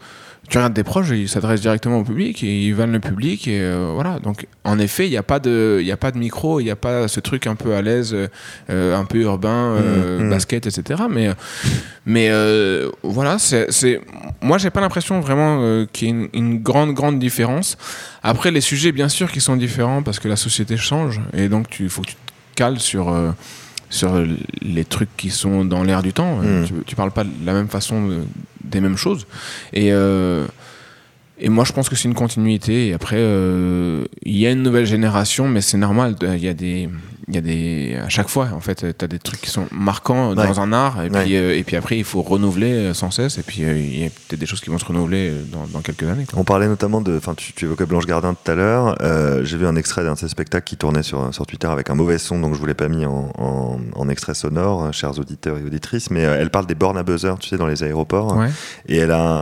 tu 0.49 0.58
regardes 0.58 0.73
des 0.73 0.84
proches, 0.84 1.10
ils 1.10 1.29
s'adressent 1.29 1.62
directement 1.62 1.99
au 1.99 2.03
public 2.03 2.43
et 2.43 2.65
ils 2.65 2.75
vannent 2.75 2.91
le 2.91 2.99
public 2.99 3.47
et 3.47 3.62
euh, 3.62 3.91
voilà. 3.93 4.19
Donc 4.19 4.45
en 4.65 4.77
effet, 4.77 5.08
il 5.08 5.10
n'y 5.10 5.17
a 5.17 5.23
pas 5.23 5.39
de, 5.39 5.79
il 5.82 5.89
a 5.91 5.97
pas 5.97 6.12
de 6.12 6.17
micro, 6.17 6.60
il 6.60 6.65
n'y 6.65 6.69
a 6.69 6.75
pas 6.75 7.08
ce 7.08 7.19
truc 7.21 7.47
un 7.47 7.56
peu 7.56 7.73
à 7.75 7.82
l'aise, 7.82 8.15
euh, 8.69 8.95
un 8.95 9.06
peu 9.06 9.19
urbain, 9.19 9.49
euh, 9.49 10.19
mmh, 10.19 10.25
mmh. 10.25 10.29
basket, 10.29 10.67
etc. 10.67 11.03
Mais 11.10 11.29
mais 12.06 12.29
voilà, 13.03 13.39
c'est, 13.39 14.01
moi 14.41 14.58
j'ai 14.58 14.69
pas 14.69 14.82
l'impression 14.82 15.21
vraiment 15.21 15.86
qu'il 15.93 16.08
y 16.10 16.12
ait 16.12 16.29
une, 16.34 16.60
grande 16.60 16.93
grande 16.93 17.19
différence. 17.19 17.77
Après 18.21 18.51
les 18.51 18.62
sujets 18.62 18.91
bien 18.91 19.10
sûr 19.10 19.32
qui 19.32 19.39
sont 19.39 19.56
différents 19.56 20.03
parce 20.03 20.19
que 20.19 20.27
la 20.27 20.36
société 20.36 20.75
change 20.75 21.21
et 21.34 21.47
donc 21.47 21.69
tu 21.69 21.88
faut 21.89 22.01
que 22.01 22.08
tu 22.08 22.15
te 22.15 22.19
cales 22.56 22.79
sur 22.79 23.15
sur 23.89 24.21
les 24.62 24.86
trucs 24.86 25.15
qui 25.15 25.29
sont 25.29 25.63
dans 25.63 25.84
l'air 25.84 26.01
du 26.03 26.13
temps. 26.13 26.38
Hmm. 26.38 26.65
Tu, 26.65 26.73
tu, 26.86 26.95
parles 26.95 27.12
pas 27.12 27.23
de 27.23 27.29
la 27.45 27.53
même 27.53 27.69
façon 27.69 28.25
des 28.73 28.81
mêmes 28.81 28.97
choses. 28.97 29.25
Et, 29.71 29.91
euh, 29.91 30.45
et 31.39 31.49
moi, 31.49 31.63
je 31.63 31.73
pense 31.73 31.89
que 31.89 31.95
c'est 31.95 32.07
une 32.07 32.13
continuité. 32.13 32.89
Et 32.89 32.93
après, 32.93 33.17
euh, 33.19 34.05
il 34.23 34.38
y 34.38 34.45
a 34.45 34.51
une 34.51 34.63
nouvelle 34.63 34.86
génération, 34.86 35.47
mais 35.47 35.62
c'est 35.62 35.77
normal. 35.77 36.15
Il 36.21 36.43
y 36.43 36.47
a 36.47 36.53
des, 36.53 36.89
il 37.33 37.35
y 37.35 37.39
a 37.39 37.41
des 37.41 37.95
à 38.05 38.09
chaque 38.09 38.29
fois 38.29 38.49
en 38.53 38.59
fait 38.59 38.85
tu 38.97 39.05
as 39.05 39.07
des 39.07 39.19
trucs 39.19 39.41
qui 39.41 39.49
sont 39.49 39.65
marquants 39.71 40.35
dans 40.35 40.59
un 40.59 40.71
art 40.71 41.03
et 41.03 41.09
puis 41.09 41.35
euh, 41.35 41.57
et 41.57 41.63
puis 41.63 41.75
après 41.75 41.97
il 41.97 42.03
faut 42.03 42.21
renouveler 42.21 42.71
euh, 42.73 42.93
sans 42.93 43.11
cesse 43.11 43.37
et 43.37 43.43
puis 43.43 43.63
euh, 43.63 43.77
il 43.77 44.03
y 44.03 44.05
a 44.05 44.09
peut-être 44.09 44.39
des 44.39 44.45
choses 44.45 44.61
qui 44.61 44.69
vont 44.69 44.77
se 44.77 44.85
renouveler 44.85 45.33
dans, 45.51 45.65
dans 45.67 45.81
quelques 45.81 46.03
années 46.03 46.25
on 46.35 46.43
parlait 46.43 46.67
notamment 46.67 47.01
de 47.01 47.17
enfin 47.17 47.33
tu, 47.35 47.53
tu, 47.53 47.65
évoquais 47.65 47.85
Blanche 47.85 48.05
Gardin 48.05 48.33
tout 48.33 48.51
à 48.51 48.55
l'heure 48.55 48.97
j'ai 49.43 49.57
vu 49.57 49.65
un 49.65 49.75
extrait 49.75 50.03
d'un 50.03 50.13
de 50.13 50.19
ses 50.19 50.27
spectacles 50.27 50.65
qui 50.65 50.77
tournait 50.77 51.03
sur, 51.03 51.33
sur 51.33 51.45
Twitter 51.45 51.67
avec 51.67 51.89
un 51.89 51.95
mauvais 51.95 52.17
son 52.17 52.39
donc 52.39 52.53
je 52.53 52.59
vous 52.59 52.65
l'ai 52.65 52.73
pas 52.73 52.87
mis 52.87 53.05
en, 53.05 53.31
en, 53.37 54.09
extrait 54.09 54.33
sonore 54.33 54.93
chers 54.93 55.17
auditeurs 55.17 55.57
et 55.57 55.63
auditrices 55.63 56.11
mais 56.11 56.21
elle 56.21 56.49
parle 56.49 56.65
des 56.65 56.75
bornes 56.75 56.97
à 56.97 57.03
buzzer 57.03 57.33
tu 57.39 57.49
sais 57.49 57.57
dans 57.57 57.67
les 57.67 57.83
aéroports 57.83 58.43
et 58.87 58.97
elle 58.97 59.11
a 59.11 59.41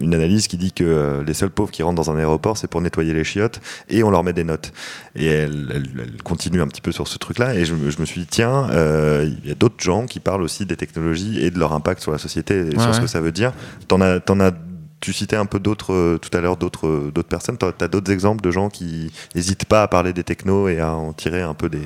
une 0.00 0.14
analyse 0.14 0.46
qui 0.46 0.56
dit 0.56 0.72
que 0.72 1.22
les 1.26 1.34
seuls 1.34 1.50
pauvres 1.50 1.70
qui 1.70 1.82
rentrent 1.82 2.02
dans 2.02 2.10
un 2.10 2.16
aéroport 2.16 2.56
c'est 2.56 2.68
pour 2.68 2.80
nettoyer 2.80 3.12
les 3.12 3.24
chiottes 3.24 3.60
et 3.88 4.02
on 4.02 4.10
leur 4.10 4.24
met 4.24 4.32
des 4.32 4.44
notes. 4.44 4.72
Et 5.14 5.26
elle, 5.26 5.72
elle, 5.74 5.88
elle 5.98 6.22
continue 6.22 6.60
un 6.60 6.68
petit 6.68 6.80
peu 6.80 6.92
sur 6.92 7.08
ce 7.08 7.18
truc-là. 7.26 7.54
Et 7.54 7.64
je, 7.64 7.74
me 7.74 8.04
suis 8.04 8.22
dit, 8.22 8.26
tiens, 8.26 8.68
euh, 8.70 9.28
il 9.42 9.48
y 9.48 9.52
a 9.52 9.54
d'autres 9.54 9.82
gens 9.82 10.06
qui 10.06 10.20
parlent 10.20 10.42
aussi 10.42 10.64
des 10.64 10.76
technologies 10.76 11.44
et 11.44 11.50
de 11.50 11.58
leur 11.58 11.72
impact 11.72 12.00
sur 12.02 12.12
la 12.12 12.18
société 12.18 12.68
et 12.72 12.78
sur 12.78 12.94
ce 12.94 13.00
que 13.00 13.06
ça 13.06 13.20
veut 13.20 13.32
dire. 13.32 13.52
T'en 13.88 14.00
as, 14.00 14.18
en 14.30 14.40
as 14.40 14.52
tu 15.00 15.12
citais 15.12 15.36
un 15.36 15.44
peu 15.44 15.60
d'autres 15.60 15.92
euh, 15.92 16.18
tout 16.18 16.34
à 16.36 16.40
l'heure 16.40 16.56
d'autres 16.56 17.10
d'autres 17.14 17.28
personnes. 17.28 17.58
Tu 17.58 17.66
as, 17.66 17.88
d'autres 17.88 18.10
exemples 18.10 18.42
de 18.42 18.50
gens 18.50 18.70
qui 18.70 19.12
n'hésitent 19.34 19.66
pas 19.66 19.82
à 19.82 19.88
parler 19.88 20.14
des 20.14 20.24
technos 20.24 20.68
et 20.68 20.80
à 20.80 20.94
en 20.94 21.12
tirer 21.12 21.42
un 21.42 21.52
peu 21.52 21.68
des. 21.68 21.82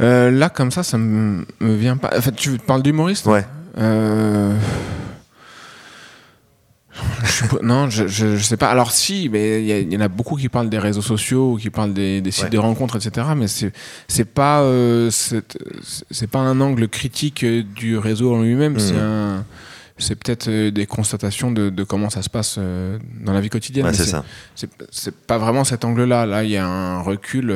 Euh, 0.00 0.30
là, 0.30 0.48
comme 0.48 0.70
ça, 0.70 0.82
ça 0.82 0.96
me, 0.96 1.44
me 1.60 1.74
vient 1.74 1.98
pas. 1.98 2.10
En 2.16 2.20
fait, 2.22 2.32
tu 2.32 2.56
parles 2.58 2.82
d'humoriste 2.82 3.26
Ouais. 3.26 3.44
Non, 7.62 7.88
je, 7.90 8.06
je, 8.06 8.36
sais 8.38 8.56
pas. 8.56 8.70
Alors 8.70 8.90
si, 8.90 9.28
mais 9.28 9.62
il 9.62 9.92
y, 9.92 9.96
en 9.96 10.00
a 10.00 10.08
beaucoup 10.08 10.36
qui 10.36 10.48
parlent 10.48 10.68
des 10.68 10.78
réseaux 10.78 11.02
sociaux, 11.02 11.56
qui 11.60 11.70
parlent 11.70 11.92
des, 11.92 12.22
sites 12.30 12.50
de 12.50 12.58
rencontres, 12.58 12.96
etc. 12.96 13.28
Mais 13.36 13.48
c'est 13.48 13.72
c'est 14.08 14.24
pas 14.24 14.60
euh, 14.60 15.10
c'est 15.10 16.26
pas 16.26 16.38
un 16.38 16.60
angle 16.60 16.88
critique 16.88 17.44
du 17.44 17.98
réseau 17.98 18.34
en 18.34 18.42
lui-même. 18.42 18.78
C'est 18.78 18.94
mmh. 18.94 19.44
c'est 19.98 20.14
peut-être 20.16 20.48
euh, 20.48 20.70
des 20.70 20.86
constatations 20.86 21.50
de, 21.50 21.70
de, 21.70 21.84
comment 21.84 22.10
ça 22.10 22.22
se 22.22 22.30
passe 22.30 22.56
euh, 22.58 22.98
dans 23.20 23.32
la 23.32 23.40
vie 23.40 23.50
quotidienne. 23.50 23.92
c'est 23.92 24.04
ça. 24.04 24.24
C'est 24.90 25.14
pas 25.14 25.38
vraiment 25.38 25.64
cet 25.64 25.84
angle-là. 25.84 26.26
Là, 26.26 26.44
il 26.44 26.50
y 26.50 26.56
a 26.56 26.66
un 26.66 27.00
recul 27.02 27.52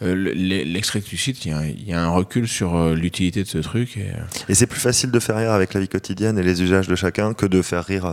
l'extrait 0.00 1.00
du 1.00 1.16
site, 1.16 1.44
il 1.44 1.88
y, 1.88 1.92
a 1.92 2.02
un 2.02 2.10
recul 2.10 2.46
sur 2.46 2.94
l'utilité 2.94 3.42
de 3.42 3.48
ce 3.48 3.58
truc. 3.58 3.96
Et, 3.96 4.12
et 4.48 4.54
c'est 4.54 4.66
plus 4.66 4.80
facile 4.80 5.10
de 5.10 5.18
faire 5.18 5.36
rire 5.36 5.52
avec 5.52 5.74
la 5.74 5.80
vie 5.80 5.88
quotidienne 5.88 6.38
et 6.38 6.42
les 6.42 6.62
usages 6.62 6.88
de 6.88 6.94
chacun 6.94 7.32
que 7.34 7.46
de 7.46 7.62
faire 7.62 7.84
rire. 7.84 8.06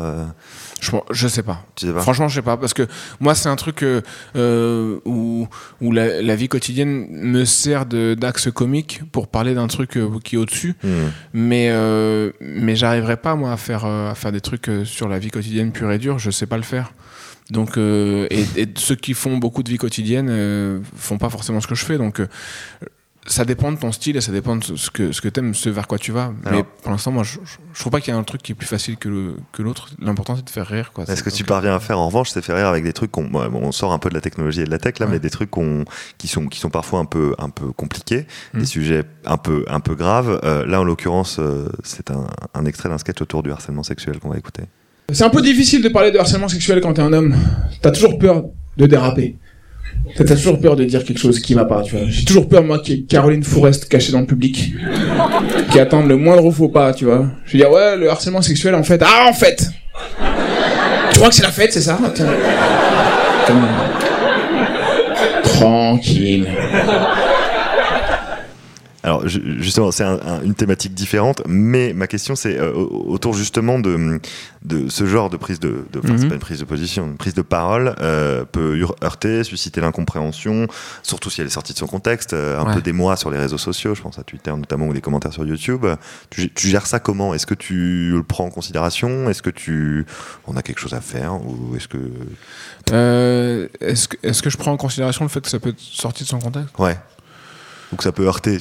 Je, 0.84 0.92
je 1.12 1.28
sais 1.28 1.44
pas. 1.44 1.66
Franchement, 2.00 2.28
je 2.28 2.36
sais 2.36 2.42
pas. 2.42 2.58
Parce 2.58 2.74
que 2.74 2.88
moi, 3.20 3.36
c'est 3.36 3.50
un 3.50 3.56
truc 3.56 3.84
euh, 3.84 5.00
où, 5.06 5.48
où 5.82 5.92
la, 5.92 6.36
vie 6.36 6.48
quotidienne 6.48 7.08
me 7.10 7.46
sert 7.46 7.86
d'axe 7.86 8.52
comique 8.52 9.02
pour 9.12 9.28
parler 9.28 9.54
d'un 9.54 9.68
truc 9.68 9.98
euh, 9.98 10.20
qui 10.24 10.36
est 10.36 10.38
au-dessus. 10.38 10.76
Hmm. 10.84 11.10
Mais, 11.34 11.70
euh, 11.72 12.32
mais 12.42 12.76
j'arriverai 12.76 13.18
pas, 13.18 13.36
moi, 13.36 13.52
à 13.52 13.58
faire, 13.58 13.86
à 13.86 14.16
faire 14.16 14.32
des 14.32 14.42
trucs 14.42 14.70
sur 14.84 15.08
la 15.08 15.20
vie 15.20 15.30
quotidienne 15.30 15.72
pure 15.72 15.92
et 15.92 15.98
dure. 15.98 16.20
Je 16.20 16.32
sais 16.32 16.48
pas 16.48 16.58
le 16.58 16.64
faire. 16.64 16.94
Donc, 17.54 17.78
et, 17.78 18.46
et, 18.58 18.68
ceux 18.76 18.96
qui 18.96 19.14
font 19.14 19.38
beaucoup 19.38 19.64
de 19.64 19.70
vie 19.70 19.78
quotidienne 19.78 20.84
font 20.96 21.18
pas 21.18 21.30
forcément 21.30 21.62
ce 21.62 21.68
que 21.68 21.76
je 21.76 21.86
fais. 21.86 21.98
Donc, 21.98 22.22
ça 23.26 23.46
dépend 23.46 23.72
de 23.72 23.78
ton 23.78 23.92
style 23.92 24.18
et 24.18 24.22
ça 24.22 24.32
dépend 24.32 24.58
de 24.58 24.64
ce 24.64 24.90
que, 24.90 25.12
ce 25.12 25.22
que 25.22 25.30
t'aimes, 25.30 25.54
ce 25.54 25.70
vers 25.70 25.88
quoi 25.88 25.98
tu 25.98 26.12
vas. 26.12 26.34
mais 26.52 26.64
pour 26.82 26.92
l'instant, 26.92 27.12
moi, 27.12 27.24
je, 27.24 27.40
je, 27.46 27.80
trouve 27.80 27.92
pas 27.92 28.02
qu'il 28.02 28.14
y 28.14 28.16
a 28.16 28.20
un 28.20 28.24
truc 28.24 28.42
qui 28.42 28.52
est 28.52 28.56
plus 28.56 28.68
facile 28.68 28.98
que, 28.98 29.36
que 29.52 29.62
l'autre. 29.62 29.90
L'important, 30.00 30.36
c'est 30.36 30.46
de 30.46 30.50
faire 30.50 30.68
rire. 30.68 30.92
Est-ce 31.08 31.24
que 31.24 31.30
tu 31.30 31.44
parviens 31.44 31.76
à 31.76 31.80
faire, 31.80 32.00
en 32.00 32.08
revanche, 32.08 32.30
c'est 32.30 32.42
faire 32.42 32.58
rire 32.58 32.68
avec 32.68 32.84
des 32.84 32.94
trucs 32.94 33.12
qu'on, 33.12 33.30
on 33.34 33.72
sort 33.72 33.94
un 33.94 34.00
peu 34.00 34.10
de 34.10 34.16
la 34.16 34.22
technologie 34.22 34.62
et 34.62 34.66
de 34.66 34.72
la 34.72 34.80
tech, 34.80 35.00
là, 35.00 35.08
mais 35.08 35.20
des 35.20 35.30
trucs 35.30 35.52
qui, 36.18 36.28
sont, 36.28 36.48
qui 36.48 36.60
sont 36.60 36.70
parfois 36.70 37.00
un 37.00 37.06
peu, 37.06 37.34
un 37.38 37.50
peu 37.50 37.72
compliqués, 37.72 38.26
des 38.54 38.62
mmh. 38.62 38.66
sujets 38.66 39.04
un 39.26 39.38
peu, 39.38 39.64
un 39.68 39.80
peu 39.80 39.96
graves. 39.96 40.40
Euh, 40.44 40.66
là, 40.66 40.82
en 40.82 40.84
l'occurrence, 40.84 41.38
euh, 41.40 41.70
c'est 41.84 42.12
un, 42.12 42.28
un 42.54 42.66
extrait 42.66 42.90
d'un 42.90 42.98
sketch 42.98 43.22
autour 43.22 43.44
du 43.44 43.52
harcèlement 43.52 43.84
sexuel 43.84 44.20
qu'on 44.20 44.30
va 44.30 44.38
écouter. 44.38 44.64
C'est 45.12 45.24
un 45.24 45.30
peu 45.30 45.42
difficile 45.42 45.84
de 45.84 45.90
parler 45.90 46.12
de 46.12 46.18
harcèlement 46.18 46.48
sexuel 46.48 46.80
quand 46.82 46.94
t'es 46.94 47.02
un 47.02 47.14
homme. 47.14 47.36
T'as 47.82 47.92
toujours 47.92 48.18
peur 48.18 48.46
de 48.78 48.86
déraper. 48.86 49.36
T'as 50.16 50.36
toujours 50.36 50.60
peur 50.60 50.76
de 50.76 50.84
dire 50.86 51.04
quelque 51.04 51.20
chose 51.20 51.40
qui 51.40 51.54
va 51.54 51.66
pas, 51.66 51.82
tu 51.82 51.96
vois. 51.96 52.06
J'ai 52.08 52.26
toujours 52.26 52.48
peur, 52.48 52.64
moi, 52.64 52.80
qu'il 52.80 52.96
y 52.96 53.00
ait 53.00 53.04
Caroline 53.04 53.44
Forest 53.44 53.88
cachée 53.88 54.12
dans 54.12 54.20
le 54.20 54.26
public, 54.26 54.74
qui 55.72 55.80
attende 55.80 56.08
le 56.08 56.18
moindre 56.18 56.50
faux 56.52 56.70
pas, 56.70 56.94
tu 56.94 57.06
vois. 57.06 57.28
Je 57.46 57.54
vais 57.54 57.60
dire, 57.60 57.72
ouais, 57.72 57.96
le 57.96 58.10
harcèlement 58.10 58.42
sexuel, 58.42 58.76
en 58.76 58.84
fait. 58.84 59.02
Ah, 59.06 59.28
en 59.30 59.34
fait 59.34 59.70
Tu 61.12 61.18
crois 61.18 61.30
que 61.30 61.36
c'est 61.36 61.44
la 61.44 61.52
fête, 61.52 61.74
c'est 61.74 61.82
ça? 61.82 62.00
Tranquille. 65.44 66.48
Alors 69.04 69.28
justement, 69.28 69.92
c'est 69.92 70.06
une 70.06 70.56
thématique 70.56 70.94
différente, 70.94 71.42
mais 71.46 71.92
ma 71.94 72.08
question 72.08 72.36
c'est 72.36 72.58
euh, 72.58 72.72
autour 72.74 73.34
justement 73.34 73.78
de, 73.78 74.22
de 74.64 74.88
ce 74.88 75.06
genre 75.06 75.30
de 75.30 75.36
prise 75.36 75.60
de, 75.60 75.86
de 75.92 76.02
c'est 76.02 76.12
mhm. 76.12 76.30
pas 76.30 76.36
une 76.36 76.40
prise 76.40 76.60
de 76.60 76.66
position, 76.66 77.06
une 77.08 77.18
prise 77.18 77.34
de 77.34 77.42
parole 77.42 77.96
euh, 78.00 78.46
peut 78.46 78.82
heurter, 79.04 79.44
susciter 79.44 79.82
l'incompréhension, 79.82 80.68
surtout 81.02 81.30
si 81.30 81.42
elle 81.42 81.48
est 81.48 81.50
sortie 81.50 81.74
de 81.74 81.78
son 81.78 81.88
contexte, 81.88 82.32
euh, 82.32 82.58
un 82.58 82.74
peu 82.74 82.82
des 82.82 82.94
mois 82.94 83.18
sur 83.18 83.30
les 83.30 83.38
réseaux 83.38 83.58
sociaux, 83.58 83.94
je 83.94 84.02
pense 84.02 84.18
à 84.20 84.24
Twitter 84.24 84.52
notamment 84.52 84.88
ou 84.88 84.94
des 84.94 85.02
commentaires 85.02 85.34
sur 85.34 85.46
YouTube. 85.46 85.86
Tu, 86.30 86.50
tu 86.54 86.70
gères 86.70 86.88
ça 86.88 87.00
comment? 87.00 87.34
Est-ce 87.34 87.46
que 87.46 87.56
tu 87.56 88.12
le 88.12 88.24
prends 88.24 88.46
en 88.46 88.52
considération? 88.52 89.30
Est-ce 89.30 89.42
que 89.42 89.50
tu 89.50 90.06
on 90.48 90.56
a 90.56 90.62
quelque 90.62 90.80
chose 90.80 90.94
à 90.94 91.02
faire 91.02 91.34
ou 91.46 91.76
est-ce 91.76 91.90
que 91.90 91.98
est-ce 93.82 94.08
que 94.08 94.18
est-ce 94.24 94.42
que 94.42 94.50
je 94.50 94.58
prends 94.58 94.72
en 94.72 94.78
considération 94.78 95.26
le 95.26 95.30
fait 95.30 95.42
que 95.42 95.50
ça 95.50 95.60
peut 95.60 95.70
être 95.70 95.80
sorti 95.80 96.24
de 96.24 96.30
son 96.30 96.40
contexte? 96.40 96.80
Ouais 96.80 96.98
que 97.96 98.04
ça 98.04 98.12
peut 98.12 98.26
heurter, 98.26 98.60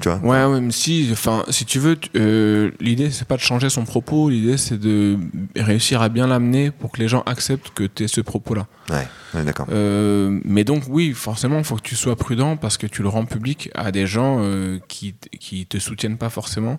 tu 0.00 0.08
vois. 0.08 0.18
Ouais, 0.18 0.52
ouais, 0.52 0.60
mais 0.60 0.72
si, 0.72 1.08
enfin, 1.12 1.44
si 1.48 1.64
tu 1.64 1.78
veux, 1.78 1.98
euh, 2.16 2.70
l'idée 2.80 3.10
c'est 3.10 3.26
pas 3.26 3.36
de 3.36 3.42
changer 3.42 3.70
son 3.70 3.84
propos, 3.84 4.30
l'idée 4.30 4.56
c'est 4.56 4.78
de 4.78 5.18
réussir 5.56 6.02
à 6.02 6.08
bien 6.08 6.26
l'amener 6.26 6.70
pour 6.70 6.92
que 6.92 7.00
les 7.00 7.08
gens 7.08 7.22
acceptent 7.26 7.70
que 7.70 7.84
tu 7.84 8.04
es 8.04 8.08
ce 8.08 8.20
propos-là. 8.20 8.66
Ouais, 8.90 9.44
d'accord. 9.44 9.66
Euh, 9.70 10.40
mais 10.44 10.64
donc 10.64 10.84
oui, 10.88 11.12
forcément, 11.12 11.58
il 11.58 11.64
faut 11.64 11.76
que 11.76 11.82
tu 11.82 11.96
sois 11.96 12.16
prudent 12.16 12.56
parce 12.56 12.76
que 12.76 12.86
tu 12.86 13.02
le 13.02 13.08
rends 13.08 13.24
public 13.24 13.70
à 13.74 13.92
des 13.92 14.06
gens 14.06 14.38
euh, 14.40 14.78
qui 14.88 15.14
qui 15.40 15.66
te 15.66 15.78
soutiennent 15.78 16.18
pas 16.18 16.30
forcément 16.30 16.78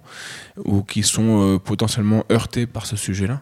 ou 0.63 0.83
qui 0.83 1.03
sont 1.03 1.59
potentiellement 1.63 2.23
heurtés 2.31 2.67
par 2.67 2.85
ce 2.85 2.95
sujet-là. 2.95 3.41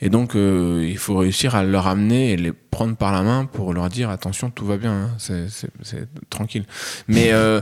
Et 0.00 0.10
donc, 0.10 0.36
euh, 0.36 0.86
il 0.88 0.98
faut 0.98 1.16
réussir 1.16 1.54
à 1.54 1.64
leur 1.64 1.86
amener 1.86 2.32
et 2.32 2.36
les 2.36 2.52
prendre 2.52 2.96
par 2.96 3.12
la 3.12 3.22
main 3.22 3.46
pour 3.46 3.72
leur 3.72 3.88
dire 3.88 4.10
attention, 4.10 4.50
tout 4.50 4.64
va 4.64 4.76
bien, 4.76 4.92
hein, 4.92 5.10
c'est 5.18 6.08
tranquille. 6.30 6.64
Mais, 7.08 7.32
euh, 7.32 7.60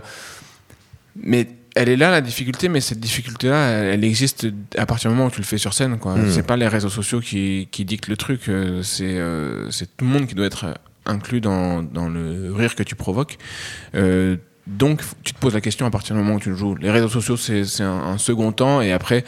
mais 1.22 1.48
elle 1.74 1.88
est 1.88 1.96
là 1.96 2.10
la 2.10 2.20
difficulté, 2.20 2.68
mais 2.68 2.80
cette 2.80 3.00
difficulté-là, 3.00 3.68
elle, 3.68 4.04
existe 4.04 4.48
à 4.76 4.84
partir 4.84 5.10
du 5.10 5.16
moment 5.16 5.28
où 5.28 5.30
tu 5.30 5.40
le 5.40 5.46
fais 5.46 5.58
sur 5.58 5.72
scène. 5.72 5.98
Quoi. 5.98 6.16
Hmm. 6.16 6.30
C'est 6.30 6.46
pas 6.46 6.56
les 6.56 6.68
réseaux 6.68 6.90
sociaux 6.90 7.20
qui, 7.20 7.68
qui 7.70 7.84
dictent 7.84 8.08
le 8.08 8.16
truc, 8.16 8.48
euh, 8.48 8.82
c'est 8.82 9.18
c'est 9.70 9.96
tout 9.96 10.04
le 10.04 10.10
monde 10.10 10.26
qui 10.26 10.34
doit 10.34 10.46
être 10.46 10.74
inclus 11.06 11.40
dans, 11.40 11.82
dans 11.82 12.08
le 12.08 12.52
rire 12.52 12.74
que 12.74 12.82
tu 12.82 12.96
provoques. 12.96 13.38
donc, 14.66 15.00
tu 15.22 15.32
te 15.32 15.38
poses 15.38 15.54
la 15.54 15.60
question 15.60 15.86
à 15.86 15.90
partir 15.90 16.16
du 16.16 16.22
moment 16.22 16.34
où 16.34 16.40
tu 16.40 16.50
le 16.50 16.56
joues. 16.56 16.74
Les 16.74 16.90
réseaux 16.90 17.08
sociaux, 17.08 17.36
c'est 17.36 17.82
un, 17.82 17.92
un 17.92 18.18
second 18.18 18.52
temps, 18.52 18.82
et 18.82 18.92
après 18.92 19.24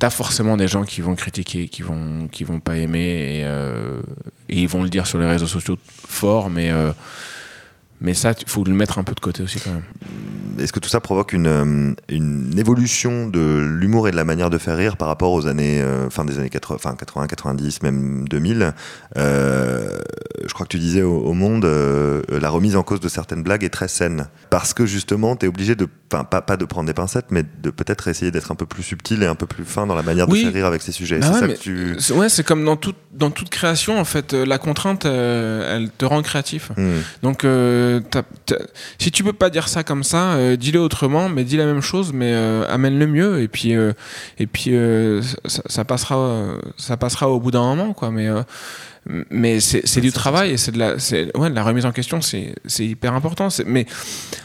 t'as 0.00 0.10
forcément 0.10 0.56
des 0.56 0.66
gens 0.66 0.82
qui 0.82 1.02
vont 1.02 1.14
critiquer, 1.14 1.68
qui 1.68 1.82
vont, 1.82 2.26
qui 2.26 2.42
vont 2.42 2.58
pas 2.58 2.76
aimer, 2.76 3.38
et, 3.38 3.44
euh, 3.44 4.00
ils 4.48 4.66
vont 4.66 4.82
le 4.82 4.88
dire 4.88 5.06
sur 5.06 5.18
les 5.18 5.26
réseaux 5.26 5.46
sociaux 5.46 5.76
fort, 6.08 6.50
mais 6.50 6.70
euh, 6.70 6.90
mais 8.00 8.14
ça, 8.14 8.32
il 8.38 8.48
faut 8.48 8.64
le 8.64 8.72
mettre 8.72 8.98
un 8.98 9.04
peu 9.04 9.14
de 9.14 9.20
côté 9.20 9.42
aussi 9.42 9.60
quand 9.60 9.72
même. 9.72 9.82
Est-ce 10.58 10.72
que 10.72 10.80
tout 10.80 10.88
ça 10.88 11.00
provoque 11.00 11.34
une, 11.34 11.46
euh, 11.46 11.94
une 12.08 12.58
évolution 12.58 13.28
de 13.28 13.58
l'humour 13.78 14.08
et 14.08 14.10
de 14.10 14.16
la 14.16 14.24
manière 14.24 14.48
de 14.48 14.56
faire 14.56 14.76
rire 14.76 14.96
par 14.96 15.08
rapport 15.08 15.32
aux 15.32 15.46
années, 15.46 15.82
euh, 15.82 16.08
fin 16.08 16.24
des 16.24 16.38
années 16.38 16.48
80, 16.48 16.76
enfin 16.76 16.96
80, 16.96 17.26
90, 17.26 17.82
même 17.82 18.26
2000 18.26 18.72
euh, 19.18 19.69
Je 19.69 19.69
crois 20.60 20.66
que 20.66 20.72
tu 20.72 20.78
disais 20.78 21.02
au, 21.02 21.32
Monde, 21.32 21.64
euh, 21.64 22.22
la 22.28 22.50
remise 22.50 22.76
en 22.76 22.82
cause 22.82 23.00
de 23.00 23.08
certaines 23.08 23.42
blagues 23.42 23.64
est 23.64 23.70
très 23.70 23.88
saine. 23.88 24.26
Parce 24.50 24.74
que 24.74 24.84
justement, 24.84 25.34
tu 25.34 25.46
es 25.46 25.48
obligé 25.48 25.74
de, 25.74 25.88
enfin 26.12 26.24
pas, 26.24 26.42
pas 26.42 26.58
de 26.58 26.66
prendre 26.66 26.86
des 26.86 26.92
pincettes, 26.92 27.26
mais 27.30 27.44
de 27.62 27.70
peut-être 27.70 28.08
essayer 28.08 28.30
d'être 28.30 28.52
un 28.52 28.54
peu 28.54 28.66
plus 28.66 28.82
subtil 28.82 29.22
et 29.22 29.26
un 29.26 29.34
peu 29.34 29.46
plus 29.46 29.64
fin 29.64 29.86
dans 29.86 29.94
la 29.94 30.02
manière 30.02 30.26
de 30.26 30.34
faire 30.34 30.52
rire 30.52 30.66
avec 30.66 30.82
ces 30.82 30.92
sujets. 30.92 31.18
Bah 31.18 31.30
c'est 31.32 31.40
ça 31.40 31.48
que 31.48 31.58
tu... 31.58 31.96
Ouais, 32.12 32.28
c'est 32.28 32.44
comme 32.44 32.62
dans, 32.62 32.76
tout, 32.76 32.92
dans 33.12 33.30
toute 33.30 33.48
création, 33.48 33.98
en 33.98 34.04
fait, 34.04 34.34
la 34.34 34.58
contrainte, 34.58 35.06
elle 35.06 35.88
te 35.96 36.04
rend 36.04 36.20
créatif. 36.20 36.72
Hmm. 36.76 36.98
Donc, 37.22 37.46
si 38.98 39.10
tu 39.10 39.24
peux 39.24 39.32
pas 39.32 39.48
dire 39.48 39.68
ça 39.68 39.82
comme 39.82 40.04
ça, 40.04 40.32
euh, 40.32 40.56
dis-le 40.56 40.80
autrement, 40.80 41.28
mais 41.28 41.44
dis 41.44 41.56
la 41.56 41.66
même 41.66 41.80
chose, 41.80 42.12
mais 42.12 42.32
euh, 42.34 42.64
amène-le 42.68 43.06
mieux, 43.06 43.40
et 43.40 43.48
puis, 43.48 43.74
euh, 43.74 43.92
et 44.38 44.46
puis 44.46 44.72
ça, 45.46 45.84
passera, 45.84 46.54
ça 46.76 46.96
passera 46.96 47.28
au 47.30 47.40
bout 47.40 47.50
d'un 47.50 47.62
moment, 47.62 47.92
quoi. 47.94 48.10
Mais, 48.10 48.28
mais 49.06 49.60
c'est 49.60 50.00
du 50.00 50.12
travail 50.12 50.52
et 50.52 50.56
c'est 50.56 50.72
de 50.72 50.78
la, 50.78 50.94
ouais, 51.38 51.50
de 51.50 51.54
la 51.54 51.62
remise 51.62 51.86
en 51.86 51.92
question, 51.92 52.20
c'est 52.20 52.54
hyper 52.78 53.14
important. 53.14 53.48
Mais 53.66 53.86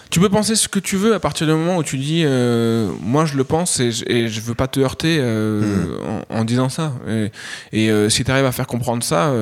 tu 0.10 0.20
peux 0.20 0.30
penser 0.30 0.56
ce 0.56 0.68
que 0.68 0.80
tu 0.80 0.96
veux 0.96 1.14
à 1.14 1.20
partir 1.20 1.46
du 1.46 1.54
moment 1.54 1.78
où 1.78 1.84
tu 1.84 1.98
dis, 1.98 2.24
moi 3.02 3.26
je 3.26 3.36
le 3.36 3.44
pense 3.44 3.80
et 3.80 3.92
je, 3.92 4.06
et 4.08 4.28
je 4.28 4.42
veux 4.42 4.56
pas 4.56 4.68
te 4.68 4.80
heurter 4.80 5.20
hmm. 5.20 6.24
en, 6.30 6.46
disant 6.46 6.70
ça. 6.70 6.94
Et, 7.08 7.32
et 7.74 8.10
si 8.10 8.24
tu 8.24 8.32
arrives 8.32 8.46
à 8.46 8.52
faire 8.52 8.68
comprendre 8.68 9.04
ça 9.04 9.34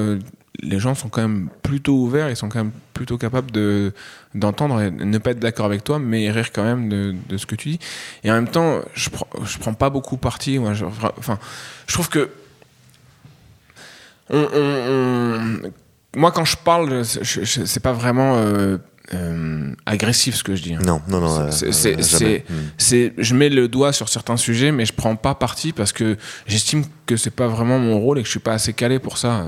les 0.62 0.80
gens 0.80 0.96
sont 0.96 1.10
quand 1.10 1.22
même 1.22 1.50
plutôt 1.62 1.94
ouverts, 1.94 2.30
ils 2.30 2.36
sont 2.36 2.50
quand 2.50 2.60
même 2.60 2.72
plutôt 2.94 3.18
capables 3.18 3.52
de 3.52 3.94
d'entendre 4.36 4.82
et 4.82 4.92
ne 4.92 5.18
pas 5.18 5.32
être 5.32 5.40
d'accord 5.40 5.66
avec 5.66 5.84
toi, 5.84 6.00
mais 6.00 6.30
rire 6.32 6.52
quand 6.52 6.64
même 6.64 6.90
de, 6.90 7.16
de, 7.30 7.38
ce 7.38 7.46
que 7.46 7.56
tu 7.56 7.70
dis. 7.70 7.80
Et 8.24 8.32
en 8.32 8.36
même 8.36 8.48
temps, 8.48 8.82
je 8.94 9.10
prends, 9.10 9.28
je 9.44 9.58
prends 9.60 9.74
pas 9.74 9.90
beaucoup 9.92 10.18
parti. 10.18 10.58
Moi, 10.58 10.74
je, 10.74 10.86
enfin, 10.86 11.38
je 11.88 11.94
trouve 11.94 12.10
que 12.10 12.30
moi, 16.16 16.32
quand 16.32 16.46
je 16.46 16.58
parle, 16.58 17.04
c'est 17.04 17.84
pas 17.84 17.94
vraiment 17.94 18.36
euh, 19.12 19.34
euh, 19.34 19.76
agressif 19.86 20.36
ce 20.36 20.44
que 20.44 20.56
je 20.56 20.64
dis. 20.64 20.74
Hein. 20.74 20.82
Non, 20.86 21.02
non, 21.08 21.20
non. 21.20 21.40
Euh, 21.40 21.52
c'est, 21.52 21.98
hmm. 21.98 22.44
c'est, 22.78 23.14
je 23.18 23.36
mets 23.36 23.50
le 23.50 23.68
doigt 23.68 23.94
sur 23.94 24.10
certains 24.10 24.38
sujets, 24.38 24.72
mais 24.72 24.86
je 24.86 24.94
prends 24.94 25.16
pas 25.16 25.36
parti 25.36 25.74
parce 25.74 25.92
que 25.92 26.18
j'estime 26.48 26.84
que 27.06 27.18
c'est 27.18 27.32
pas 27.32 27.48
vraiment 27.48 27.80
mon 27.80 28.00
rôle 28.00 28.20
et 28.20 28.22
que 28.22 28.28
je 28.28 28.32
suis 28.32 28.40
pas 28.40 28.54
assez 28.54 28.74
calé 28.74 29.00
pour 29.00 29.18
ça. 29.18 29.46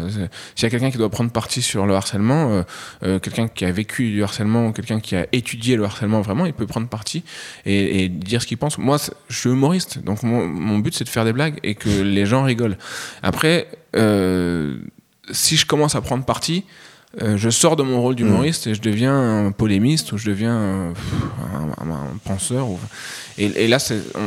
S'il 0.56 0.63
y 0.63 0.65
a 0.65 0.70
quelqu'un 0.70 0.91
qui 0.91 0.98
doit 0.98 1.10
prendre 1.10 1.32
parti 1.32 1.62
sur 1.62 1.86
le 1.86 1.96
harcèlement, 1.96 2.63
euh, 3.04 3.20
quelqu'un 3.20 3.48
qui 3.48 3.65
a 3.65 3.72
vécu 3.72 4.12
du 4.12 4.24
harcèlement, 4.24 4.72
quelqu'un 4.72 5.00
qui 5.00 5.15
a 5.15 5.26
étudié 5.32 5.78
le 5.78 5.86
harcèlement 5.86 6.22
vraiment, 6.22 6.46
il 6.46 6.54
peut 6.54 6.68
prendre 6.68 6.88
parti 6.88 7.24
et, 7.65 8.04
et 8.04 8.10
dire 8.10 8.41
ce 8.41 8.48
qu'il 8.48 8.58
pense. 8.58 8.78
Moi, 8.78 8.98
je 9.30 9.38
suis 9.38 9.50
humoriste, 9.50 10.00
donc 10.00 10.24
mon, 10.24 10.48
mon 10.48 10.80
but 10.80 10.94
c'est 10.94 11.06
de 11.06 11.10
faire 11.10 11.26
des 11.26 11.34
blagues 11.34 11.60
et 11.63 11.76
que 11.76 11.89
les 11.89 12.26
gens 12.26 12.44
rigolent. 12.44 12.78
Après, 13.24 13.68
si 15.32 15.58
je 15.58 15.65
commence 15.65 15.96
à 15.96 16.02
prendre 16.02 16.26
parti, 16.26 16.65
euh, 17.21 17.38
je 17.38 17.49
sors 17.49 17.75
de 17.75 17.84
mon 17.84 18.01
rôle 18.01 18.15
d'humoriste 18.15 18.67
mm. 18.67 18.69
et 18.69 18.75
je 18.75 18.82
deviens 18.82 19.45
un 19.45 19.51
polémiste 19.51 20.12
ou 20.12 20.17
je 20.17 20.30
deviens 20.30 20.56
un, 20.56 20.93
penseur. 22.23 22.67
Et, 23.38 23.45
et, 23.45 23.67
là, 23.67 23.78
on, 24.15 24.21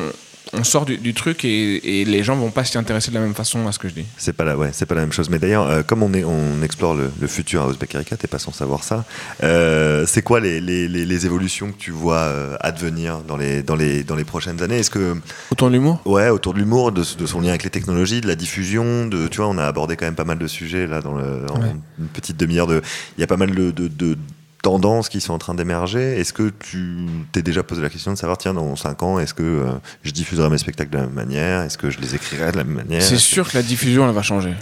on 0.53 0.65
sort 0.65 0.85
du, 0.85 1.15
truc 1.15 1.45
et, 1.45 2.05
les 2.05 2.23
gens 2.23 2.37
vont 2.37 2.51
pas 2.51 2.65
s'y 2.65 2.79
intéresser 2.79 3.11
de 3.11 3.17
la 3.17 3.21
même 3.21 3.35
façon 3.35 3.67
à 3.67 3.73
ce 3.73 3.79
que 3.79 3.89
je 3.89 3.95
dis. 3.95 4.07
C'est 4.17 4.33
pas 4.33 4.45
la, 4.45 4.57
ouais, 4.57 4.71
c'est 4.73 4.87
pas 4.87 4.95
la 4.95 5.03
même 5.03 5.13
chose. 5.13 5.31
Mais 5.31 5.39
d'ailleurs, 5.39 5.67
euh, 5.67 5.83
comme 5.83 6.03
on, 6.03 6.13
est, 6.15 6.25
on 6.25 6.63
explore 6.63 6.95
le, 6.95 7.11
futur 7.27 7.63
à 7.63 7.71
Uzbek 7.71 7.95
Erika, 7.95 8.17
t'es 8.17 8.29
pas 8.29 8.39
sans 8.39 8.53
savoir 8.53 8.85
ça. 8.85 9.05
Euh, 9.43 10.07
c'est 10.07 10.23
quoi 10.23 10.41
les, 10.41 10.61
les, 10.61 10.89
les, 10.89 11.27
évolutions 11.27 11.73
que 11.73 11.77
tu 11.79 11.91
vois 11.91 12.57
advenir 12.61 13.19
dans 13.21 13.37
les, 13.37 13.63
dans 13.63 13.77
les, 13.77 14.03
dans 14.05 14.17
les 14.17 14.25
prochaines 14.25 14.63
années? 14.63 14.79
Est-ce 14.79 14.91
que 14.91 15.17
autour 15.51 15.69
de 15.69 15.75
l'humour? 15.75 16.01
Ouais, 16.05 16.29
autour 16.31 16.55
de 16.55 16.59
l'humour, 16.59 16.93
de, 16.93 17.03
son 17.03 17.41
lien 17.41 17.51
avec 17.51 17.65
les 17.65 17.71
technologies, 17.71 18.21
de 18.21 18.29
la 18.29 18.37
diffusion. 18.37 19.07
De, 19.07 19.29
tu 19.29 19.39
vois, 19.39 19.49
on 19.49 19.59
a 19.59 19.65
abordé 19.65 19.97
quand 19.97 20.07
même 20.07 20.15
pas 20.15 20.25
mal 20.25 20.39
de 20.39 20.47
sujets 20.47 20.87
là 20.87 21.01
dans 21.01 21.15
le, 21.15 21.47
en 21.51 21.63
une 21.63 22.09
petite 22.09 22.37
demi-heure. 22.37 22.67
De, 22.67 22.83
il 23.17 23.21
y 23.21 23.25
a 23.25 23.27
pas 23.27 23.37
mal 23.37 23.55
de, 23.55 23.71
de 23.71 24.17
tendances 24.63 25.09
qui 25.09 25.21
sont 25.21 25.33
en 25.33 25.39
train 25.39 25.55
d'émerger. 25.55 26.19
Est-ce 26.19 26.33
que 26.33 26.51
tu 26.51 27.07
t'es 27.33 27.43
déjà 27.43 27.63
posé 27.63 27.83
la 27.83 27.91
question 27.91 28.13
de 28.13 28.19
savoir, 28.19 28.39
tiens, 28.39 28.55
dans 28.55 28.75
5 28.77 29.03
ans, 29.03 29.19
est-ce 29.19 29.35
que 29.35 29.43
euh, 29.43 29.73
je 30.03 30.11
diffuserai 30.11 30.49
mes 30.51 30.59
spectacles 30.59 30.91
de 30.91 30.99
la 30.99 31.05
même 31.05 31.15
manière? 31.15 31.63
Est-ce 31.63 31.79
que 31.79 31.91
je 31.91 32.01
les 32.01 32.15
écrirai 32.15 32.53
de 32.53 32.57
la 32.57 32.65
même 32.65 32.77
manière? 32.77 33.03
C'est 33.03 33.19
sûr 33.19 33.49
que 33.49 33.57
la 33.57 33.63
diffusion, 33.63 34.07
elle 34.09 34.15
va 34.15 34.23
changer. 34.23 34.55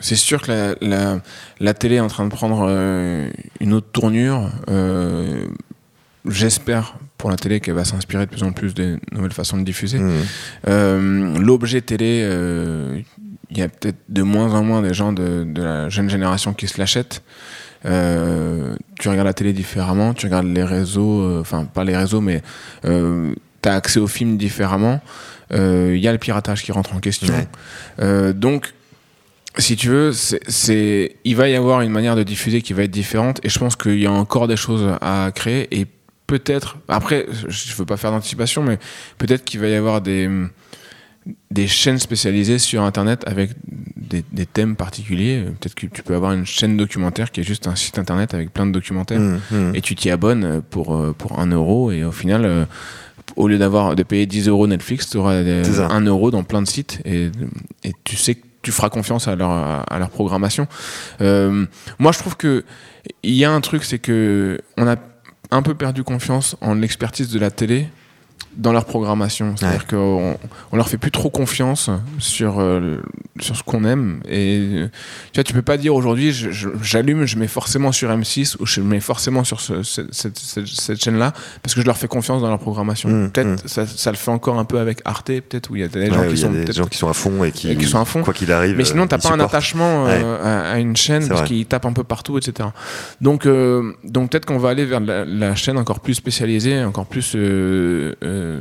C'est 0.00 0.16
sûr 0.16 0.40
que 0.40 0.76
la, 0.80 1.20
la, 1.58 1.74
télé 1.74 1.96
est 1.96 2.00
en 2.00 2.08
train 2.08 2.24
de 2.24 2.30
prendre 2.30 2.66
euh, 2.68 3.28
une 3.60 3.74
autre 3.74 3.88
tournure. 3.92 4.50
Euh, 4.70 5.44
j'espère 6.26 6.94
pour 7.18 7.28
la 7.28 7.36
télé 7.36 7.60
qu'elle 7.60 7.74
va 7.74 7.84
s'inspirer 7.84 8.24
de 8.24 8.30
plus 8.30 8.42
en 8.42 8.52
plus 8.52 8.72
des 8.72 8.96
nouvelles 9.12 9.32
façons 9.32 9.58
de 9.58 9.62
diffuser. 9.62 9.98
Mmh. 9.98 11.38
L'objet 11.38 11.82
télé, 11.82 12.26
il 13.50 13.58
y 13.58 13.62
a 13.62 13.68
peut-être 13.68 13.98
de 14.08 14.22
moins 14.22 14.54
en 14.54 14.64
moins 14.64 14.80
des 14.80 14.94
gens 14.94 15.12
de, 15.12 15.44
de 15.44 15.62
la 15.62 15.88
jeune 15.90 16.08
génération 16.08 16.54
qui 16.54 16.66
se 16.66 16.78
l'achètent. 16.78 17.22
Euh, 17.86 18.74
tu 18.98 19.08
regardes 19.08 19.26
la 19.26 19.34
télé 19.34 19.52
différemment, 19.52 20.14
tu 20.14 20.26
regardes 20.26 20.46
les 20.46 20.64
réseaux, 20.64 21.22
euh, 21.22 21.40
enfin 21.40 21.64
pas 21.64 21.84
les 21.84 21.96
réseaux, 21.96 22.20
mais 22.20 22.42
euh, 22.84 23.32
tu 23.62 23.68
as 23.68 23.74
accès 23.74 24.00
aux 24.00 24.06
films 24.06 24.36
différemment. 24.36 25.00
Il 25.52 25.96
y 25.96 26.06
a 26.06 26.12
le 26.12 26.18
piratage 26.18 26.62
qui 26.62 26.70
rentre 26.70 26.94
en 26.94 27.00
question. 27.00 27.34
donc, 28.34 28.72
si 29.58 29.74
tu 29.74 29.88
veux, 29.88 30.12
c'est, 30.12 31.16
il 31.24 31.34
va 31.34 31.48
y 31.48 31.56
avoir 31.56 31.80
une 31.80 31.90
manière 31.90 32.14
de 32.14 32.22
diffuser 32.22 32.62
qui 32.62 32.72
va 32.72 32.84
être 32.84 32.90
différente, 32.90 33.40
et 33.42 33.48
je 33.48 33.58
pense 33.58 33.74
qu'il 33.74 33.98
y 33.98 34.06
a 34.06 34.12
encore 34.12 34.46
des 34.46 34.56
choses 34.56 34.96
à 35.00 35.32
créer, 35.34 35.66
et 35.76 35.88
peut-être, 36.28 36.76
après, 36.86 37.26
je 37.48 37.74
veux 37.74 37.84
pas 37.84 37.96
faire 37.96 38.12
d'anticipation, 38.12 38.62
mais 38.62 38.78
peut-être 39.18 39.44
qu'il 39.44 39.58
va 39.58 39.66
y 39.66 39.74
avoir 39.74 40.00
des 40.00 40.30
des 41.50 41.66
chaînes 41.66 41.98
spécialisées 41.98 42.58
sur 42.58 42.82
Internet 42.82 43.24
avec 43.26 43.50
des, 43.96 44.46
thèmes 44.46 44.74
particuliers. 44.74 45.44
Peut-être 45.60 45.74
que 45.74 45.86
tu 45.86 46.02
peux 46.02 46.14
avoir 46.14 46.32
une 46.32 46.46
chaîne 46.46 46.76
documentaire 46.76 47.30
qui 47.30 47.40
est 47.40 47.44
juste 47.44 47.66
un 47.66 47.76
site 47.76 47.98
Internet 47.98 48.34
avec 48.34 48.52
plein 48.52 48.66
de 48.66 48.72
documentaires 48.72 49.20
mmh, 49.20 49.40
mmh. 49.50 49.74
et 49.74 49.80
tu 49.80 49.94
t'y 49.94 50.10
abonnes 50.10 50.62
pour, 50.70 50.96
euh, 50.96 51.14
pour 51.16 51.38
un 51.38 51.46
euro 51.46 51.92
et 51.92 52.04
au 52.04 52.12
final, 52.12 52.44
euh, 52.44 52.64
au 53.36 53.48
lieu 53.48 53.58
d'avoir 53.58 53.94
de 53.94 54.02
payer 54.02 54.26
10 54.26 54.48
euros 54.48 54.66
Netflix, 54.66 55.10
tu 55.10 55.18
auras 55.18 55.36
un 55.36 56.00
euro 56.00 56.30
dans 56.30 56.42
plein 56.42 56.62
de 56.62 56.68
sites 56.68 57.00
et, 57.04 57.30
et, 57.84 57.92
tu 58.04 58.16
sais 58.16 58.34
que 58.34 58.46
tu 58.62 58.72
feras 58.72 58.90
confiance 58.90 59.28
à 59.28 59.36
leur, 59.36 59.50
à 59.50 59.98
leur 59.98 60.10
programmation. 60.10 60.66
Euh, 61.20 61.66
moi, 61.98 62.12
je 62.12 62.18
trouve 62.18 62.36
que 62.36 62.64
il 63.22 63.34
y 63.34 63.44
a 63.44 63.50
un 63.50 63.60
truc, 63.60 63.84
c'est 63.84 63.98
que 63.98 64.60
on 64.76 64.86
a 64.86 64.96
un 65.50 65.62
peu 65.62 65.74
perdu 65.74 66.04
confiance 66.04 66.56
en 66.60 66.74
l'expertise 66.74 67.30
de 67.30 67.38
la 67.38 67.50
télé 67.50 67.88
dans 68.56 68.72
leur 68.72 68.84
programmation. 68.84 69.54
C'est-à-dire 69.56 69.86
qu'on 69.86 70.36
on 70.72 70.76
leur 70.76 70.88
fait 70.88 70.98
plus 70.98 71.10
trop 71.10 71.30
confiance 71.30 71.90
sur, 72.18 72.60
euh, 72.60 72.98
sur 73.38 73.56
ce 73.56 73.62
qu'on 73.62 73.84
aime. 73.84 74.20
Et 74.28 74.86
tu 75.32 75.38
vois, 75.38 75.44
tu 75.44 75.52
peux 75.52 75.62
pas 75.62 75.76
dire 75.76 75.94
aujourd'hui, 75.94 76.32
j'allume, 76.82 77.24
je, 77.26 77.38
mets 77.38 77.46
forcément 77.46 77.92
sur 77.92 78.10
M6 78.10 78.56
ou 78.58 78.66
je 78.66 78.80
mets 78.80 79.00
forcément 79.00 79.44
sur 79.44 79.60
cette, 79.60 80.12
cette, 80.12 81.02
chaîne-là 81.02 81.32
parce 81.62 81.74
que 81.74 81.80
je 81.80 81.86
leur 81.86 81.96
fais 81.96 82.08
confiance 82.08 82.42
dans 82.42 82.48
leur 82.48 82.58
programmation. 82.58 83.08
Mmh, 83.08 83.30
peut-être 83.30 83.64
mmh. 83.64 83.68
ça, 83.68 83.86
ça, 83.86 84.10
le 84.10 84.16
fait 84.16 84.30
encore 84.30 84.58
un 84.58 84.64
peu 84.64 84.78
avec 84.78 85.00
Arte, 85.04 85.26
peut-être 85.26 85.70
où 85.70 85.76
il 85.76 85.82
y 85.82 85.84
a 85.84 85.88
des, 85.88 86.10
gens, 86.10 86.28
qui 86.28 86.36
sont, 86.36 86.50
des 86.50 86.72
gens 86.72 86.86
qui 86.86 86.98
sont 86.98 87.08
à 87.08 87.14
fond 87.14 87.44
et 87.44 87.52
qui, 87.52 87.86
sont 87.86 88.00
à 88.00 88.04
fond. 88.04 88.22
quoi 88.22 88.34
qu'il 88.34 88.52
arrive. 88.52 88.76
Mais 88.76 88.84
sinon, 88.84 89.06
tu 89.06 89.14
n'as 89.14 89.20
pas 89.20 89.32
un 89.32 89.40
attachement 89.40 90.06
euh, 90.06 90.72
à, 90.72 90.78
une 90.78 90.96
chaîne 90.96 91.28
parce 91.28 91.42
qu'ils 91.42 91.66
tapent 91.66 91.86
un 91.86 91.92
peu 91.92 92.04
partout, 92.04 92.36
etc. 92.36 92.68
Donc, 93.20 93.46
euh, 93.46 93.92
donc 94.04 94.30
peut-être 94.30 94.46
qu'on 94.46 94.58
va 94.58 94.70
aller 94.70 94.84
vers 94.84 95.00
la, 95.00 95.54
chaîne 95.54 95.78
encore 95.78 96.00
plus 96.00 96.14
spécialisée, 96.14 96.82
encore 96.84 97.06
plus 97.06 97.36
euh, 98.40 98.60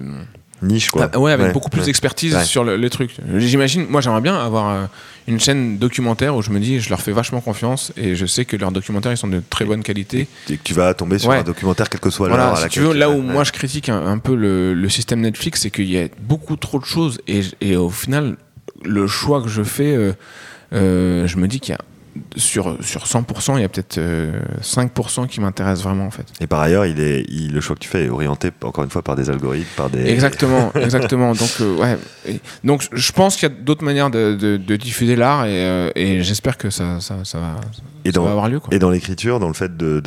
niche 0.62 0.90
quoi. 0.90 1.16
Ouais, 1.18 1.32
avec 1.32 1.54
beaucoup 1.54 1.70
plus 1.70 1.86
d'expertise 1.86 2.38
sur 2.44 2.64
le, 2.64 2.76
les 2.76 2.90
trucs. 2.90 3.16
J'imagine, 3.38 3.88
moi 3.90 4.02
j'aimerais 4.02 4.22
bien 4.22 4.38
avoir 4.38 4.70
euh, 4.70 4.86
une 5.28 5.40
chaîne 5.40 5.78
documentaire 5.78 6.36
où 6.36 6.42
je 6.42 6.52
me 6.52 6.60
dis, 6.60 6.80
je 6.80 6.90
leur 6.90 7.02
fais 7.02 7.12
vachement 7.12 7.42
confiance 7.42 7.92
et 7.98 8.16
je 8.16 8.26
sais 8.26 8.46
que 8.46 8.58
leurs 8.58 8.72
documentaires 8.72 9.12
ils 9.12 9.18
sont 9.18 9.28
de 9.28 9.42
très 9.50 9.66
bonne 9.66 9.84
qualité. 9.84 10.28
Et 10.50 10.58
que 10.58 10.64
tu 10.64 10.74
vas 10.74 10.94
tomber 10.94 11.20
sur 11.20 11.32
un 11.32 11.44
documentaire 11.44 11.90
quel 11.90 12.00
que 12.00 12.10
soit 12.10 12.30
l'heure 12.30 12.58
si 12.58 12.70
tu 12.70 12.82
veux, 12.82 12.94
là 12.94 13.10
où 13.10 13.22
moi 13.22 13.44
je 13.44 13.52
critique 13.52 13.90
un, 13.90 14.18
peu 14.18 14.36
le, 14.36 14.90
système 14.90 15.22
Netflix, 15.22 15.62
c'est 15.62 15.72
qu'il 15.72 15.90
y 15.90 16.00
a 16.00 16.08
beaucoup 16.20 16.56
trop 16.56 16.80
de 16.80 16.86
choses 16.86 17.22
et, 17.28 17.42
et, 17.62 17.76
au 17.76 17.92
final, 17.92 18.38
le 18.84 19.06
choix 19.08 19.42
que 19.42 19.48
je 19.48 19.62
fais, 19.62 19.96
euh, 20.74 21.28
je 21.28 21.38
me 21.38 21.48
dis 21.48 21.60
qu'il 21.60 21.74
y 21.74 21.76
a 21.76 21.82
sur, 22.36 22.78
sur 22.84 23.06
100%, 23.06 23.58
il 23.58 23.62
y 23.62 23.64
a 23.64 23.70
peut-être 23.70 24.00
5% 24.62 25.24
euh, 25.24 25.28
qui 25.28 25.42
m'intéressent 25.42 25.84
vraiment 25.84 26.06
en 26.06 26.12
fait. 26.12 26.26
Et 26.40 26.48
par 26.48 26.60
ailleurs, 26.60 26.86
il 26.86 27.00
est, 27.00 27.26
le 27.30 27.62
choix 27.62 27.76
que 27.76 27.82
tu 27.82 27.90
fais 27.90 28.06
est 28.06 28.10
orienté 28.10 28.52
encore 28.64 28.84
une 28.84 28.90
fois 28.90 29.02
par 29.02 29.16
des 29.16 29.30
algorithmes, 29.30 29.68
par 29.76 29.90
des. 29.90 30.06
Exactement, 30.06 30.72
exactement. 30.76 31.34
Donc, 31.34 31.50
euh, 31.62 31.78
ouais. 31.78 32.40
donc 32.64 32.88
je 32.92 33.12
pense 33.12 33.36
qu'il 33.36 33.50
y 33.50 33.52
a 33.52 33.56
d'autres 33.56 33.84
manières 33.84 34.10
de, 34.10 34.36
de, 34.36 34.76
diffuser 34.76 35.16
l'art 35.16 35.46
et, 35.46 35.50
euh, 35.66 35.92
et 35.96 36.24
j'espère 36.24 36.58
que 36.58 36.70
ça, 36.70 37.00
ça, 37.00 37.24
ça, 37.24 37.40
va, 37.40 37.56
et 38.06 38.12
dans, 38.12 38.26
avoir 38.26 38.50
lieu. 38.50 38.60
Quoi. 38.60 38.74
Et 38.74 38.80
dans 38.80 38.90
l'écriture, 38.90 39.40
dans 39.40 39.48
le 39.48 39.54
fait 39.54 39.76
de, 39.76 40.02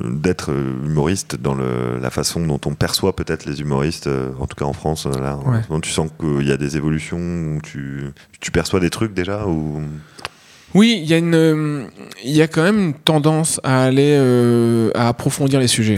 d'être 0.00 0.50
humoriste, 0.50 1.36
dans 1.36 1.54
le, 1.54 1.98
la 2.00 2.10
façon 2.10 2.46
dont 2.46 2.60
on 2.66 2.74
perçoit 2.74 3.14
peut-être 3.14 3.44
les 3.46 3.60
humoristes, 3.60 4.08
en 4.40 4.46
tout 4.46 4.56
cas 4.56 4.64
en 4.64 4.72
France, 4.72 5.06
là, 5.06 5.38
tu 5.82 5.90
sens 5.90 6.10
qu'il 6.18 6.46
y 6.46 6.52
a 6.52 6.56
des 6.56 6.76
évolutions 6.76 7.18
où 7.18 7.60
tu, 7.62 8.12
tu 8.40 8.50
perçois 8.50 8.80
des 8.80 8.90
trucs 8.90 9.14
déjà 9.14 9.46
ou... 9.46 9.82
Oui, 10.74 10.98
il 11.02 11.08
y 11.08 11.14
a 11.14 11.18
une, 11.18 11.34
euh, 11.34 11.84
il 12.24 12.32
y 12.32 12.42
a 12.42 12.46
quand 12.46 12.62
même 12.62 12.78
une 12.78 12.94
tendance 12.94 13.60
à 13.64 13.84
aller 13.84 14.16
euh, 14.18 14.90
à 14.94 15.08
approfondir 15.08 15.60
les 15.60 15.66
sujets. 15.66 15.96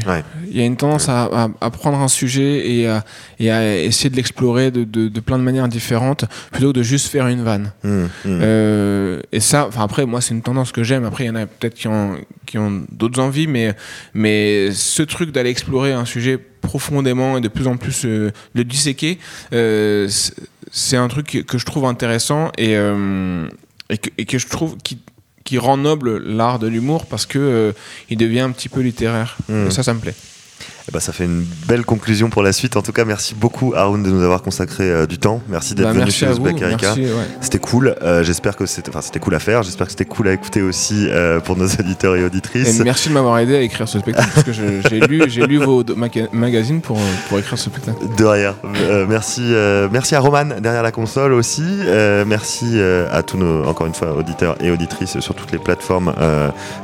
Il 0.49 0.57
y 0.57 0.61
a 0.61 0.65
une 0.65 0.77
tendance 0.77 1.09
à, 1.09 1.49
à, 1.61 1.71
prendre 1.71 1.99
un 1.99 2.09
sujet 2.09 2.71
et 2.71 2.87
à, 2.87 3.05
et 3.39 3.51
à 3.51 3.77
essayer 3.77 4.11
de 4.11 4.17
l'explorer 4.17 4.71
de, 4.71 4.85
de, 4.85 5.09
de, 5.09 5.21
plein 5.21 5.39
de 5.39 5.43
manières 5.43 5.69
différentes 5.69 6.25
plutôt 6.53 6.73
que 6.73 6.79
de 6.79 6.83
juste 6.83 7.09
faire 7.09 7.27
une 7.27 7.43
vanne. 7.43 7.73
Mmh, 7.83 7.89
mmh. 7.91 8.09
Euh, 8.27 9.21
et 9.33 9.41
ça, 9.41 9.67
enfin 9.67 9.83
après, 9.83 10.07
moi 10.07 10.21
c'est 10.21 10.35
une 10.35 10.43
tendance 10.43 10.73
que 10.73 10.85
j'aime. 10.85 11.05
Après, 11.05 11.25
il 11.25 11.29
y 11.29 11.31
en 11.31 11.37
a 11.37 11.47
peut-être 11.47 11.75
qui 11.75 11.89
ont 11.89 12.17
qui 12.47 12.59
ont 12.59 12.83
d'autres 12.93 13.21
envies, 13.21 13.47
mais 13.47 13.75
mais 14.15 14.71
ce 14.73 15.03
truc 15.03 15.33
d'aller 15.33 15.51
explorer 15.51 15.93
un 15.93 16.05
sujet 16.05 16.39
profondément 16.61 17.39
et 17.39 17.41
de 17.41 17.49
plus 17.49 17.67
en 17.67 17.77
plus 17.77 18.05
euh, 18.05 18.31
le 18.55 18.65
disséquer, 18.65 19.19
euh, 19.53 20.09
c'est 20.71 20.97
un 20.97 21.09
truc 21.09 21.45
que 21.47 21.59
je 21.59 21.67
trouve 21.67 21.85
intéressant 21.85 22.51
et 22.59 22.77
euh, 22.77 23.49
et 23.91 23.99
que, 23.99 24.11
et 24.19 24.25
que 24.25 24.39
je 24.39 24.47
trouve 24.47 24.77
qui, 24.79 24.99
qui 25.45 25.59
rend 25.59 25.77
noble 25.77 26.19
l'art 26.19 26.59
de 26.59 26.67
l'humour 26.67 27.07
parce 27.07 27.27
que 27.27 27.39
euh, 27.39 27.73
il 28.09 28.17
devient 28.17 28.41
un 28.41 28.51
petit 28.51 28.69
peu 28.69 28.81
littéraire. 28.81 29.37
Mmh. 29.49 29.71
ça, 29.71 29.83
ça 29.83 29.95
me 29.95 30.01
plaît. 30.01 30.15
Eh 30.89 30.93
ben, 30.93 31.01
ça 31.01 31.13
fait 31.13 31.25
une 31.25 31.45
belle 31.69 31.85
conclusion 31.85 32.31
pour 32.31 32.43
la 32.43 32.53
suite. 32.53 32.77
En 32.77 32.83
tout 32.83 32.93
cas, 32.93 33.05
merci 33.05 33.35
beaucoup 33.35 33.75
Haroun 33.77 34.03
de 34.03 34.11
nous 34.11 34.23
avoir 34.23 34.43
consacré 34.43 34.85
euh, 34.85 35.07
du 35.07 35.19
temps. 35.19 35.43
Merci 35.49 35.75
d'être 35.75 35.93
bah, 35.93 36.01
venu 36.01 36.11
chez 36.11 36.27
Uzbek 36.27 36.61
Erika. 36.61 36.95
C'était 37.41 37.59
cool. 37.59 37.95
Euh, 38.03 38.25
j'espère 38.25 38.57
que 38.57 38.67
c'était, 38.67 38.89
enfin, 38.89 39.03
c'était 39.03 39.21
cool 39.21 39.35
à 39.35 39.41
faire. 39.41 39.63
J'espère 39.63 39.87
que 39.87 39.93
c'était 39.93 40.07
cool 40.07 40.29
à 40.29 40.33
écouter 40.33 40.63
aussi 40.63 41.07
euh, 41.09 41.41
pour 41.41 41.57
nos 41.57 41.69
auditeurs 41.79 42.17
et 42.17 42.25
auditrices. 42.25 42.81
Et 42.81 42.85
merci 42.85 43.09
de 43.09 43.15
m'avoir 43.15 43.39
aidé 43.39 43.57
à 43.57 43.61
écrire 43.61 43.89
ce 43.89 43.99
spectacle 43.99 44.31
parce 44.35 44.47
que 44.47 44.53
j'ai 44.53 45.01
lu, 45.01 45.25
j'ai 45.29 45.47
lu 45.47 45.59
vos 45.59 45.85
magazines 46.33 46.81
pour, 46.81 46.99
pour 47.29 47.39
écrire 47.39 47.59
ce 47.59 47.71
spectacle. 47.71 47.99
De 48.17 48.25
rien. 48.25 48.57
merci, 49.09 49.43
merci 49.93 50.15
à 50.15 50.21
Roman 50.21 50.47
derrière 50.61 50.83
la 50.83 50.93
console 50.93 51.33
aussi. 51.33 51.63
merci 52.27 52.81
à 52.81 53.23
tous 53.23 53.37
nos, 53.37 53.65
encore 53.65 53.87
une 53.87 53.95
fois, 53.95 54.17
auditeurs 54.17 54.57
et 54.61 54.71
auditrices 54.71 55.21
sur 55.21 55.35
toutes 55.35 55.53
les 55.53 55.59
plateformes 55.59 56.13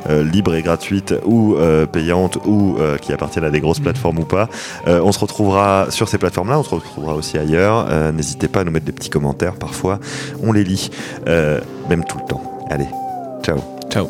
libres 0.09 0.55
et 0.55 0.63
gratuites 0.63 1.15
ou 1.25 1.57
payantes 1.91 2.39
ou 2.45 2.77
qui 3.01 3.13
appartiennent 3.13 3.45
à 3.45 3.51
des 3.51 3.61
grosses 3.61 3.81
plateformes 3.87 4.19
ou 4.19 4.25
pas. 4.25 4.49
Euh, 4.89 5.01
on 5.03 5.13
se 5.13 5.21
retrouvera 5.21 5.87
sur 5.91 6.09
ces 6.09 6.19
plateformes-là, 6.19 6.59
on 6.59 6.65
se 6.65 6.75
retrouvera 6.75 7.15
aussi 7.15 7.39
ailleurs. 7.39 7.87
Euh, 7.89 8.11
n'hésitez 8.11 8.49
pas 8.49 8.61
à 8.61 8.65
nous 8.65 8.73
mettre 8.73 8.87
des 8.87 8.93
petits 8.93 9.11
commentaires 9.11 9.55
parfois, 9.55 10.01
on 10.43 10.53
les 10.53 10.65
lit, 10.65 10.91
euh, 11.29 11.61
même 11.89 12.05
tout 12.05 12.19
le 12.19 12.25
temps. 12.25 12.43
Allez, 12.69 12.89
ciao. 13.43 13.59
Ciao. 13.91 14.09